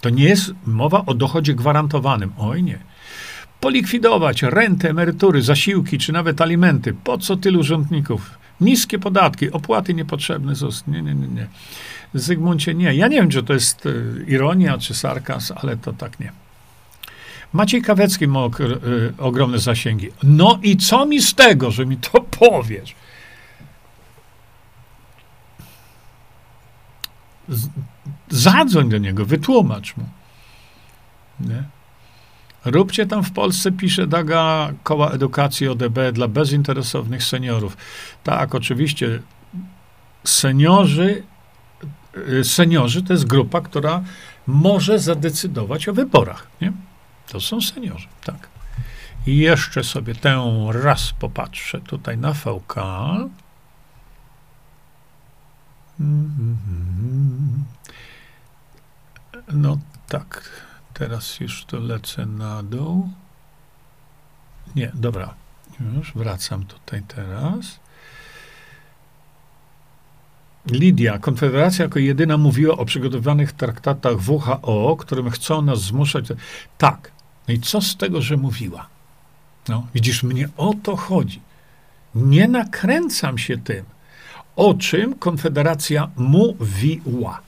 [0.00, 2.32] To nie jest mowa o dochodzie gwarantowanym.
[2.38, 2.78] Oj nie.
[3.60, 6.94] Polikwidować renty, emerytury, zasiłki czy nawet alimenty.
[7.04, 8.30] Po co tylu urzędników?
[8.60, 10.52] Niskie podatki, opłaty niepotrzebne.
[10.86, 11.46] Nie, nie, nie, nie.
[12.14, 12.94] Zygmuncie, nie.
[12.94, 16.32] Ja nie wiem, czy to jest y, ironia czy sarkaz, ale to tak nie.
[17.52, 18.50] Maciej Kawecki ma y,
[19.18, 20.08] ogromne zasięgi.
[20.22, 22.94] No i co mi z tego, że mi to powiesz?
[28.28, 30.04] Zadzwoń do niego, wytłumacz mu.
[31.40, 31.62] Nie?
[32.64, 37.76] Róbcie tam w Polsce, pisze Daga, koła edukacji ODB dla bezinteresownych seniorów.
[38.24, 39.22] Tak, oczywiście,
[40.24, 41.22] seniorzy,
[42.28, 44.02] y, seniorzy to jest grupa, która
[44.46, 46.46] może zadecydować o wyborach.
[46.60, 46.72] Nie?
[47.28, 48.48] To są seniorzy, tak.
[49.26, 52.74] I jeszcze sobie tę raz popatrzę tutaj na VK.
[59.52, 60.50] No tak,
[60.94, 63.08] teraz już to lecę na dół.
[64.76, 65.34] Nie, dobra,
[65.96, 67.80] już wracam tutaj teraz.
[70.66, 76.26] Lidia, Konfederacja jako jedyna mówiła o przygotowanych traktatach WHO, którym chcą nas zmuszać.
[76.78, 77.10] Tak.
[77.48, 78.86] No i co z tego, że mówiła?
[79.68, 81.40] No, widzisz, mnie o to chodzi.
[82.14, 83.84] Nie nakręcam się tym,
[84.56, 87.40] o czym Konfederacja mówiła.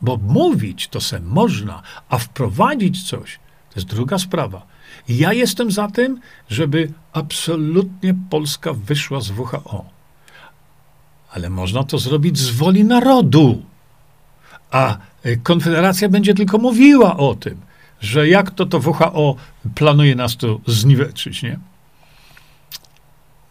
[0.00, 3.38] Bo mówić to se można, a wprowadzić coś
[3.70, 4.66] to jest druga sprawa.
[5.08, 9.84] Ja jestem za tym, żeby absolutnie Polska wyszła z WHO.
[11.30, 13.62] Ale można to zrobić z woli narodu.
[14.70, 14.96] A
[15.26, 17.60] y, Konfederacja będzie tylko mówiła o tym,
[18.00, 19.36] że jak to to WHO
[19.74, 21.58] planuje nas tu zniweczyć, nie?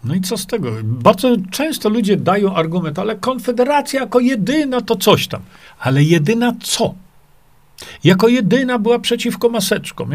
[0.07, 0.71] No i co z tego?
[0.83, 5.41] Bardzo często ludzie dają argument, ale Konfederacja jako jedyna to coś tam.
[5.79, 6.93] Ale jedyna co?
[8.03, 10.11] Jako jedyna była przeciwko maseczkom.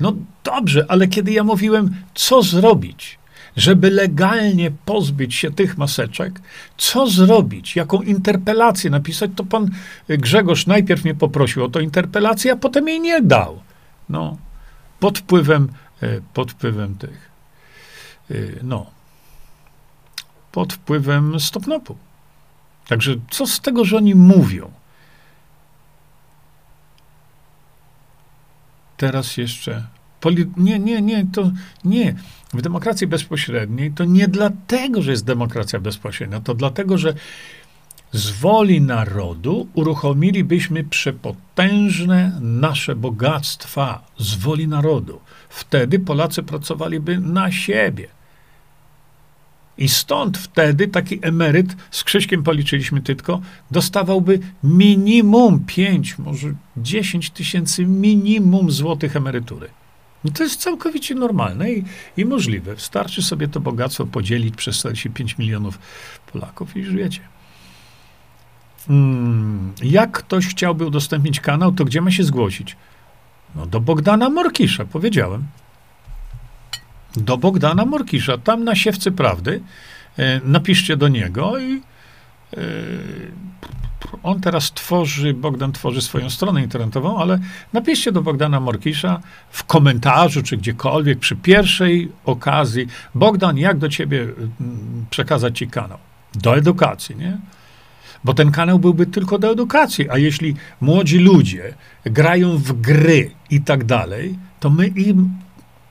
[0.00, 0.12] No
[0.44, 3.18] dobrze, ale kiedy ja mówiłem, co zrobić,
[3.56, 6.40] żeby legalnie pozbyć się tych maseczek,
[6.76, 9.70] co zrobić, jaką interpelację napisać, to pan
[10.08, 13.60] Grzegorz najpierw mnie poprosił o to interpelację, a potem jej nie dał.
[14.08, 14.36] No,
[15.00, 15.68] pod wpływem,
[16.02, 17.30] e, pod wpływem tych,
[18.30, 18.86] e, no,
[20.52, 21.96] pod wpływem stopnopu.
[22.88, 24.70] Także co z tego, że oni mówią?
[28.96, 29.86] Teraz jeszcze.
[30.20, 31.50] Poli- nie, nie, nie, to
[31.84, 32.14] nie.
[32.54, 37.14] W demokracji bezpośredniej to nie dlatego, że jest demokracja bezpośrednia, to dlatego, że
[38.12, 45.20] z woli narodu uruchomilibyśmy przepotężne nasze bogactwa z woli narodu.
[45.48, 48.08] Wtedy Polacy pracowaliby na siebie.
[49.78, 53.40] I stąd wtedy taki emeryt, z Krzyśkiem policzyliśmy tylko,
[53.70, 59.68] dostawałby minimum 5, może 10 tysięcy minimum złotych emerytury.
[60.24, 61.84] I to jest całkowicie normalne i,
[62.16, 62.74] i możliwe.
[62.74, 65.78] Wystarczy sobie to bogactwo podzielić przez 45 milionów
[66.32, 67.20] Polaków i już wiecie.
[68.86, 72.76] Hmm, jak ktoś chciałby udostępnić kanał, to gdzie ma się zgłosić?
[73.54, 75.44] No do Bogdana Morkisza, powiedziałem
[77.16, 79.60] do Bogdana Morkisza, tam na Siewcy Prawdy.
[80.18, 81.82] E, napiszcie do niego i
[82.56, 82.60] e,
[84.22, 87.38] on teraz tworzy, Bogdan tworzy swoją stronę internetową, ale
[87.72, 89.20] napiszcie do Bogdana Morkisza
[89.50, 94.26] w komentarzu, czy gdziekolwiek, przy pierwszej okazji, Bogdan, jak do ciebie
[95.10, 95.98] przekazać ci kanał?
[96.34, 97.38] Do edukacji, nie?
[98.24, 101.74] Bo ten kanał byłby tylko do edukacji, a jeśli młodzi ludzie
[102.04, 105.30] grają w gry i tak dalej, to my im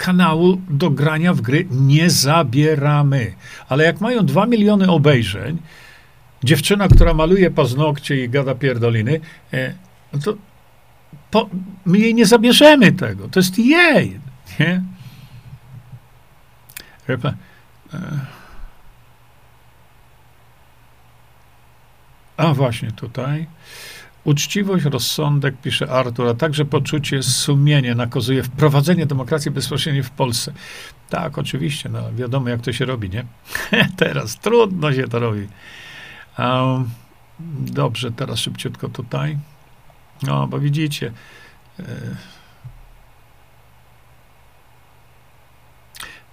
[0.02, 3.34] kanału do grania w gry nie zabieramy.
[3.70, 5.58] Ale jak mają dwa miliony obejrzeń,
[6.44, 9.20] dziewczyna, która maluje paznokcie i gada pierdoliny,
[9.54, 9.74] e,
[10.14, 10.34] no to
[11.32, 11.50] po,
[11.86, 13.30] my jej nie zabierzemy tego.
[13.30, 14.20] To jest jej.
[14.60, 14.82] Nie?
[17.10, 17.18] E,
[22.38, 23.48] a właśnie tutaj.
[24.24, 30.54] Uczciwość, rozsądek, pisze Artur, a także poczucie sumienia nakazuje wprowadzenie demokracji bezpośredniej w Polsce.
[31.10, 33.26] Tak, oczywiście, no, wiadomo jak to się robi, nie?
[33.98, 35.48] teraz trudno się to robi.
[36.40, 36.90] Um,
[37.60, 39.38] dobrze, teraz szybciutko tutaj.
[40.24, 41.12] No, bo widzicie.
[41.80, 41.86] E,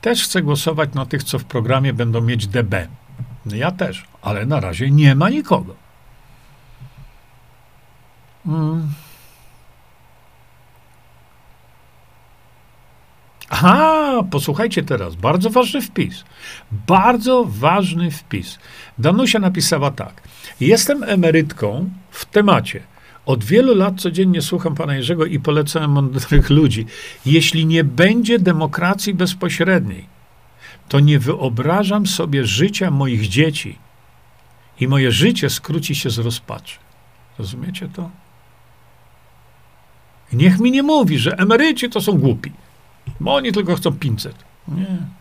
[0.01, 2.89] też chcę głosować na tych, co w programie będą mieć DB.
[3.47, 5.88] Ja też, ale na razie nie ma nikogo.
[8.49, 8.89] Mm.
[13.51, 15.15] Aha, posłuchajcie teraz.
[15.15, 16.25] Bardzo ważny wpis.
[16.71, 18.59] Bardzo ważny wpis.
[18.99, 20.23] Danusia napisała tak.
[20.61, 22.83] Jestem emerytką w temacie.
[23.27, 26.87] Od wielu lat codziennie słucham pana Jerzego i polecam mądrych ludzi.
[27.27, 30.07] Jeśli nie będzie demokracji bezpośredniej,
[30.89, 33.79] to nie wyobrażam sobie życia moich dzieci
[34.81, 36.77] i moje życie skróci się z rozpaczy.
[37.39, 38.11] Rozumiecie to?
[40.33, 42.53] Niech mi nie mówi, że emeryci to są głupi,
[43.21, 44.35] bo oni tylko chcą 500.
[44.69, 45.19] Nie.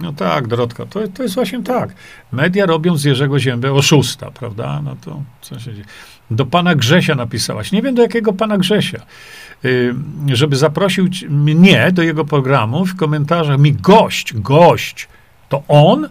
[0.00, 1.94] No tak, Drodka, to, to jest właśnie tak.
[2.32, 4.80] Media robią z Jerzego Ziębę oszusta, prawda?
[4.84, 5.84] No to co się dzieje?
[6.30, 7.72] Do pana Grzesia napisałaś.
[7.72, 8.98] Nie wiem do jakiego pana Grzesia.
[9.62, 9.94] Yy,
[10.32, 15.08] żeby zaprosił mnie do jego programu w komentarzach mi gość, gość
[15.48, 16.08] to on,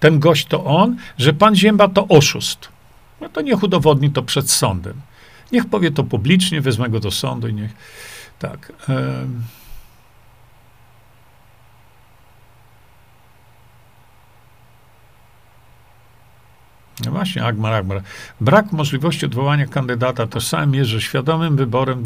[0.00, 2.68] ten gość to on, że pan Zięba to oszust.
[3.20, 5.00] No to niech udowodni to przed sądem.
[5.52, 7.72] Niech powie to publicznie, wezmę go do sądu i niech.
[8.38, 8.72] Tak.
[17.04, 18.02] No właśnie, Agmar, Agmar.
[18.40, 22.04] Brak możliwości odwołania kandydata tożsamym jest, że świadomym wyborem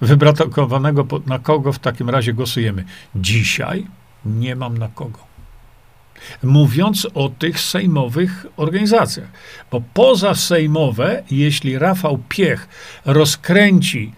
[0.00, 2.84] wybrakowanego na kogo w takim razie głosujemy.
[3.14, 3.86] Dzisiaj
[4.24, 5.25] nie mam na kogo.
[6.42, 9.28] Mówiąc o tych sejmowych organizacjach.
[9.70, 12.68] Bo poza sejmowe, jeśli Rafał Piech
[13.04, 14.12] rozkręci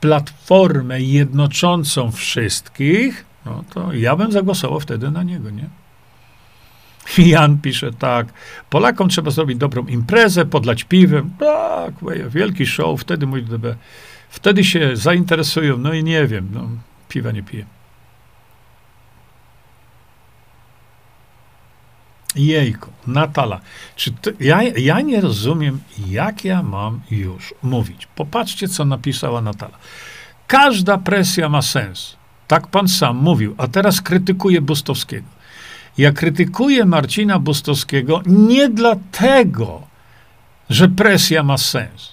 [0.00, 5.68] platformę jednoczącą wszystkich, no to ja bym zagłosował wtedy na niego, nie?
[7.18, 8.26] Jan pisze tak,
[8.70, 11.30] Polakom trzeba zrobić dobrą imprezę, podlać piwem.
[11.38, 11.94] Tak,
[12.28, 13.76] wielki show, wtedy mój DB.
[14.28, 16.68] Wtedy się zainteresują, no i nie wiem, no,
[17.08, 17.66] piwa nie piję.
[22.36, 23.60] Jejku, Natala,
[23.96, 28.08] czy ja, ja nie rozumiem, jak ja mam już mówić.
[28.16, 29.78] Popatrzcie, co napisała Natala.
[30.46, 32.16] Każda presja ma sens.
[32.48, 35.26] Tak pan sam mówił, a teraz krytykuje Bustowskiego.
[35.98, 39.82] Ja krytykuję Marcina Bustowskiego nie dlatego,
[40.70, 42.12] że presja ma sens,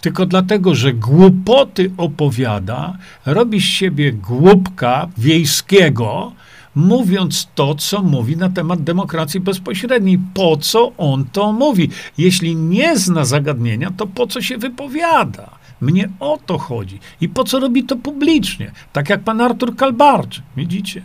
[0.00, 6.32] tylko dlatego, że głupoty opowiada, robi z siebie głupka wiejskiego,
[6.76, 10.18] mówiąc to, co mówi na temat demokracji bezpośredniej.
[10.34, 11.90] Po co on to mówi?
[12.18, 15.50] Jeśli nie zna zagadnienia, to po co się wypowiada?
[15.80, 16.98] Mnie o to chodzi.
[17.20, 18.72] I po co robi to publicznie?
[18.92, 21.02] Tak jak pan Artur Kalbarczyk, widzicie?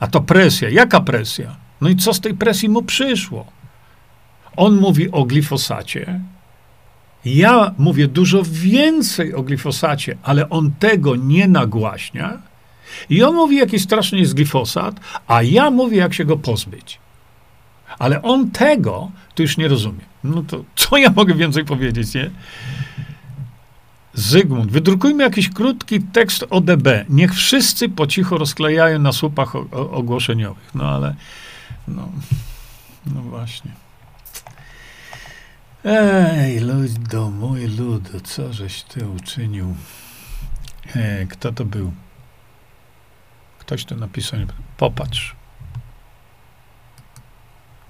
[0.00, 0.70] A to presja.
[0.70, 1.56] Jaka presja?
[1.80, 3.46] No i co z tej presji mu przyszło?
[4.56, 6.20] On mówi o glifosacie.
[7.24, 12.47] Ja mówię dużo więcej o glifosacie, ale on tego nie nagłaśnia.
[13.10, 16.98] I on mówi, jaki straszny jest glifosat, a ja mówię, jak się go pozbyć.
[17.98, 20.04] Ale on tego to już nie rozumie.
[20.24, 22.30] No to co ja mogę więcej powiedzieć, nie?
[24.14, 27.04] Zygmunt, wydrukujmy jakiś krótki tekst o DB.
[27.08, 30.74] Niech wszyscy po cichu rozklejają na słupach ogłoszeniowych.
[30.74, 31.14] No ale,
[31.88, 32.08] no,
[33.14, 33.70] no właśnie.
[35.84, 39.74] Ej, ludo, mój ludo, co żeś ty uczynił?
[40.96, 41.92] Ej, kto to był?
[43.68, 44.40] Ktoś to napisał.
[44.76, 45.36] Popatrz.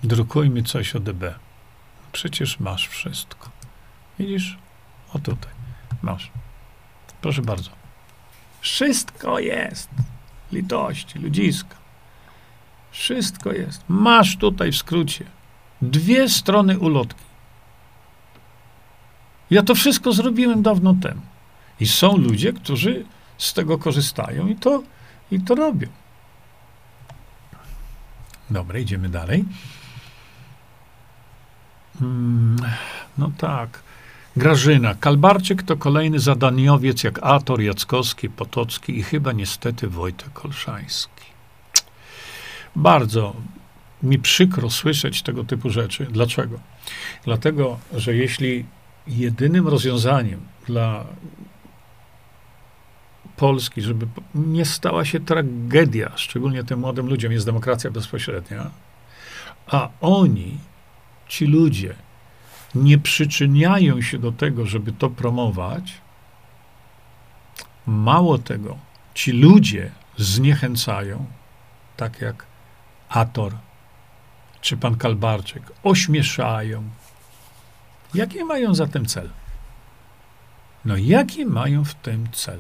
[0.03, 1.35] Drukujmy coś o DB.
[2.13, 3.51] Przecież masz wszystko.
[4.19, 4.59] Widzisz?
[5.13, 5.53] O tutaj.
[6.03, 6.31] Masz.
[7.21, 7.71] Proszę bardzo.
[8.61, 9.91] Wszystko jest.
[10.53, 11.77] Litości, ludziska.
[12.91, 13.85] Wszystko jest.
[13.89, 15.25] Masz tutaj w skrócie
[15.83, 17.25] dwie strony ulotki.
[19.51, 21.23] Ja to wszystko zrobiłem dawno temu.
[21.81, 23.05] I są ludzie, którzy
[23.39, 24.83] z tego korzystają i to,
[25.31, 25.89] i to robią.
[28.51, 29.45] Dobra, idziemy dalej.
[31.99, 32.57] Hmm,
[33.19, 33.83] no tak.
[34.37, 34.95] Grażyna.
[34.95, 41.25] Kalbarczyk to kolejny zadaniowiec jak Ator, Jackowski, Potocki i chyba niestety Wojtek Olszański.
[42.77, 43.35] Bardzo
[44.03, 46.07] mi przykro słyszeć tego typu rzeczy.
[46.11, 46.61] Dlaczego?
[47.25, 48.65] Dlatego, że jeśli
[49.07, 51.05] jedynym rozwiązaniem dla
[53.39, 58.71] Polski, żeby nie stała się tragedia, szczególnie tym młodym ludziom, jest demokracja bezpośrednia,
[59.67, 60.59] a oni,
[61.29, 61.95] ci ludzie,
[62.75, 65.93] nie przyczyniają się do tego, żeby to promować,
[67.87, 68.79] mało tego,
[69.15, 71.27] ci ludzie zniechęcają,
[71.97, 72.47] tak jak
[73.09, 73.53] Ator
[74.61, 76.83] czy pan Kalbarczyk, ośmieszają.
[78.15, 79.31] Jaki mają za tym cel?
[80.85, 82.59] No, jaki mają w tym cel?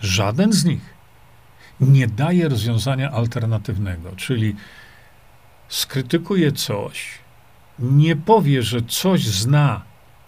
[0.00, 0.94] Żaden z nich
[1.80, 4.56] nie daje rozwiązania alternatywnego, czyli
[5.68, 7.18] skrytykuje coś,
[7.78, 9.82] nie powie, że coś zna,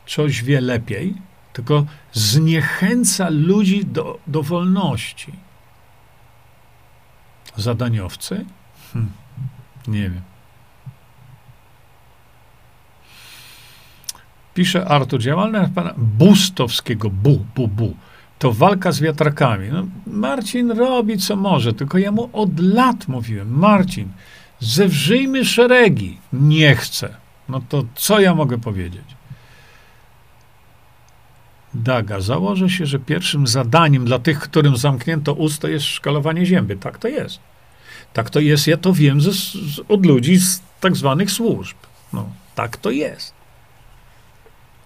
[0.07, 1.15] coś wie lepiej,
[1.53, 5.32] tylko zniechęca ludzi do, do wolności.
[7.57, 8.44] Zadaniowcy?
[8.93, 9.11] Hm,
[9.89, 10.23] nie wiem.
[14.55, 17.97] Pisze Artur, działalność pana Bustowskiego, bu, bu, bu,
[18.43, 19.69] to walka z wiatrakami.
[19.73, 24.09] No, Marcin robi co może, tylko ja mu od lat mówiłem, Marcin,
[24.60, 26.19] zewrzyjmy szeregi.
[26.32, 27.14] Nie chcę.
[27.48, 29.05] No to co ja mogę powiedzieć?
[31.74, 36.77] Daga, założę się, że pierwszym zadaniem dla tych, którym zamknięto usta, jest szkalowanie zięby.
[36.77, 37.39] Tak to jest.
[38.12, 41.77] Tak to jest, ja to wiem z, z, od ludzi z tak zwanych służb.
[42.12, 43.35] No, tak to jest.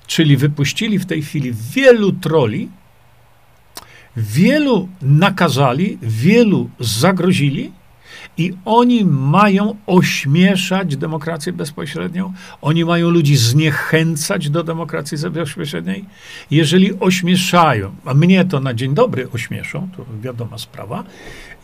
[0.07, 2.69] Czyli wypuścili w tej chwili wielu troli,
[4.17, 7.73] wielu nakazali, wielu zagrozili
[8.39, 12.33] I oni mają ośmieszać demokrację bezpośrednią,
[12.63, 16.05] oni mają ludzi zniechęcać do demokracji bezpośredniej.
[16.51, 21.05] Jeżeli ośmieszają, a mnie to na dzień dobry ośmieszą, to wiadoma sprawa,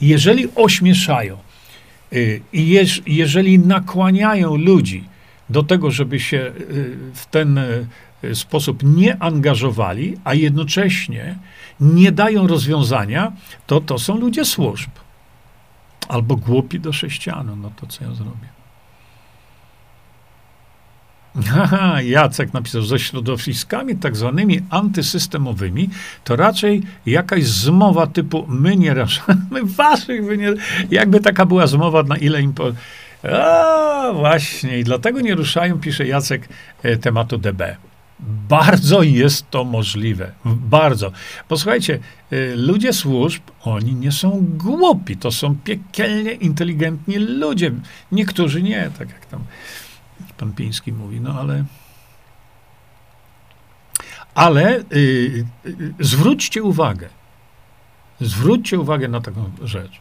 [0.01, 1.37] jeżeli ośmieszają
[2.13, 5.05] y, i jeżeli nakłaniają ludzi
[5.51, 7.87] do tego, żeby się y, w ten y,
[8.35, 11.39] sposób nie angażowali, a jednocześnie
[11.81, 13.33] nie dają rozwiązania,
[13.67, 14.91] to to są ludzie służb.
[16.09, 17.57] Albo głupi do sześcianu.
[17.57, 18.53] No to co ja zrobię?
[21.55, 25.89] Aha, Jacek napisał, ze środowiskami tak zwanymi antysystemowymi,
[26.25, 30.55] to raczej jakaś zmowa typu my nie raszamy waszych, wy nie...
[30.91, 32.53] Jakby taka była zmowa, na ile im...
[32.53, 32.65] Po...
[33.33, 36.49] A, właśnie, i dlatego nie ruszają, pisze Jacek,
[36.83, 37.63] e, tematu DB.
[38.49, 40.33] Bardzo jest to możliwe.
[40.45, 41.13] Bardzo.
[41.49, 41.99] Posłuchajcie,
[42.33, 45.17] y, ludzie służb, oni nie są głupi.
[45.17, 47.73] To są piekielnie inteligentni ludzie.
[48.13, 49.45] Niektórzy nie, tak jak tam
[50.43, 51.65] pan Piński mówi, no ale.
[54.35, 54.85] Ale y,
[55.67, 57.09] y, zwróćcie uwagę.
[58.21, 60.01] Zwróćcie uwagę na taką rzecz.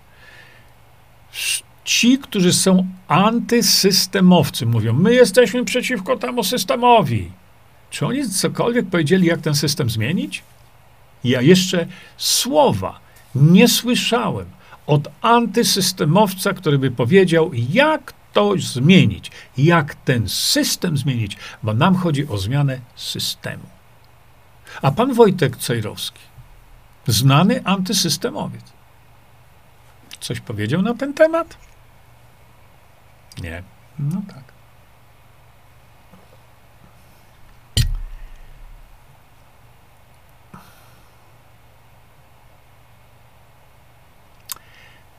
[1.84, 7.32] Ci, którzy są antysystemowcy, mówią: My jesteśmy przeciwko temu systemowi.
[7.92, 10.44] Czy oni cokolwiek powiedzieli, jak ten system zmienić?
[11.24, 11.88] Ja jeszcze
[12.18, 13.00] słowa
[13.36, 14.46] nie słyszałem
[14.88, 22.28] od antysystemowca, który by powiedział, jak to zmienić, jak ten system zmienić, bo nam chodzi
[22.28, 23.64] o zmianę systemu.
[24.82, 26.22] A pan Wojtek Cejrowski,
[27.08, 28.64] znany antysystemowiec,
[30.20, 31.58] coś powiedział na ten temat?
[33.42, 33.64] Nie.
[34.00, 34.51] No tak.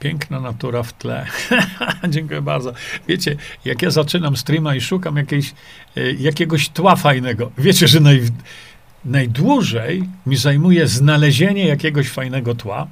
[0.03, 1.27] Piękna natura w tle.
[2.09, 2.73] Dziękuję bardzo.
[3.09, 5.55] Wiecie, jak ja zaczynam streama i szukam jakiejś,
[5.97, 8.23] e, jakiegoś tła fajnego, wiecie, że naj,
[9.05, 12.87] najdłużej mi zajmuje znalezienie jakiegoś fajnego tła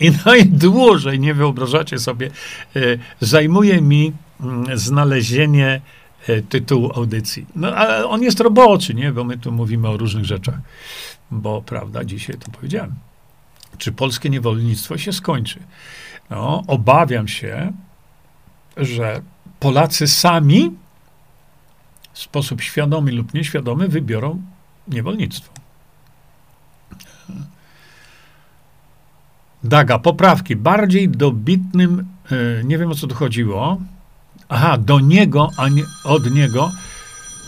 [0.00, 2.30] i najdłużej, nie wyobrażacie sobie,
[2.76, 2.80] e,
[3.20, 5.80] zajmuje mi mm, znalezienie
[6.28, 7.46] e, tytułu audycji.
[7.56, 9.12] No, ale on jest roboczy, nie?
[9.12, 10.58] Bo my tu mówimy o różnych rzeczach.
[11.30, 12.94] Bo, prawda, dzisiaj to powiedziałem.
[13.78, 15.60] Czy polskie niewolnictwo się skończy?
[16.30, 17.72] No, obawiam się,
[18.76, 19.22] że
[19.60, 20.70] Polacy sami
[22.12, 24.42] w sposób świadomy lub nieświadomy wybiorą
[24.88, 25.52] niewolnictwo.
[29.64, 30.56] Daga, poprawki.
[30.56, 33.80] Bardziej dobitnym, yy, nie wiem o co tu chodziło.
[34.48, 36.72] Aha, do niego, a nie od niego.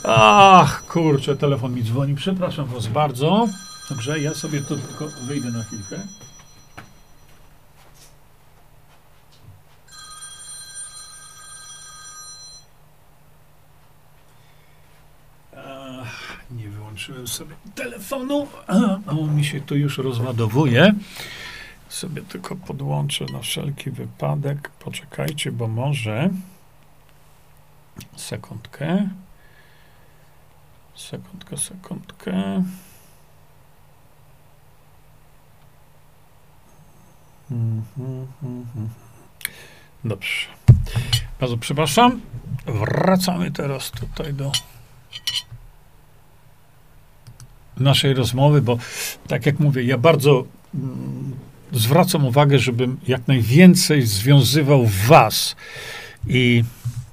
[0.04, 2.14] Ach, kurczę, telefon mi dzwoni.
[2.14, 3.48] Przepraszam was bardzo.
[3.88, 6.00] Dobrze, ja sobie tu tylko wyjdę na chwilkę.
[17.04, 18.46] Włączyłem sobie telefonu,
[19.06, 20.94] a on mi się tu już rozładowuje.
[21.88, 24.70] Sobie tylko podłączę na wszelki wypadek.
[24.70, 26.30] Poczekajcie, bo może.
[28.16, 29.08] Sekundkę.
[30.94, 32.64] Sekundkę, sekundkę.
[40.04, 40.46] Dobrze.
[41.40, 42.20] Bardzo przepraszam.
[42.66, 44.52] Wracamy teraz tutaj do
[47.80, 48.78] naszej rozmowy, bo
[49.28, 50.44] tak jak mówię, ja bardzo
[50.74, 51.32] mm,
[51.72, 55.56] zwracam uwagę, żebym jak najwięcej związywał was
[56.28, 56.64] i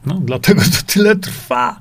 [0.06, 1.80] no, dlatego to tyle trwa.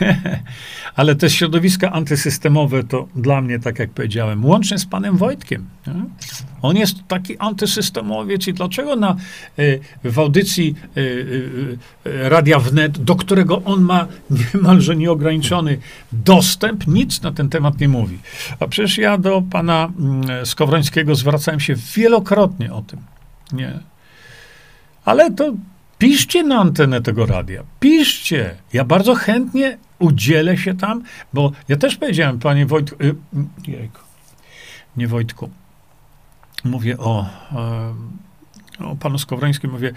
[0.96, 5.66] Ale te środowiska antysystemowe to dla mnie, tak jak powiedziałem, łącznie z panem Wojtkiem.
[5.86, 5.94] Nie?
[6.62, 9.16] On jest taki antysystemowiec i dlaczego na,
[9.58, 14.06] y, w audycji y, y, Radia Wnet, do którego on ma
[14.54, 15.78] niemalże nieograniczony
[16.12, 18.18] dostęp, nic na ten temat nie mówi.
[18.60, 23.00] A przecież ja do pana mm, Skowrońskiego zwracałem się wielokrotnie o tym.
[23.52, 23.78] Nie.
[25.04, 25.52] Ale to
[26.02, 27.62] Piszcie na antenę tego radia.
[27.80, 28.54] Piszcie.
[28.72, 31.02] Ja bardzo chętnie udzielę się tam,
[31.32, 33.14] bo ja też powiedziałem, panie Wojtku, y,
[33.66, 33.98] jejku,
[34.96, 35.50] nie Wojtku,
[36.64, 37.26] mówię o,
[38.80, 39.92] y, o panu Skowrońskim, mówię,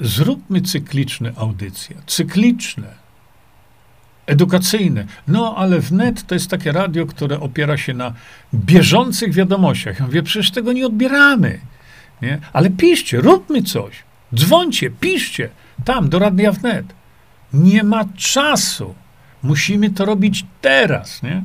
[0.00, 2.88] zróbmy cykliczne audycje, cykliczne,
[4.26, 5.06] edukacyjne.
[5.28, 8.12] No, ale wnet to jest takie radio, które opiera się na
[8.54, 9.98] bieżących wiadomościach.
[9.98, 11.60] Ja mówię, przecież tego nie odbieramy.
[12.22, 12.40] Nie?
[12.52, 14.04] Ale piszcie, róbmy coś.
[14.34, 15.48] Dzwońcie, piszcie
[15.84, 16.86] tam do Radia Wnet.
[17.52, 18.94] Nie ma czasu.
[19.42, 21.42] Musimy to robić teraz, nie?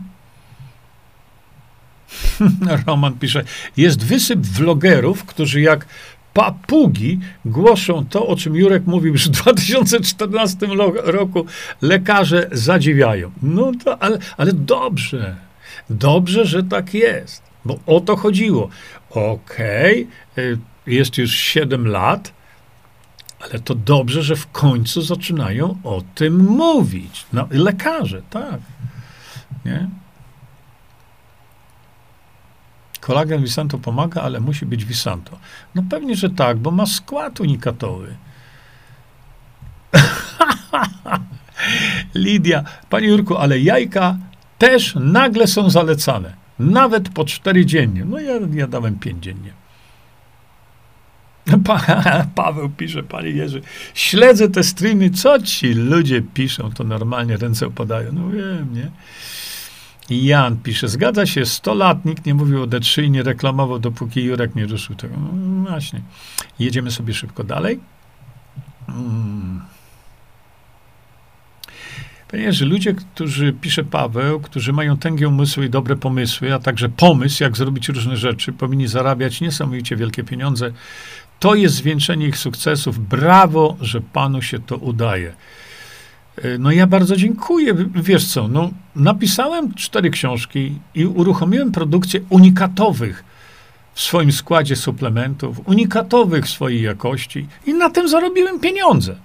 [2.87, 3.43] Roman pisze,
[3.77, 5.85] jest wysyp vlogerów, którzy jak
[6.33, 10.67] papugi głoszą to, o czym Jurek mówił już w 2014
[11.03, 11.45] roku.
[11.81, 13.31] Lekarze zadziwiają.
[13.41, 15.35] No to, ale, ale dobrze.
[15.89, 17.43] Dobrze, że tak jest.
[17.65, 18.69] Bo o to chodziło.
[19.09, 20.57] Okej, okay,
[20.87, 22.33] jest już 7 lat,
[23.39, 27.25] ale to dobrze, że w końcu zaczynają o tym mówić.
[27.33, 28.59] No, lekarze, tak.
[29.65, 29.89] Nie?
[32.99, 35.39] Kolagen Visanto pomaga, ale musi być Visanto.
[35.75, 38.15] No pewnie, że tak, bo ma skład unikatowy.
[42.15, 44.17] Lidia, panie Jurku, ale jajka
[44.57, 46.33] też nagle są zalecane.
[46.59, 48.05] Nawet po cztery dziennie.
[48.05, 49.53] No ja, ja dałem pięć dziennie.
[51.65, 51.79] Pa,
[52.35, 53.61] Paweł pisze, panie Jerzy,
[53.93, 58.11] śledzę te streamy, co ci ludzie piszą, to normalnie ręce opadają.
[58.13, 58.91] No wiem, nie?
[60.09, 64.23] Jan pisze, zgadza się, 100 lat nikt nie mówił o D3 i nie reklamował, dopóki
[64.23, 65.15] Jurek nie ruszył tego.
[65.17, 66.01] No właśnie.
[66.59, 67.79] Jedziemy sobie szybko dalej.
[68.87, 69.61] Hmm.
[72.27, 77.43] Ponieważ ludzie, którzy, pisze Paweł, którzy mają tęgie umysły i dobre pomysły, a także pomysł,
[77.43, 80.71] jak zrobić różne rzeczy, powinni zarabiać niesamowicie wielkie pieniądze.
[81.39, 82.99] To jest zwieńczenie ich sukcesów.
[82.99, 85.33] Brawo, że panu się to udaje.
[86.37, 87.73] E, no ja bardzo dziękuję.
[87.95, 93.23] Wiesz co, no napisałem cztery książki i uruchomiłem produkcję unikatowych
[93.93, 99.15] w swoim składzie suplementów, unikatowych w swojej jakości i na tym zarobiłem pieniądze.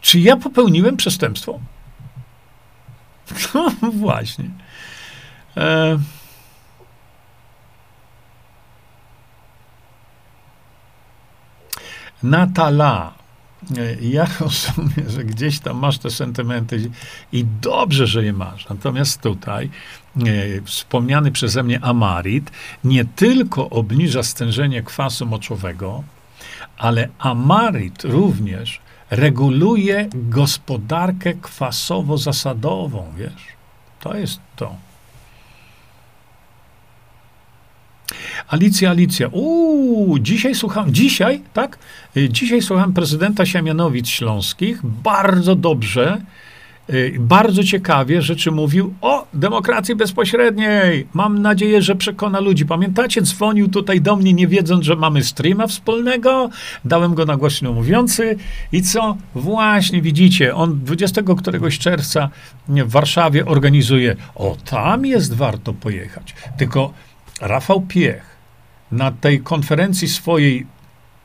[0.00, 1.60] Czy ja popełniłem przestępstwo?
[3.54, 4.50] No właśnie.
[5.56, 5.98] E...
[12.22, 13.14] Natala
[13.76, 16.90] E, ja rozumiem, że gdzieś tam masz te sentymenty
[17.32, 18.68] i dobrze, że je masz.
[18.68, 19.70] Natomiast tutaj
[20.16, 20.20] e,
[20.64, 22.50] wspomniany przeze mnie amarit
[22.84, 26.04] nie tylko obniża stężenie kwasu moczowego,
[26.78, 28.80] ale amarit również
[29.10, 33.46] reguluje gospodarkę kwasowo-zasadową, wiesz.
[34.00, 34.74] To jest to.
[38.48, 39.28] Alicja, Alicja.
[39.28, 41.78] Uuu, dzisiaj słucham, dzisiaj, tak?
[42.16, 44.80] Y, dzisiaj słucham prezydenta Siemianowic Śląskich.
[44.84, 46.20] Bardzo dobrze,
[46.90, 51.06] y, bardzo ciekawie rzeczy mówił o demokracji bezpośredniej.
[51.14, 52.66] Mam nadzieję, że przekona ludzi.
[52.66, 56.50] Pamiętacie, dzwonił tutaj do mnie, nie wiedząc, że mamy streama wspólnego.
[56.84, 58.36] Dałem go na głośno mówiący.
[58.72, 59.16] I co?
[59.34, 62.30] Właśnie, widzicie, on 20 któregoś czerwca
[62.68, 64.16] w Warszawie organizuje.
[64.34, 66.34] O, tam jest warto pojechać.
[66.58, 66.92] Tylko
[67.40, 68.36] Rafał Piech
[68.92, 70.66] na tej konferencji swojej,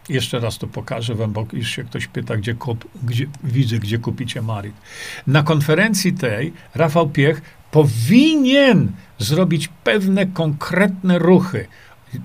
[0.09, 3.97] jeszcze raz to pokażę wam, bo już się ktoś pyta, gdzie, kup, gdzie widzę, gdzie
[3.97, 4.75] kupicie Marit.
[5.27, 11.67] Na konferencji tej Rafał Piech powinien zrobić pewne konkretne ruchy.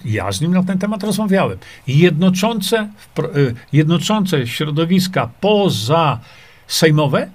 [0.05, 1.59] Ja z nim na ten temat rozmawiałem.
[1.87, 2.89] Jednoczące,
[3.37, 6.21] y, jednoczące środowiska poza
[6.67, 7.31] sejmowe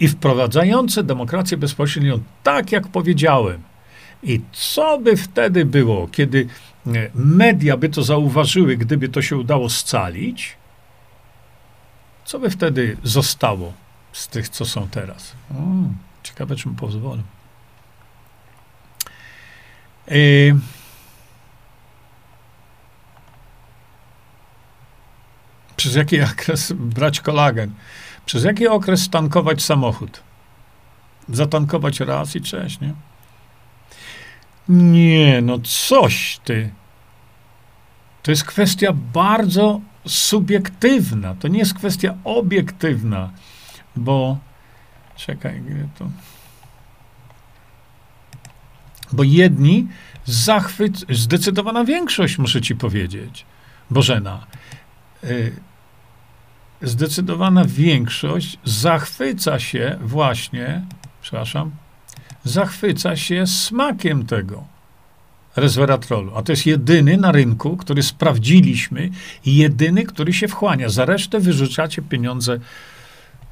[0.00, 3.67] i wprowadzające demokrację bezpośrednią, tak jak powiedziałem.
[4.22, 6.46] I co by wtedy było, kiedy
[6.86, 10.56] e, media by to zauważyły, gdyby to się udało scalić?
[12.24, 13.72] Co by wtedy zostało
[14.12, 15.32] z tych, co są teraz?
[16.22, 17.22] Ciekawe, czym pozwolę.
[20.08, 20.14] E,
[25.76, 27.74] przez jaki okres brać kolagen?
[28.26, 30.22] Przez jaki okres tankować samochód?
[31.28, 32.94] Zatankować raz i cześć, nie?
[34.68, 36.70] Nie, no coś ty.
[38.22, 41.34] To jest kwestia bardzo subiektywna.
[41.34, 43.30] To nie jest kwestia obiektywna,
[43.96, 44.38] bo
[45.16, 46.08] czekaj, gdzie to.
[49.12, 49.88] Bo jedni
[50.24, 53.46] zachwyt, zdecydowana większość, muszę ci powiedzieć,
[53.90, 54.46] Bożena,
[55.24, 55.52] y,
[56.82, 60.82] zdecydowana większość zachwyca się właśnie,
[61.22, 61.70] przepraszam,
[62.48, 64.64] zachwyca się smakiem tego
[65.56, 66.32] resveratrolu.
[66.36, 69.10] A to jest jedyny na rynku, który sprawdziliśmy
[69.44, 70.88] i jedyny, który się wchłania.
[70.88, 72.58] Za resztę wyrzucacie pieniądze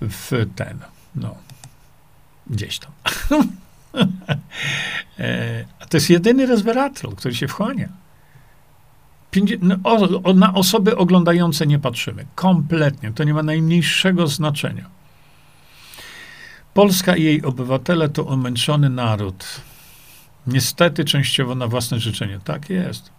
[0.00, 0.78] w ten,
[1.14, 1.34] no,
[2.46, 2.92] gdzieś tam.
[5.18, 7.88] E, a to jest jedyny resveratrol, który się wchłania.
[9.60, 9.76] No,
[10.34, 12.26] na osoby oglądające nie patrzymy.
[12.34, 13.12] Kompletnie.
[13.12, 14.84] To nie ma najmniejszego znaczenia.
[16.76, 19.44] Polska i jej obywatele to omęczony naród.
[20.46, 22.40] Niestety częściowo na własne życzenie.
[22.44, 23.10] Tak jest.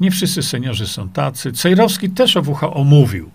[0.00, 1.52] Nie wszyscy seniorzy są tacy.
[1.52, 3.30] Cejrowski też o WHO mówił.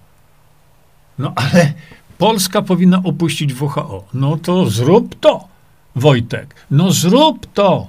[1.19, 1.73] No ale
[2.17, 4.03] Polska powinna opuścić WHO.
[4.13, 5.47] No to zrób to,
[5.95, 6.55] Wojtek.
[6.71, 7.87] No zrób to.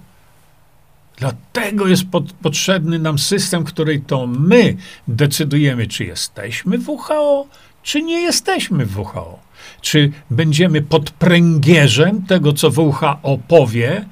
[1.16, 4.76] Dlatego jest pod, potrzebny nam system, w której to my
[5.08, 7.46] decydujemy, czy jesteśmy w WHO,
[7.82, 9.49] czy nie jesteśmy w WHO.
[9.80, 14.04] Czy będziemy pod pręgierzem tego, co WHO powie,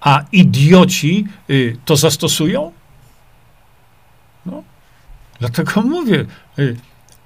[0.00, 2.72] a idioci y, to zastosują?
[4.46, 4.62] No,
[5.40, 6.26] dlatego mówię,
[6.58, 6.76] y,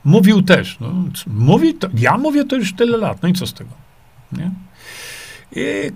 [0.05, 0.77] mówił też.
[0.81, 0.93] No,
[1.27, 3.71] mówi to, ja mówię to już tyle lat, no i co z tego?
[4.33, 4.51] Nie?
[5.57, 5.91] I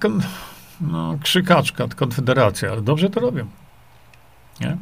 [0.80, 3.46] no, krzykaczka, konfederacja, ale dobrze to robią.
[4.60, 4.76] Nie?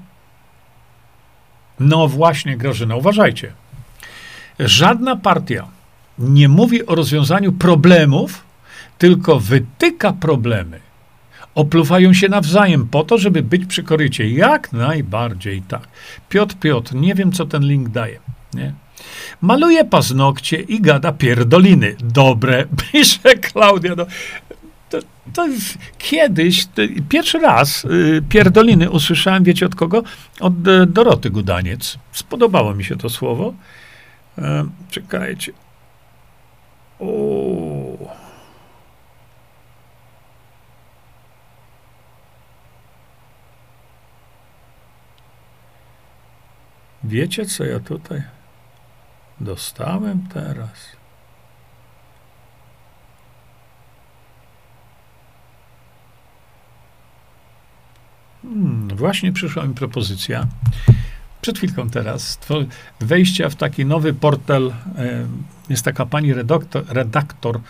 [1.81, 3.53] No właśnie, Grażyna, uważajcie.
[4.59, 5.69] Żadna partia
[6.19, 8.45] nie mówi o rozwiązaniu problemów,
[8.99, 10.81] tylko wytyka problemy.
[11.55, 14.31] Opluwają się nawzajem po to, żeby być przy korycie.
[14.31, 15.89] Jak najbardziej tak.
[16.29, 18.19] Piotr Piotr, nie wiem, co ten link daje.
[18.55, 18.73] Nie?
[19.41, 21.97] Maluje paznokcie i gada pierdoliny.
[22.01, 23.95] Dobre, pisze Klaudia.
[23.97, 24.07] No,
[24.91, 24.99] to,
[25.33, 25.49] to
[25.99, 30.03] kiedyś, to pierwszy raz y, pierdoliny usłyszałem, wiecie od kogo?
[30.41, 31.99] Od y, Doroty Gudaniec.
[32.13, 33.55] Spodobało mi się to słowo.
[34.39, 35.53] E, czekajcie.
[47.05, 48.23] Wiecie, co ja tutaj
[49.41, 50.97] dostałem teraz?
[58.43, 60.47] Hmm, właśnie przyszła mi propozycja
[61.41, 62.39] przed chwilką teraz,
[63.01, 64.73] wejścia w taki nowy portal,
[65.69, 67.61] jest taka pani redaktor, redaktor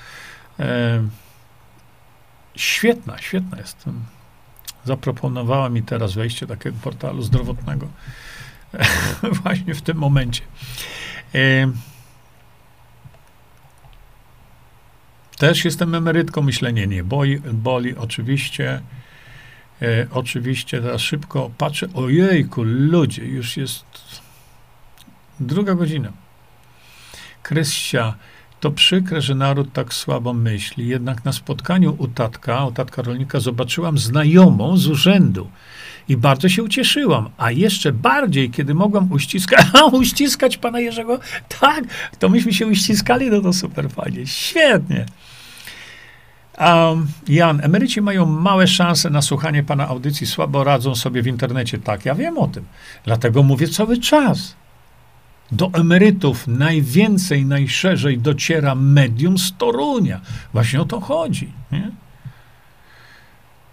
[0.60, 1.02] e,
[2.56, 3.84] świetna, świetna jest.
[4.84, 7.88] Zaproponowała mi teraz wejście takiego portalu zdrowotnego
[9.42, 10.42] właśnie w tym momencie.
[11.34, 11.70] E,
[15.38, 18.82] też jestem emerytką, myślenie nie boi, boli, oczywiście.
[19.82, 23.84] E, oczywiście teraz szybko patrzę, ojejku, ludzie, już jest
[25.40, 26.12] druga godzina.
[27.44, 28.14] Krysia,
[28.60, 30.86] to przykre, że naród tak słabo myśli.
[30.86, 35.50] Jednak na spotkaniu u tatka, u tatka rolnika, zobaczyłam znajomą z urzędu
[36.08, 37.28] i bardzo się ucieszyłam.
[37.36, 41.18] A jeszcze bardziej, kiedy mogłam uściskać, uściskać pana Jerzego,
[41.60, 41.84] tak,
[42.18, 45.06] to myśmy się uściskali, no to super fajnie, świetnie.
[46.60, 51.78] Um, Jan, emeryci mają małe szanse na słuchanie pana audycji, słabo radzą sobie w internecie.
[51.78, 52.64] Tak, ja wiem o tym.
[53.04, 54.56] Dlatego mówię cały czas.
[55.52, 60.20] Do emerytów najwięcej, najszerzej dociera medium z Torunia.
[60.52, 61.52] Właśnie o to chodzi.
[61.72, 61.90] Nie?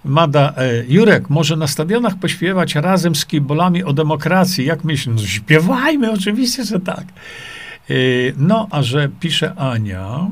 [0.06, 4.66] Mada, e, Jurek, może na stadionach pośpiewać razem z kibolami o demokracji.
[4.66, 5.16] Jak myślisz?
[5.16, 7.04] No, śpiewajmy, oczywiście, że tak.
[7.90, 7.94] E,
[8.38, 10.28] no, a że pisze Ania,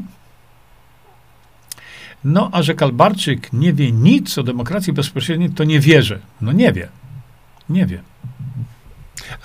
[2.23, 6.19] no, a że Kalbarczyk nie wie nic o demokracji bezpośredniej, to nie wierzę.
[6.41, 6.87] No nie wie.
[7.69, 8.01] Nie wie.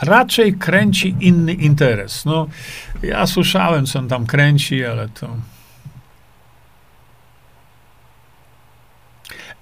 [0.02, 2.24] Raczej kręci inny interes.
[2.24, 2.46] No,
[3.02, 5.36] ja słyszałem, co on tam kręci, ale to...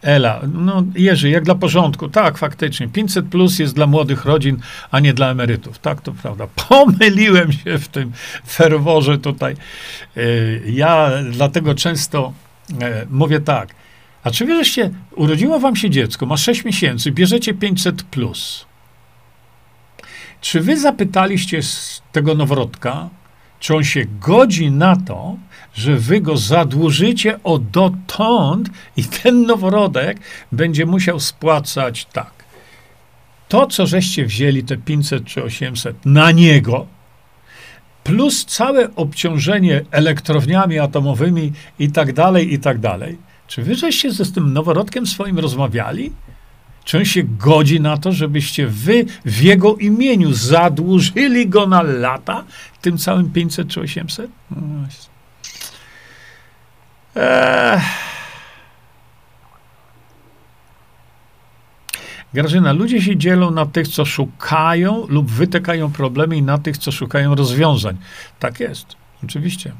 [0.02, 4.56] Ela, no Jerzy, jak dla porządku, tak, faktycznie, 500 plus jest dla młodych rodzin,
[4.90, 5.78] a nie dla emerytów.
[5.78, 6.46] Tak, to prawda.
[6.68, 8.12] Pomyliłem się w tym
[8.48, 9.56] ferworze tutaj.
[10.16, 12.32] Y, ja dlatego często
[12.80, 13.74] e, mówię tak,
[14.24, 18.66] a czy wierzecie, urodziło wam się dziecko, ma 6 miesięcy, bierzecie 500 plus.
[20.42, 21.60] Czy wy zapytaliście
[22.12, 23.08] tego noworodka,
[23.60, 25.36] czy on się godzi na to,
[25.74, 30.20] że wy go zadłużycie o dotąd i ten noworodek
[30.52, 32.32] będzie musiał spłacać tak.
[33.48, 36.86] To, co żeście wzięli, te 500 czy 800 na niego,
[38.04, 43.18] plus całe obciążenie elektrowniami atomowymi i tak dalej, i tak dalej.
[43.46, 46.12] Czy wy żeście ze z tym noworodkiem swoim rozmawiali?
[46.84, 52.44] Czy on się godzi na to, żebyście wy w jego imieniu zadłużyli go na lata
[52.80, 54.30] tym całym 500 czy 800?
[54.50, 54.58] No
[57.16, 57.80] eee.
[62.34, 66.92] Grażyna, ludzie się dzielą na tych, co szukają lub wytykają problemy i na tych, co
[66.92, 67.96] szukają rozwiązań.
[68.38, 69.72] Tak jest, oczywiście.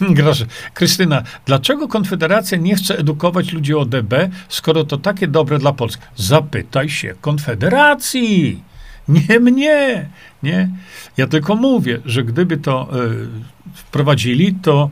[0.18, 0.46] Graży.
[0.74, 6.02] Krystyna, dlaczego Konfederacja nie chce edukować ludzi o DB, skoro to takie dobre dla Polski?
[6.16, 8.62] Zapytaj się Konfederacji,
[9.08, 10.08] nie mnie.
[10.42, 10.70] Nie?
[11.16, 13.28] Ja tylko mówię, że gdyby to y,
[13.74, 14.90] wprowadzili, to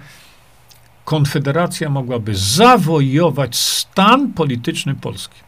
[1.05, 5.48] Konfederacja mogłaby zawojować stan polityczny Polski.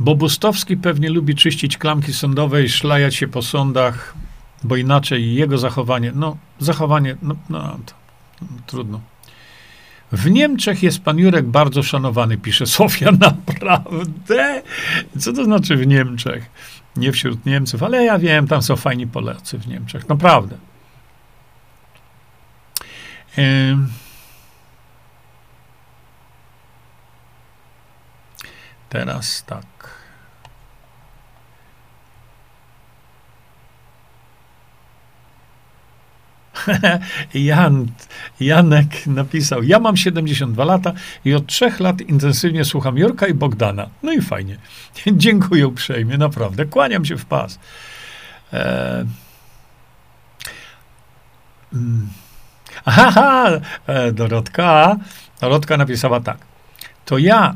[0.00, 4.14] Bo Bustowski pewnie lubi czyścić klamki sądowe i szlajać się po sądach.
[4.64, 7.94] bo inaczej jego zachowanie, no, zachowanie, no, no to,
[8.42, 9.00] no, trudno.
[10.12, 13.10] W Niemczech jest pan Jurek bardzo szanowany, pisze Sofia.
[13.20, 14.62] Naprawdę?
[15.18, 16.50] Co to znaczy w Niemczech?
[16.96, 20.08] Nie wśród Niemców, ale ja wiem, tam są fajni Polacy w Niemczech.
[20.08, 20.58] Naprawdę.
[28.88, 29.77] Teraz tak.
[37.34, 37.86] Jan,
[38.40, 40.92] Janek napisał, ja mam 72 lata
[41.24, 43.88] i od trzech lat intensywnie słucham Jorka i Bogdana.
[44.02, 44.56] No i fajnie.
[45.06, 46.64] Dziękuję uprzejmie, naprawdę.
[46.64, 47.58] Kłaniam się w pas.
[48.52, 49.04] E...
[51.72, 52.08] Mm.
[52.84, 53.50] Aha,
[53.86, 54.96] e, Dorotka.
[55.40, 56.38] Dorotka napisała tak.
[57.04, 57.54] To ja,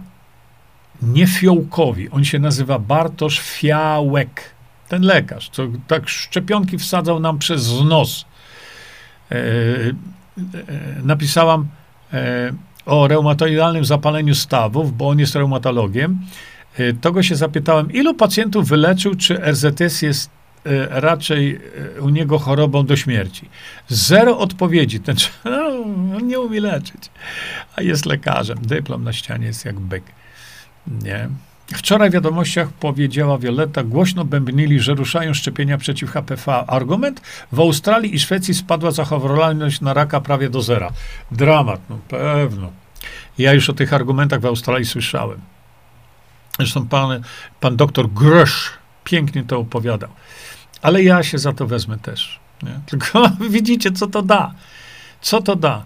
[1.02, 4.54] nie Fiołkowi, on się nazywa Bartosz Fiałek,
[4.88, 8.24] ten lekarz, co tak szczepionki wsadzał nam przez nos
[11.04, 11.66] napisałam
[12.12, 12.52] e,
[12.86, 16.18] o reumatoidalnym zapaleniu stawów, bo on jest reumatologiem.
[17.00, 20.30] To go się zapytałem, ilu pacjentów wyleczył, czy RZS jest
[20.90, 21.60] raczej
[22.00, 23.48] u niego chorobą do śmierci.
[23.88, 25.00] Zero odpowiedzi.
[25.00, 27.10] Ten no, nie umie leczyć,
[27.76, 28.58] a jest lekarzem.
[28.62, 30.04] Dyplom na ścianie jest jak byk.
[31.02, 31.28] Nie.
[31.78, 36.52] Wczoraj w wiadomościach powiedziała Violetta, głośno bębnili, że ruszają szczepienia przeciw HPV.
[36.66, 37.20] Argument?
[37.52, 40.90] W Australii i Szwecji spadła zachorowalność na raka prawie do zera.
[41.30, 42.72] Dramat, no pewno.
[43.38, 45.40] Ja już o tych argumentach w Australii słyszałem.
[46.58, 47.22] Zresztą pan,
[47.60, 48.70] pan doktor Grosz
[49.04, 50.10] pięknie to opowiadał.
[50.82, 52.40] Ale ja się za to wezmę też.
[52.62, 52.80] Nie?
[52.90, 54.54] Tylko widzicie, co to da.
[55.20, 55.84] Co to da?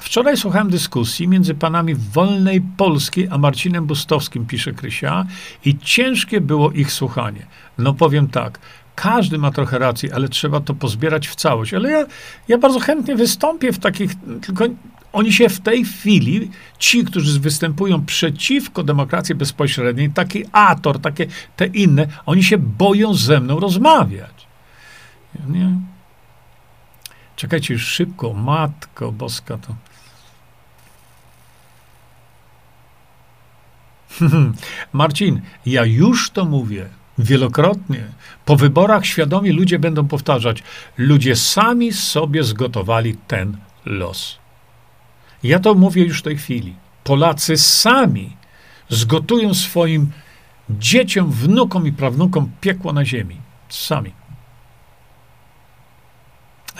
[0.00, 5.26] Wczoraj słuchałem dyskusji między panami Wolnej Polskiej a Marcinem Bustowskim, pisze Krysia,
[5.64, 7.46] i ciężkie było ich słuchanie.
[7.78, 8.58] No powiem tak,
[8.94, 11.74] każdy ma trochę racji, ale trzeba to pozbierać w całość.
[11.74, 12.06] Ale ja,
[12.48, 14.10] ja bardzo chętnie wystąpię w takich,
[14.42, 14.64] tylko
[15.12, 21.66] oni się w tej chwili, ci, którzy występują przeciwko demokracji bezpośredniej, taki Ator, takie te
[21.66, 24.46] inne, oni się boją ze mną rozmawiać.
[25.48, 25.70] Nie?
[27.36, 29.74] Czekajcie już szybko, Matko Boska, to
[34.92, 36.88] Marcin, ja już to mówię
[37.18, 38.04] wielokrotnie.
[38.44, 40.62] Po wyborach świadomi ludzie będą powtarzać:
[40.98, 44.38] ludzie sami sobie zgotowali ten los.
[45.42, 46.74] Ja to mówię już w tej chwili.
[47.04, 48.36] Polacy sami
[48.88, 50.12] zgotują swoim
[50.70, 53.36] dzieciom, wnukom i prawnukom piekło na ziemi.
[53.68, 54.12] Sami.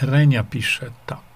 [0.01, 1.30] Renia pisze tak.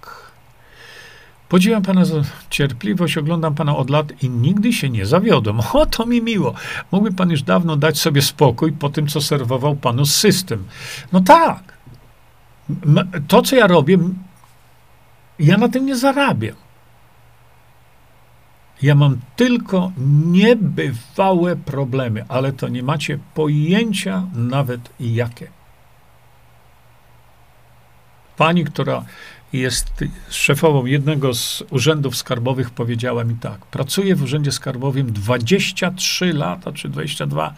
[1.49, 5.61] Podziwiam Pana za cierpliwość, oglądam Pana od lat i nigdy się nie zawiodłem.
[5.73, 6.55] O, to mi miło.
[6.93, 10.65] Mógłby Pan już dawno dać sobie spokój po tym, co serwował Panu system.
[11.13, 11.75] No tak.
[13.29, 13.99] To, co ja robię,
[15.39, 16.57] ja na tym nie zarabiam.
[18.83, 19.93] Ja mam tylko
[20.25, 25.51] niebywałe problemy, ale to nie macie pojęcia nawet jakie.
[28.37, 29.05] Pani, która
[29.59, 36.73] jest szefową jednego z urzędów skarbowych, powiedziała mi tak: Pracuję w urzędzie skarbowym 23 lata
[36.73, 37.55] czy 22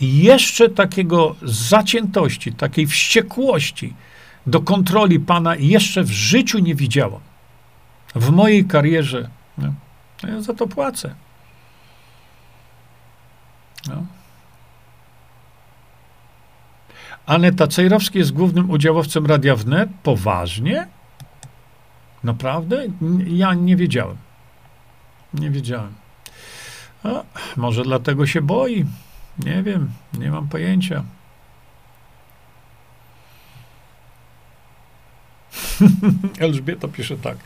[0.00, 3.94] i jeszcze takiego zaciętości, takiej wściekłości
[4.46, 7.20] do kontroli pana jeszcze w życiu nie widziałam.
[8.14, 9.28] W mojej karierze.
[9.58, 9.72] No,
[10.22, 11.14] ja za to płacę.
[13.88, 14.06] No.
[17.26, 19.88] Aneta Cejrowski jest głównym udziałowcem Radia Wnet.
[20.02, 20.86] Poważnie?
[22.26, 22.86] Naprawdę?
[23.26, 24.16] Ja nie wiedziałem.
[25.34, 25.94] Nie wiedziałem.
[27.04, 27.22] A,
[27.56, 28.84] może dlatego się boi.
[29.38, 31.04] Nie wiem, nie mam pojęcia.
[36.38, 37.36] Elżbieta pisze tak.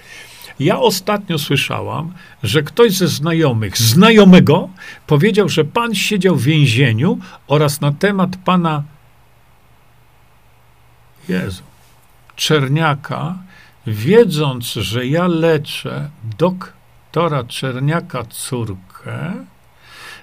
[0.61, 2.13] Ja ostatnio słyszałam,
[2.43, 4.69] że ktoś ze znajomych, znajomego,
[5.07, 8.83] powiedział, że pan siedział w więzieniu oraz na temat pana
[11.29, 11.63] Jezu,
[12.37, 13.50] Czerniaka
[13.87, 19.45] wiedząc, że ja leczę doktora Czerniaka córkę,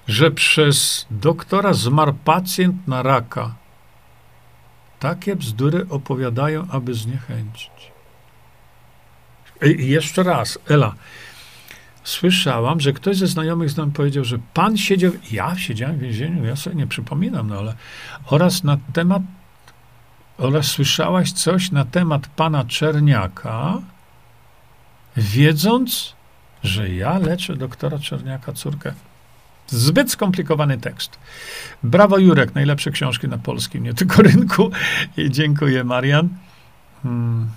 [0.07, 3.55] że przez doktora zmarł pacjent na raka.
[4.99, 7.71] Takie bzdury opowiadają, aby zniechęcić.
[9.61, 10.95] I jeszcze raz, Ela.
[12.03, 16.45] Słyszałam, że ktoś ze znajomych z nami powiedział, że pan siedział, ja siedziałem w więzieniu,
[16.45, 17.75] ja sobie nie przypominam, no ale
[18.25, 19.21] oraz na temat
[20.37, 23.81] oraz słyszałaś coś na temat pana Czerniaka,
[25.17, 26.13] wiedząc,
[26.63, 28.93] że ja leczę doktora Czerniaka córkę.
[29.67, 31.19] Zbyt skomplikowany tekst.
[31.83, 34.71] Brawo Jurek, najlepsze książki na polskim, nie tylko rynku.
[35.17, 36.29] I dziękuję, Marian.
[37.03, 37.49] Hmm.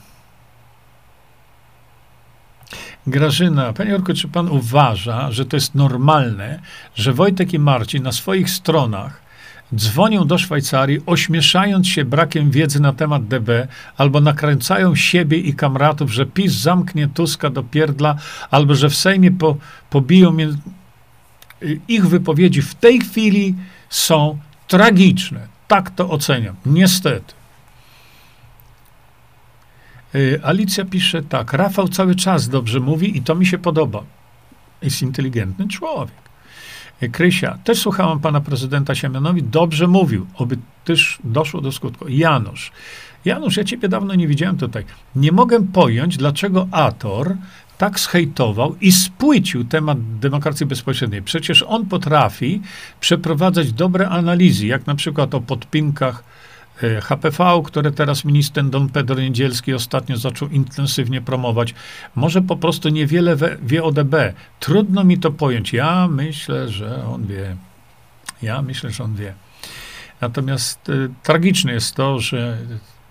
[3.07, 6.61] Grażyna, panie Jurku, czy pan uważa, że to jest normalne,
[6.95, 9.30] że Wojtek i Marcin na swoich stronach
[9.75, 16.13] dzwonią do Szwajcarii, ośmieszając się brakiem wiedzy na temat DB, albo nakręcają siebie i kamratów,
[16.13, 18.17] że PiS zamknie Tuska do pierdla,
[18.51, 19.57] albo że w Sejmie po,
[19.91, 20.49] pobiją mnie.
[21.89, 23.55] Ich wypowiedzi w tej chwili
[23.91, 24.39] są
[24.69, 25.49] tragiczne.
[25.69, 26.57] Tak to oceniam.
[26.67, 27.35] Niestety.
[30.15, 31.53] Y, Alicja pisze tak.
[31.53, 34.03] Rafał cały czas dobrze mówi i to mi się podoba.
[34.83, 36.30] Jest inteligentny człowiek.
[37.09, 42.09] Krysia, też słuchałam pana prezydenta Siemianowi, dobrze mówił, oby też doszło do skutku.
[42.09, 42.73] Janusz,
[43.25, 44.85] Janusz, ja ciebie dawno nie widziałem tutaj.
[45.17, 47.37] Nie mogę pojąć, dlaczego Ator
[47.79, 51.23] tak schejtował i spłycił temat demokracji bezpośredniej.
[51.23, 52.61] Przecież on potrafi
[53.01, 56.25] przeprowadzać dobre analizy, jak na przykład o podpinkach
[57.03, 61.75] HPV, które teraz minister Don Pedro Niedzielski ostatnio zaczął intensywnie promować,
[62.15, 64.15] może po prostu niewiele wie o DB.
[64.61, 65.73] Trudno mi to pojąć.
[65.73, 67.57] Ja myślę, że on wie.
[68.43, 69.35] Ja myślę, że on wie.
[70.21, 72.59] Natomiast y, tragiczne jest to, że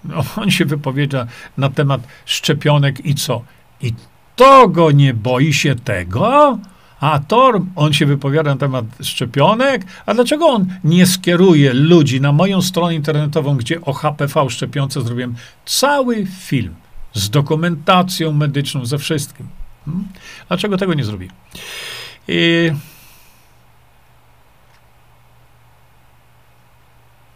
[0.04, 1.26] no, on się wypowiedział
[1.58, 3.44] na temat szczepionek i co?
[3.82, 3.94] I
[4.36, 6.58] to go nie boi się tego?
[7.00, 12.32] A Tor, on się wypowiada na temat szczepionek, a dlaczego on nie skieruje ludzi na
[12.32, 15.36] moją stronę internetową, gdzie o HPV szczepionce zrobiłem
[15.66, 16.76] cały film
[17.14, 19.48] z dokumentacją medyczną, ze wszystkim?
[19.86, 20.08] Hmm?
[20.48, 21.30] Dlaczego tego nie zrobi?
[22.28, 22.72] I...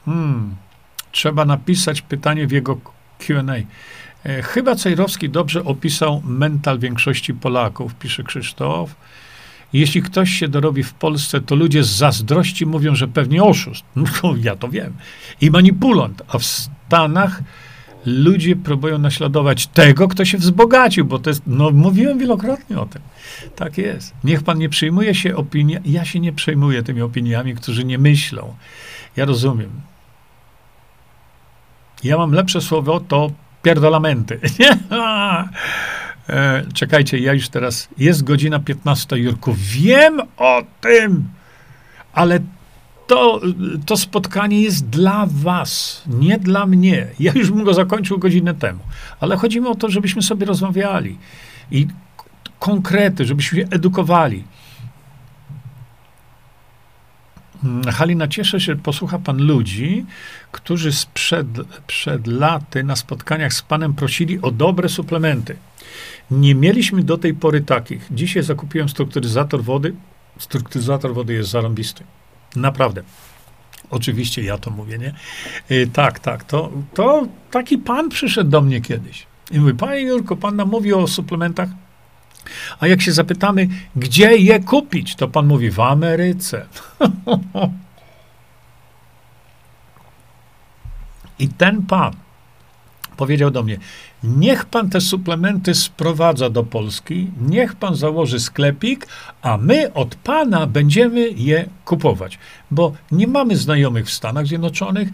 [0.05, 0.55] Hmm.
[1.11, 2.75] Trzeba napisać pytanie w jego
[3.19, 3.53] QA.
[4.23, 8.95] E, chyba Cejrowski dobrze opisał mental większości Polaków, pisze Krzysztof.
[9.73, 13.83] Jeśli ktoś się dorobi w Polsce, to ludzie z zazdrości mówią, że pewnie oszust.
[13.95, 14.93] No ja to wiem.
[15.41, 16.21] I manipulant.
[16.27, 17.41] A w Stanach
[18.05, 23.01] ludzie próbują naśladować tego, kto się wzbogacił, bo to jest, no mówiłem wielokrotnie o tym.
[23.55, 24.13] Tak jest.
[24.23, 28.55] Niech pan nie przejmuje się opinią, ja się nie przejmuję tymi opiniami, którzy nie myślą.
[29.15, 29.69] Ja rozumiem.
[32.03, 33.31] Ja mam lepsze słowo, to
[33.61, 34.39] pierdolamenty.
[36.29, 37.89] E, czekajcie, ja już teraz.
[37.97, 39.55] Jest godzina 15, Jurku.
[39.57, 41.27] Wiem o tym,
[42.13, 42.39] ale
[43.07, 43.41] to,
[43.85, 47.07] to spotkanie jest dla was, nie dla mnie.
[47.19, 48.79] Ja już bym go zakończył godzinę temu.
[49.19, 51.17] Ale chodzi mi o to, żebyśmy sobie rozmawiali
[51.71, 51.87] i
[52.59, 54.43] konkrety, żebyśmy się edukowali.
[57.52, 57.52] Mm,
[57.91, 60.05] Halina, cieszę się, posłucha pan ludzi,
[60.51, 61.47] którzy sprzed,
[61.87, 65.55] przed laty na spotkaniach z panem prosili o dobre suplementy.
[66.31, 68.07] Nie mieliśmy do tej pory takich.
[68.11, 69.93] Dzisiaj zakupiłem strukturyzator wody.
[70.39, 72.03] Strukturyzator wody jest zarąbisty.
[72.55, 73.03] Naprawdę.
[73.89, 75.13] Oczywiście ja to mówię, nie?
[75.69, 76.43] Yy, tak, tak.
[76.43, 79.27] To, to taki pan przyszedł do mnie kiedyś.
[79.51, 81.69] I mówi, panie Jurko, pan nam mówi o suplementach.
[82.79, 86.65] A jak się zapytamy, gdzie je kupić, to pan mówi w Ameryce.
[91.39, 92.13] I ten pan
[93.17, 93.77] powiedział do mnie:
[94.23, 99.07] Niech pan te suplementy sprowadza do Polski, niech pan założy sklepik,
[99.41, 102.39] a my od pana będziemy je kupować.
[102.71, 105.09] Bo nie mamy znajomych w Stanach Zjednoczonych,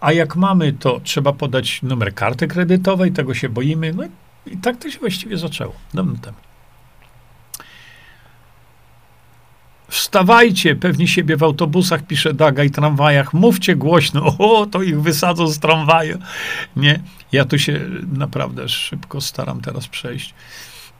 [0.00, 3.92] a jak mamy, to trzeba podać numer karty kredytowej, tego się boimy.
[3.92, 4.04] No
[4.46, 6.36] i tak to się właściwie zaczęło dawno temu.
[9.88, 15.46] Wstawajcie, pewni siebie w autobusach, pisze Daga, i tramwajach, mówcie głośno, o, to ich wysadzą
[15.46, 16.18] z tramwaju.
[16.76, 17.00] Nie,
[17.32, 17.80] ja tu się
[18.12, 20.34] naprawdę szybko staram teraz przejść.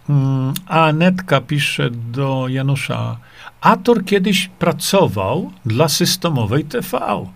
[0.09, 3.17] Mm, a Anetka pisze do Janusza,
[3.61, 7.27] Ator kiedyś pracował dla systemowej TV.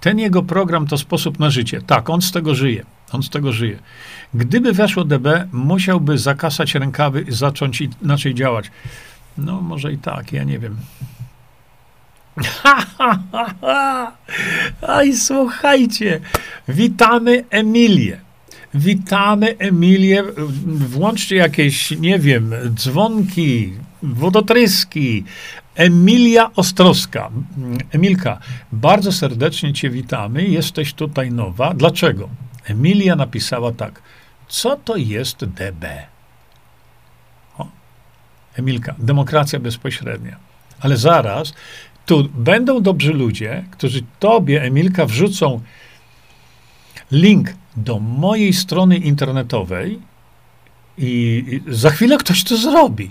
[0.00, 1.80] Ten jego program to sposób na życie.
[1.86, 2.84] Tak, on z tego żyje.
[3.12, 3.78] On z tego żyje.
[4.34, 8.70] Gdyby weszło DB, musiałby zakasać rękawy i zacząć inaczej działać.
[9.38, 10.76] No, może i tak, ja nie wiem.
[14.82, 16.20] Aj, słuchajcie,
[16.68, 18.20] witamy Emilię.
[18.74, 20.22] Witamy Emilię.
[20.66, 23.72] Włączcie jakieś, nie wiem, dzwonki,
[24.02, 25.24] wodotryski.
[25.74, 27.30] Emilia Ostrowska.
[27.92, 28.38] Emilka,
[28.72, 30.44] bardzo serdecznie Cię witamy.
[30.44, 31.74] Jesteś tutaj nowa.
[31.74, 32.28] Dlaczego?
[32.64, 34.02] Emilia napisała tak.
[34.48, 35.86] Co to jest DB?
[38.56, 40.36] Emilka, demokracja bezpośrednia.
[40.80, 41.54] Ale zaraz,
[42.06, 45.60] tu będą dobrzy ludzie, którzy tobie, Emilka, wrzucą
[47.10, 49.98] link do mojej strony internetowej
[50.98, 53.10] i za chwilę ktoś to zrobi.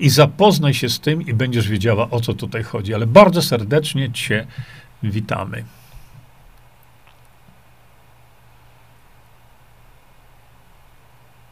[0.00, 2.94] i zapoznaj się z tym i będziesz wiedziała, o co tutaj chodzi.
[2.94, 4.46] Ale bardzo serdecznie Cię
[5.02, 5.64] witamy.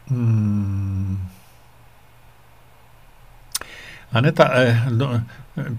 [0.09, 1.36] Hmm.
[4.17, 5.21] Aneta e, no, e,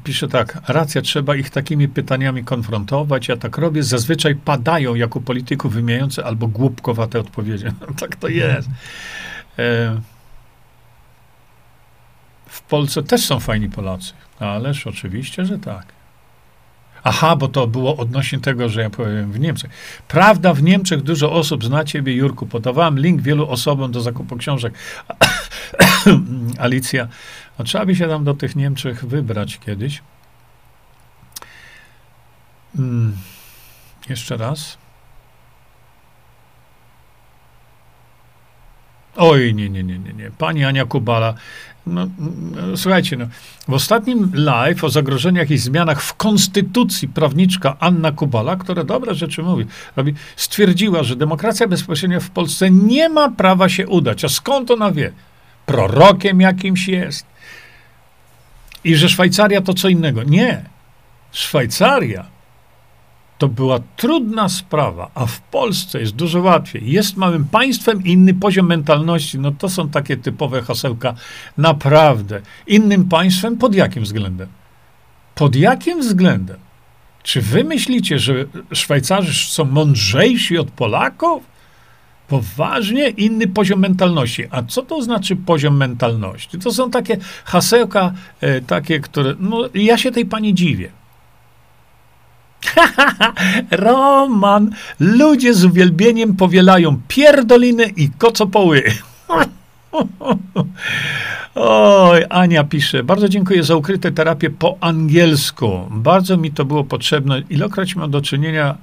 [0.03, 3.27] pisze tak, racja, trzeba ich takimi pytaniami konfrontować.
[3.27, 7.65] Ja tak robię, zazwyczaj padają jako polityków wymijające albo głupkowate odpowiedzi.
[7.81, 8.69] No, tak to jest.
[9.59, 10.01] E,
[12.45, 15.97] w Polsce też są fajni Polacy, ależ oczywiście, że tak.
[17.03, 19.71] Aha, bo to było odnośnie tego, że ja powiem w Niemczech.
[20.07, 22.45] Prawda, w Niemczech dużo osób zna ciebie, Jurku.
[22.45, 24.73] Podawałem link wielu osobom do zakupu książek.
[26.57, 27.07] Alicja,
[27.59, 30.01] no, trzeba by się tam do tych Niemczech wybrać kiedyś.
[32.75, 33.17] Hmm.
[34.09, 34.77] Jeszcze raz.
[39.15, 40.31] Oj, nie, nie, nie, nie, nie.
[40.37, 41.33] Pani Ania Kubala,
[41.87, 43.27] no, no, słuchajcie, no,
[43.67, 49.43] w ostatnim live o zagrożeniach i zmianach w konstytucji prawniczka Anna Kubala, która dobre rzeczy
[49.43, 49.65] mówi,
[49.95, 54.25] robi, stwierdziła, że demokracja bezpośrednia w Polsce nie ma prawa się udać.
[54.25, 55.11] A skąd ona wie?
[55.65, 57.25] Prorokiem jakimś jest.
[58.83, 60.23] I że Szwajcaria to co innego.
[60.23, 60.63] Nie.
[61.31, 62.25] Szwajcaria
[63.37, 66.91] to była trudna sprawa, a w Polsce jest dużo łatwiej.
[66.91, 69.39] Jest małym państwem, inny poziom mentalności.
[69.39, 71.13] No to są takie typowe hasełka.
[71.57, 72.41] Naprawdę.
[72.67, 74.47] Innym państwem pod jakim względem?
[75.35, 76.57] Pod jakim względem?
[77.23, 78.33] Czy wy myślicie, że
[78.71, 81.43] Szwajcarzy są mądrzejsi od Polaków?
[82.27, 84.43] Poważnie inny poziom mentalności.
[84.51, 86.59] A co to znaczy poziom mentalności?
[86.59, 89.35] To są takie hasełka, e, takie, które.
[89.39, 90.89] No, ja się tej pani dziwię.
[93.71, 98.83] Roman, ludzie z uwielbieniem powielają pierdoliny i kocopoły.
[101.55, 105.87] Oj, Ania pisze, bardzo dziękuję za ukryte terapię po angielsku.
[105.91, 107.43] Bardzo mi to było potrzebne.
[107.49, 108.77] Ilokroć mam do czynienia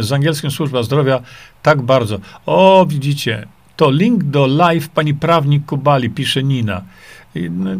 [0.00, 1.22] z angielskim służba zdrowia,
[1.62, 2.18] tak bardzo.
[2.46, 3.46] O, widzicie,
[3.76, 6.82] to link do live pani prawnik Kubali, pisze Nina.
[7.50, 7.70] No,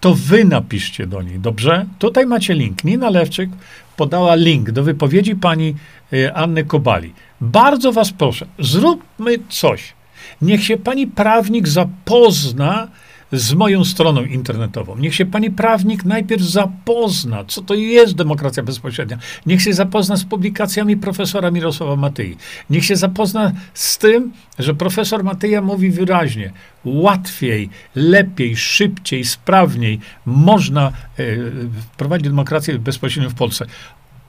[0.00, 1.86] to wy napiszcie do niej, dobrze?
[1.98, 2.84] Tutaj macie link.
[2.84, 3.50] Nina Lewczyk
[3.96, 5.74] podała link do wypowiedzi pani
[6.12, 7.12] y, Anny Kobali.
[7.40, 9.94] Bardzo was proszę, zróbmy coś.
[10.42, 12.88] Niech się pani prawnik zapozna
[13.32, 14.96] z moją stroną internetową.
[14.96, 19.18] Niech się pani prawnik najpierw zapozna, co to jest demokracja bezpośrednia.
[19.46, 22.36] Niech się zapozna z publikacjami profesora Mirosława Matyi.
[22.70, 26.52] Niech się zapozna z tym, że profesor Matyja mówi wyraźnie,
[26.84, 31.52] łatwiej, lepiej, szybciej, sprawniej można y,
[31.92, 33.66] wprowadzić demokrację bezpośrednią w Polsce.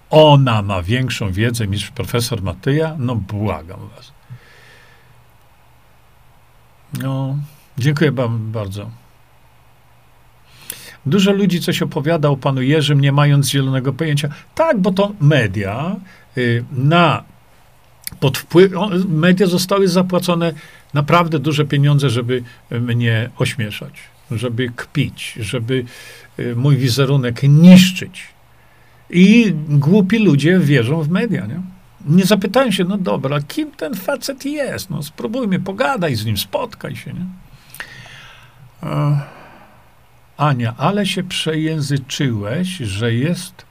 [0.09, 2.95] Ona ma większą wiedzę niż profesor Matyja?
[2.99, 4.11] No błagam was.
[7.03, 7.38] No,
[7.77, 8.89] Dziękuję wam bardzo.
[11.06, 14.30] Dużo ludzi coś opowiada o panu Jerzym, nie mając zielonego pojęcia.
[14.56, 15.95] Tak, bo to media
[16.38, 17.23] y, na
[18.19, 18.72] pod wpływ,
[19.07, 20.53] media zostały zapłacone
[20.93, 23.93] naprawdę duże pieniądze, żeby mnie ośmieszać,
[24.31, 25.85] żeby kpić, żeby
[26.39, 28.27] y, mój wizerunek niszczyć.
[29.10, 31.61] I głupi ludzie wierzą w media, nie?
[32.06, 34.89] Nie zapytają się, no dobra, kim ten facet jest?
[34.89, 37.26] No spróbujmy, pogadaj z nim, spotkaj się, nie?
[38.86, 39.20] E,
[40.38, 43.66] Ania, ale się przejęzyczyłeś, że jest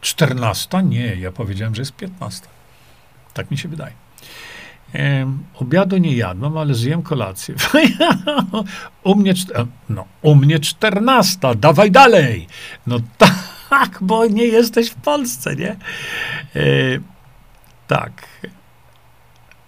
[0.00, 0.80] czternasta?
[0.80, 2.48] Nie, ja powiedziałem, że jest piętnasta.
[3.34, 3.92] Tak mi się wydaje.
[4.94, 7.54] E, obiadu nie jadłem, ale zjem kolację.
[9.04, 9.34] u mnie,
[9.88, 12.46] no, u mnie czternasta, dawaj dalej.
[12.86, 12.96] No
[13.70, 15.70] tak, bo nie jesteś w Polsce, nie?
[15.70, 15.76] E,
[17.86, 18.12] tak.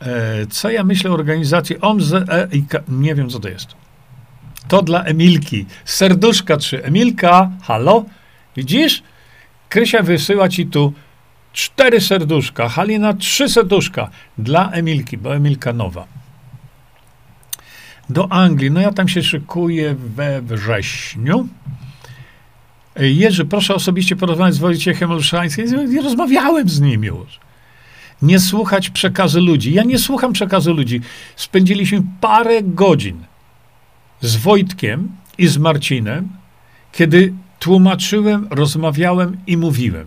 [0.00, 2.12] E, co ja myślę o organizacji OMZ?
[2.12, 2.48] E,
[2.88, 3.81] nie wiem, co to jest.
[4.72, 5.66] To dla Emilki.
[5.84, 6.84] Serduszka trzy.
[6.84, 8.04] Emilka, halo?
[8.56, 9.02] Widzisz?
[9.68, 10.92] Krysia wysyła ci tu
[11.52, 12.68] cztery serduszka.
[12.68, 14.10] Halina trzy serduszka.
[14.38, 16.06] Dla Emilki, bo Emilka nowa.
[18.10, 18.70] Do Anglii.
[18.70, 21.48] No ja tam się szykuję we wrześniu.
[22.96, 25.94] Jerzy, proszę osobiście porozmawiać z Wojciechem Olszańskim.
[25.94, 27.40] Nie rozmawiałem z nim już.
[28.22, 29.74] Nie słuchać przekazu ludzi.
[29.74, 31.00] Ja nie słucham przekazu ludzi.
[31.36, 33.31] Spędziliśmy parę godzin
[34.22, 35.08] z Wojtkiem
[35.38, 36.28] i z Marcinem,
[36.92, 40.06] kiedy tłumaczyłem, rozmawiałem i mówiłem.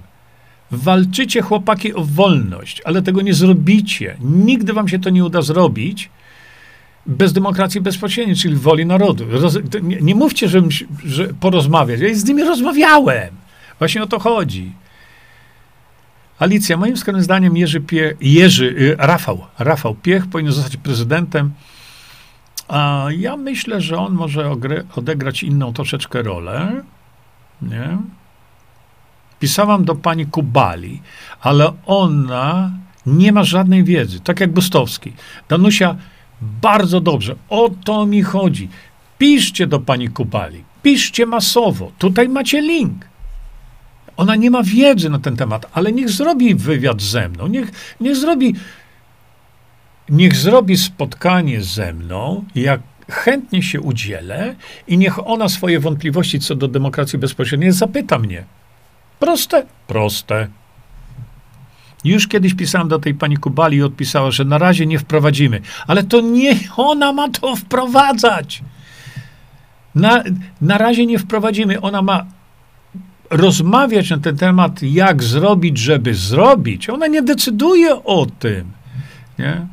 [0.71, 4.17] Walczycie, chłopaki, o wolność, ale tego nie zrobicie.
[4.21, 6.09] Nigdy wam się to nie uda zrobić
[7.05, 9.25] bez demokracji bezpośredniej, czyli woli narodu.
[9.29, 10.61] Roz, nie, nie, mówcie, że,
[11.05, 11.99] że porozmawiać.
[11.99, 13.29] Ja z nimi rozmawiałem.
[13.79, 14.71] Właśnie o to chodzi.
[16.39, 21.51] Alicja, moim zdaniem Jerzy, Pie, Jerzy y, Rafał, Rafał Piech powinien zostać prezydentem
[22.67, 24.51] A ja myślę, że on może
[24.95, 26.83] odegrać inną troszeczkę rolę.
[27.61, 27.97] Nie?
[29.39, 31.01] Pisałam do pani Kubali,
[31.41, 32.71] ale ona
[33.05, 35.13] nie ma żadnej wiedzy, tak jak Bustowski.
[35.49, 35.95] Danusia,
[36.41, 38.69] bardzo dobrze, o to mi chodzi.
[39.17, 41.91] Piszcie do pani Kubali, piszcie masowo.
[41.99, 43.07] Tutaj macie link.
[44.17, 48.15] Ona nie ma wiedzy na ten temat, ale niech zrobi wywiad ze mną, niech, niech
[48.15, 48.55] zrobi
[50.09, 54.55] niech zrobi spotkanie ze mną, jak chętnie się udzielę
[54.87, 58.43] i niech ona swoje wątpliwości co do demokracji bezpośredniej zapyta mnie.
[59.19, 59.65] Proste?
[59.87, 60.47] Proste.
[62.03, 65.61] Już kiedyś pisałem do tej pani Kubali i odpisała, że na razie nie wprowadzimy.
[65.87, 68.61] Ale to nie ona ma to wprowadzać.
[69.95, 70.23] Na,
[70.61, 71.81] na razie nie wprowadzimy.
[71.81, 72.25] Ona ma
[73.29, 76.89] rozmawiać na ten temat, jak zrobić, żeby zrobić.
[76.89, 78.71] Ona nie decyduje o tym.
[79.39, 79.67] Nie?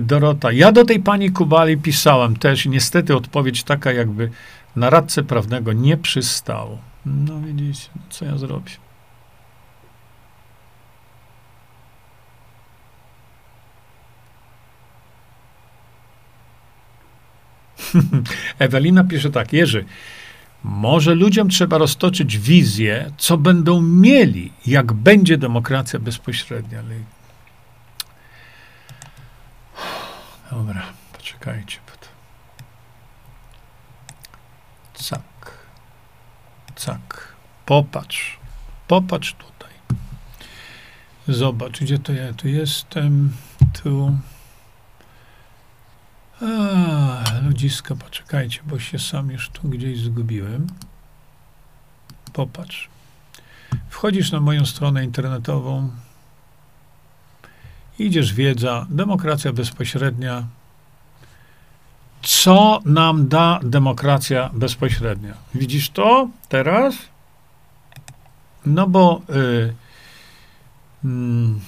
[0.00, 4.30] Dorota, ja do tej pani Kubali pisałem też niestety odpowiedź taka jakby
[4.76, 6.78] na radcę prawnego nie przystało.
[7.06, 8.72] No widzicie, co ja zrobię?
[18.58, 19.84] Ewelina pisze tak, Jerzy,
[20.64, 26.78] może ludziom trzeba roztoczyć wizję, co będą mieli, jak będzie demokracja bezpośrednia.
[26.78, 27.17] Ale...
[30.50, 31.78] Dobra, poczekajcie.
[34.98, 35.22] Cak.
[36.76, 37.34] Cak.
[37.66, 38.38] Popatrz.
[38.88, 39.70] Popatrz tutaj.
[41.28, 43.32] Zobacz, gdzie to ja tu jestem.
[43.82, 44.18] Tu.
[46.40, 50.66] A, ludziska, poczekajcie, bo się sam już tu gdzieś zgubiłem.
[52.32, 52.88] Popatrz.
[53.88, 55.90] Wchodzisz na moją stronę internetową.
[57.98, 60.44] Idziesz wiedza, demokracja bezpośrednia,
[62.22, 65.34] co nam da demokracja bezpośrednia.
[65.54, 66.94] Widzisz to teraz?
[68.66, 69.74] No bo y,
[71.04, 71.60] mm,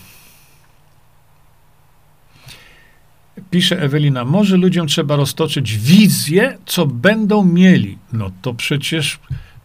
[3.51, 7.98] pisze Ewelina, może ludziom trzeba roztoczyć wizję, co będą mieli.
[8.12, 9.20] No to przecież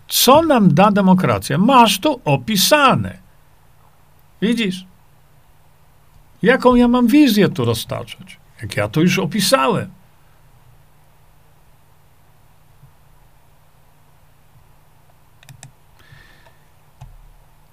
[0.08, 1.58] co nam da demokracja?
[1.58, 3.18] Masz to opisane.
[4.42, 4.86] Widzisz?
[6.44, 8.38] Jaką ja mam wizję tu roztaczać?
[8.62, 9.90] Jak ja to już opisałem.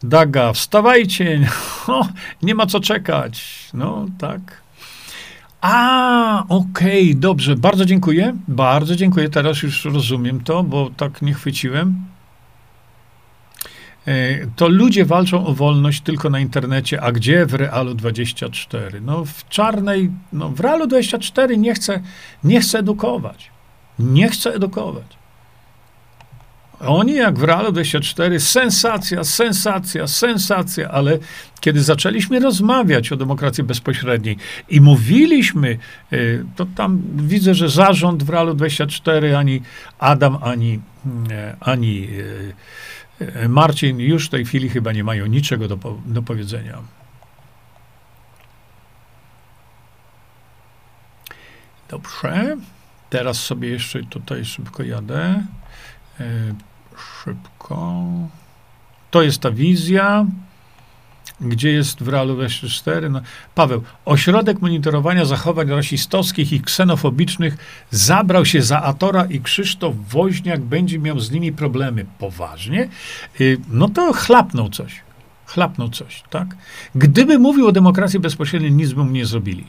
[0.03, 1.49] Daga, wstawajcie,
[1.89, 2.09] no,
[2.43, 3.69] nie ma co czekać.
[3.75, 4.63] No, tak.
[5.61, 11.35] A, okej, okay, dobrze, bardzo dziękuję, bardzo dziękuję, teraz już rozumiem to, bo tak nie
[11.35, 12.05] chwyciłem.
[14.07, 19.01] E, to ludzie walczą o wolność tylko na internecie, a gdzie w Realu 24?
[19.01, 22.01] No w czarnej, no w Realu 24 nie chce,
[22.45, 23.51] nie chce edukować.
[23.99, 25.23] Nie chce edukować.
[26.87, 31.19] Oni jak w Realu 24, sensacja, sensacja, sensacja, ale
[31.61, 34.37] kiedy zaczęliśmy rozmawiać o demokracji bezpośredniej
[34.69, 35.79] i mówiliśmy,
[36.13, 39.63] y, to tam widzę, że zarząd w Realu 24, ani
[39.99, 40.81] Adam, ani,
[41.31, 42.53] y, ani y,
[43.49, 46.79] Marcin już w tej chwili chyba nie mają niczego do, do powiedzenia.
[51.89, 52.57] Dobrze.
[53.11, 55.43] Teraz sobie jeszcze tutaj szybko jadę
[57.25, 58.05] szybko.
[59.11, 60.27] To jest ta wizja.
[61.41, 63.11] Gdzie jest w realu 24?
[63.11, 63.21] No,
[63.55, 67.57] Paweł, ośrodek monitorowania zachowań rasistowskich i ksenofobicznych
[67.91, 72.07] zabrał się za Atora i Krzysztof Woźniak będzie miał z nimi problemy.
[72.19, 72.89] Poważnie?
[73.41, 75.01] Y, no to chlapnął coś.
[75.47, 76.57] Chlapnął coś, tak?
[76.95, 79.65] Gdyby mówił o demokracji bezpośredniej, nic by mu nie zrobili.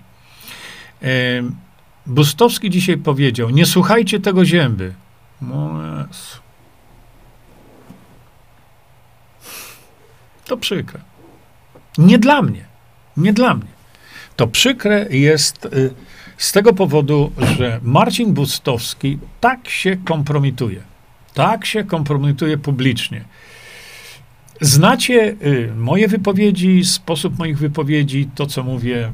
[2.06, 4.94] Bustowski dzisiaj powiedział, nie słuchajcie tego zięby.
[5.42, 5.74] No.
[10.46, 11.13] To przykre.
[11.98, 12.66] Nie dla mnie.
[13.18, 13.74] Nie dla mnie.
[14.36, 15.94] To przykre jest y,
[16.38, 20.82] z tego powodu, że Marcin Bustowski tak się kompromituje.
[21.34, 23.24] Tak się kompromituje publicznie.
[24.62, 29.12] Znacie y, moje wypowiedzi, sposób moich wypowiedzi, to co mówię.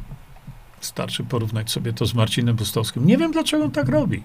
[0.81, 3.07] Starczy porównać sobie to z Marcinem Bustowskim.
[3.07, 4.23] Nie wiem, dlaczego on tak robi.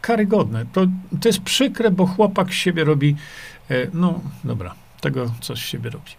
[0.00, 0.66] Karygodne.
[0.72, 0.86] To,
[1.20, 3.16] to jest przykre, bo chłopak z siebie robi.
[3.70, 6.10] Y, no, dobra tego coś siebie robi.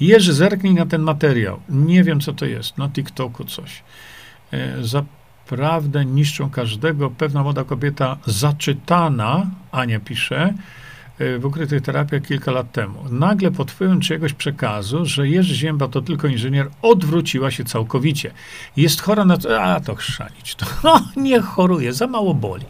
[0.00, 1.60] Jerzy, zerknij na ten materiał.
[1.68, 2.78] Nie wiem, co to jest.
[2.78, 3.82] Na TikToku coś.
[4.52, 7.10] E, zaprawdę niszczą każdego.
[7.10, 10.54] Pewna młoda kobieta zaczytana, Ania pisze,
[11.38, 13.04] w ukrytych terapiach kilka lat temu.
[13.10, 18.30] Nagle pod wpływem czyjegoś przekazu, że Jerzy Zięba to tylko inżynier, odwróciła się całkowicie.
[18.76, 19.38] Jest chora na...
[19.60, 20.54] A, to chrzanić.
[20.54, 22.64] To, no, nie choruje, za mało boli.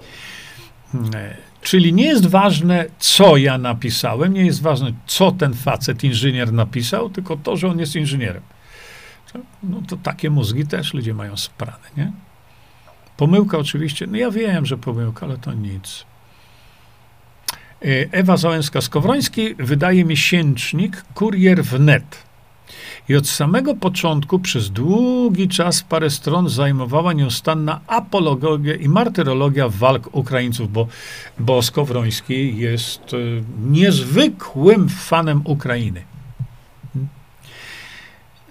[1.15, 6.53] E, czyli nie jest ważne, co ja napisałem, nie jest ważne, co ten facet, inżynier
[6.53, 8.43] napisał, tylko to, że on jest inżynierem.
[9.63, 12.13] No to takie mózgi też ludzie mają sprane, nie?
[13.17, 16.05] Pomyłka oczywiście, no ja wiem, że pomyłka, ale to nic.
[17.83, 22.28] E, Ewa Załęska-Skowroński wydaje miesięcznik Kurier Wnet.
[23.09, 30.09] I od samego początku przez długi czas parę stron zajmowała nieustanna apologia i martyrologia walk
[30.17, 30.87] Ukraińców, bo,
[31.39, 36.03] bo Skowroński jest y, niezwykłym fanem Ukrainy.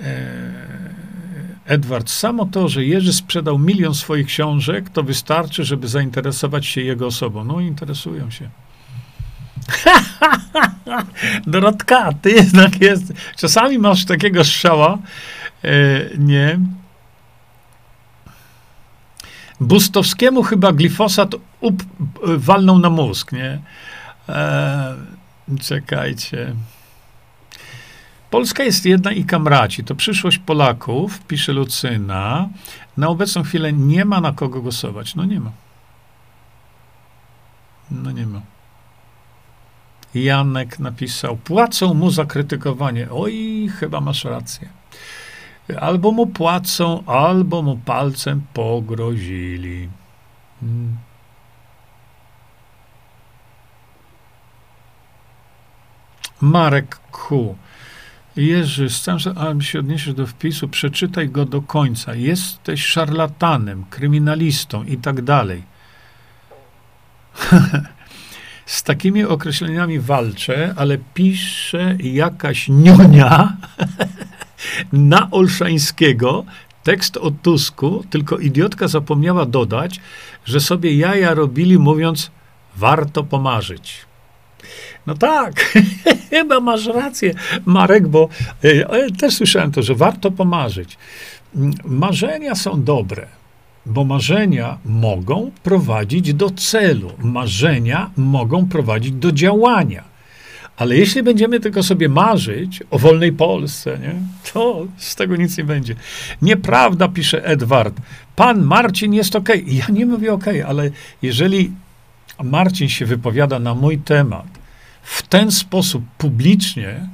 [0.01, 0.77] E,
[1.65, 7.05] Edward, samo to, że Jerzy sprzedał milion swoich książek, to wystarczy, żeby zainteresować się jego
[7.07, 7.43] osobą.
[7.43, 8.49] No, interesują się.
[11.47, 13.13] Dorotka, ty jednak jest.
[13.35, 14.97] Czasami masz takiego strzała.
[15.63, 15.69] E,
[16.17, 16.59] nie.
[19.59, 21.83] Bustowskiemu chyba glifosat up,
[22.21, 23.59] walnął na mózg, nie?
[24.29, 24.95] E,
[25.61, 26.55] czekajcie.
[28.29, 29.83] Polska jest jedna i kamraci.
[29.83, 32.49] To przyszłość Polaków, pisze Lucyna.
[32.97, 35.15] Na obecną chwilę nie ma na kogo głosować.
[35.15, 35.51] No nie ma.
[37.91, 38.41] No nie ma.
[40.15, 43.07] Janek napisał, płacą mu za krytykowanie.
[43.11, 44.69] Oj, chyba masz rację.
[45.79, 49.89] Albo mu płacą, albo mu palcem pogrozili.
[50.59, 50.97] Hmm.
[56.41, 57.55] Marek Ku.
[58.35, 62.15] Jerzy, z całym się odniesiesz do wpisu, przeczytaj go do końca.
[62.15, 65.63] Jesteś szarlatanem, kryminalistą i tak dalej.
[68.67, 73.57] z takimi określeniami walczę, ale pisze jakaś nionia
[74.91, 76.45] na Olszańskiego
[76.83, 79.99] tekst o Tusku, tylko idiotka zapomniała dodać,
[80.45, 82.31] że sobie jaja robili mówiąc
[82.75, 84.05] warto pomarzyć.
[85.05, 85.73] No tak,
[86.29, 87.33] chyba masz rację,
[87.65, 88.29] Marek, bo
[88.61, 90.97] e, też słyszałem to, że warto pomarzyć.
[91.85, 93.27] Marzenia są dobre,
[93.87, 100.03] bo marzenia mogą prowadzić do celu, marzenia mogą prowadzić do działania.
[100.77, 104.15] Ale jeśli będziemy tylko sobie marzyć o wolnej Polsce, nie,
[104.53, 105.95] to z tego nic nie będzie.
[106.41, 108.01] Nieprawda, pisze Edward.
[108.35, 109.49] Pan Marcin jest ok.
[109.67, 110.89] Ja nie mówię ok, ale
[111.21, 111.71] jeżeli
[112.43, 114.47] Marcin się wypowiada na mój temat
[115.03, 117.09] w ten sposób publicznie,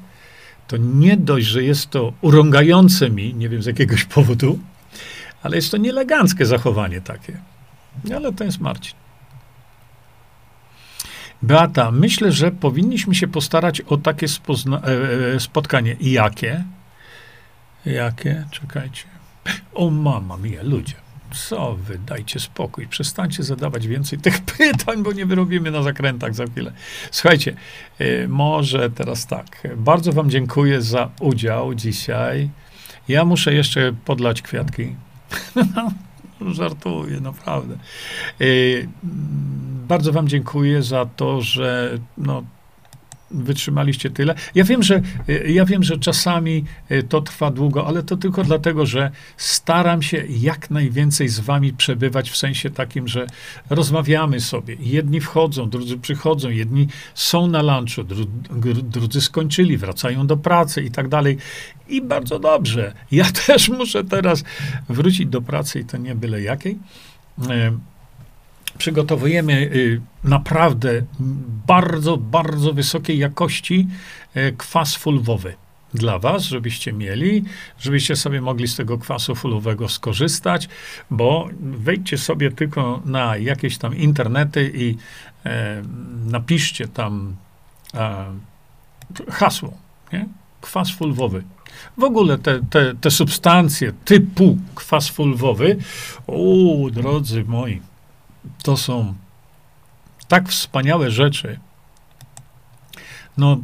[0.67, 4.59] to nie dość, że jest to urągające mi, nie wiem z jakiegoś powodu,
[5.43, 7.37] ale jest to nieeleganckie zachowanie takie.
[8.15, 8.95] Ale to jest Marcin.
[11.41, 15.95] Beata, myślę, że powinniśmy się postarać o takie e, e, spotkanie.
[15.99, 16.63] Jakie?
[17.85, 18.45] Jakie?
[18.51, 19.03] Czekajcie.
[19.73, 20.93] O mama mia, ludzie.
[21.33, 22.87] Co wy, dajcie spokój.
[22.87, 26.71] Przestańcie zadawać więcej tych pytań, bo nie wyrobimy na zakrętach za chwilę.
[27.11, 27.55] Słuchajcie,
[27.99, 29.67] e, może teraz tak.
[29.77, 32.49] Bardzo wam dziękuję za udział dzisiaj.
[33.07, 34.95] Ja muszę jeszcze podlać kwiatki.
[36.51, 37.77] Żartuję, naprawdę.
[38.41, 38.87] Y,
[39.87, 42.43] bardzo Wam dziękuję za to, że no,
[43.33, 44.35] wytrzymaliście tyle.
[44.55, 48.43] Ja wiem, że, y, ja wiem, że czasami y, to trwa długo, ale to tylko
[48.43, 53.27] dlatego, że staram się jak najwięcej z wami przebywać w sensie takim, że
[53.69, 54.75] rozmawiamy sobie.
[54.79, 58.03] Jedni wchodzą, drudzy przychodzą, jedni są na lunchu,
[58.83, 61.37] drudzy skończyli, wracają do pracy i tak dalej.
[61.87, 62.93] I bardzo dobrze.
[63.11, 64.43] Ja też muszę teraz
[64.89, 66.77] wrócić do pracy i to nie byle jakiej.
[68.77, 71.01] Przygotowujemy y, naprawdę
[71.67, 73.87] bardzo, bardzo wysokiej jakości
[74.33, 75.53] e, kwas fulwowy
[75.93, 77.43] dla was, żebyście mieli,
[77.79, 80.69] żebyście sobie mogli z tego kwasu fulowego skorzystać,
[81.11, 84.97] bo wejdźcie sobie tylko na jakieś tam internety i
[85.45, 85.83] e,
[86.25, 87.35] napiszcie tam
[87.93, 88.25] e,
[89.29, 89.73] hasło,
[90.13, 90.25] nie?
[90.61, 91.43] kwas fulwowy.
[91.97, 95.77] W ogóle te, te, te substancje typu kwas fulwowy,
[96.27, 97.81] o drodzy moi,
[98.63, 99.13] to są
[100.27, 101.59] tak wspaniałe rzeczy.
[103.37, 103.57] No,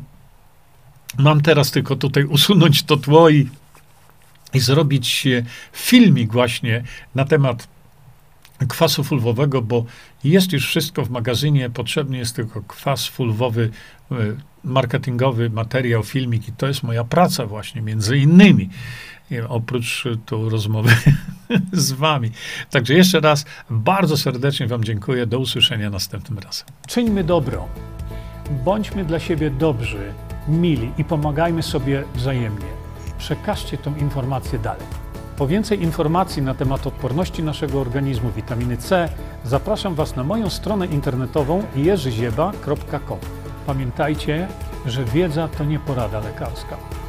[1.17, 3.49] mam teraz tylko tutaj usunąć to tło i,
[4.53, 5.27] i zrobić
[5.73, 6.83] filmik właśnie
[7.15, 7.67] na temat
[8.67, 9.85] kwasu fulwowego, bo
[10.23, 13.69] jest już wszystko w magazynie, potrzebny jest tylko kwas fulwowy,
[14.11, 14.15] e,
[14.63, 18.69] marketingowy materiał, filmik i to jest moja praca właśnie, między innymi
[19.49, 20.89] oprócz tu rozmowy
[21.73, 22.31] z wami.
[22.69, 25.25] Także jeszcze raz bardzo serdecznie wam dziękuję.
[25.25, 26.67] Do usłyszenia następnym razem.
[26.87, 27.67] Czyńmy dobro.
[28.65, 30.13] Bądźmy dla siebie dobrzy,
[30.47, 32.65] mili i pomagajmy sobie wzajemnie.
[33.17, 34.85] Przekażcie tą informację dalej.
[35.37, 39.09] Po więcej informacji na temat odporności naszego organizmu witaminy C
[39.43, 43.19] zapraszam Was na moją stronę internetową jerzyzieba.com.
[43.65, 44.47] Pamiętajcie,
[44.85, 46.77] że wiedza to nie porada lekarska.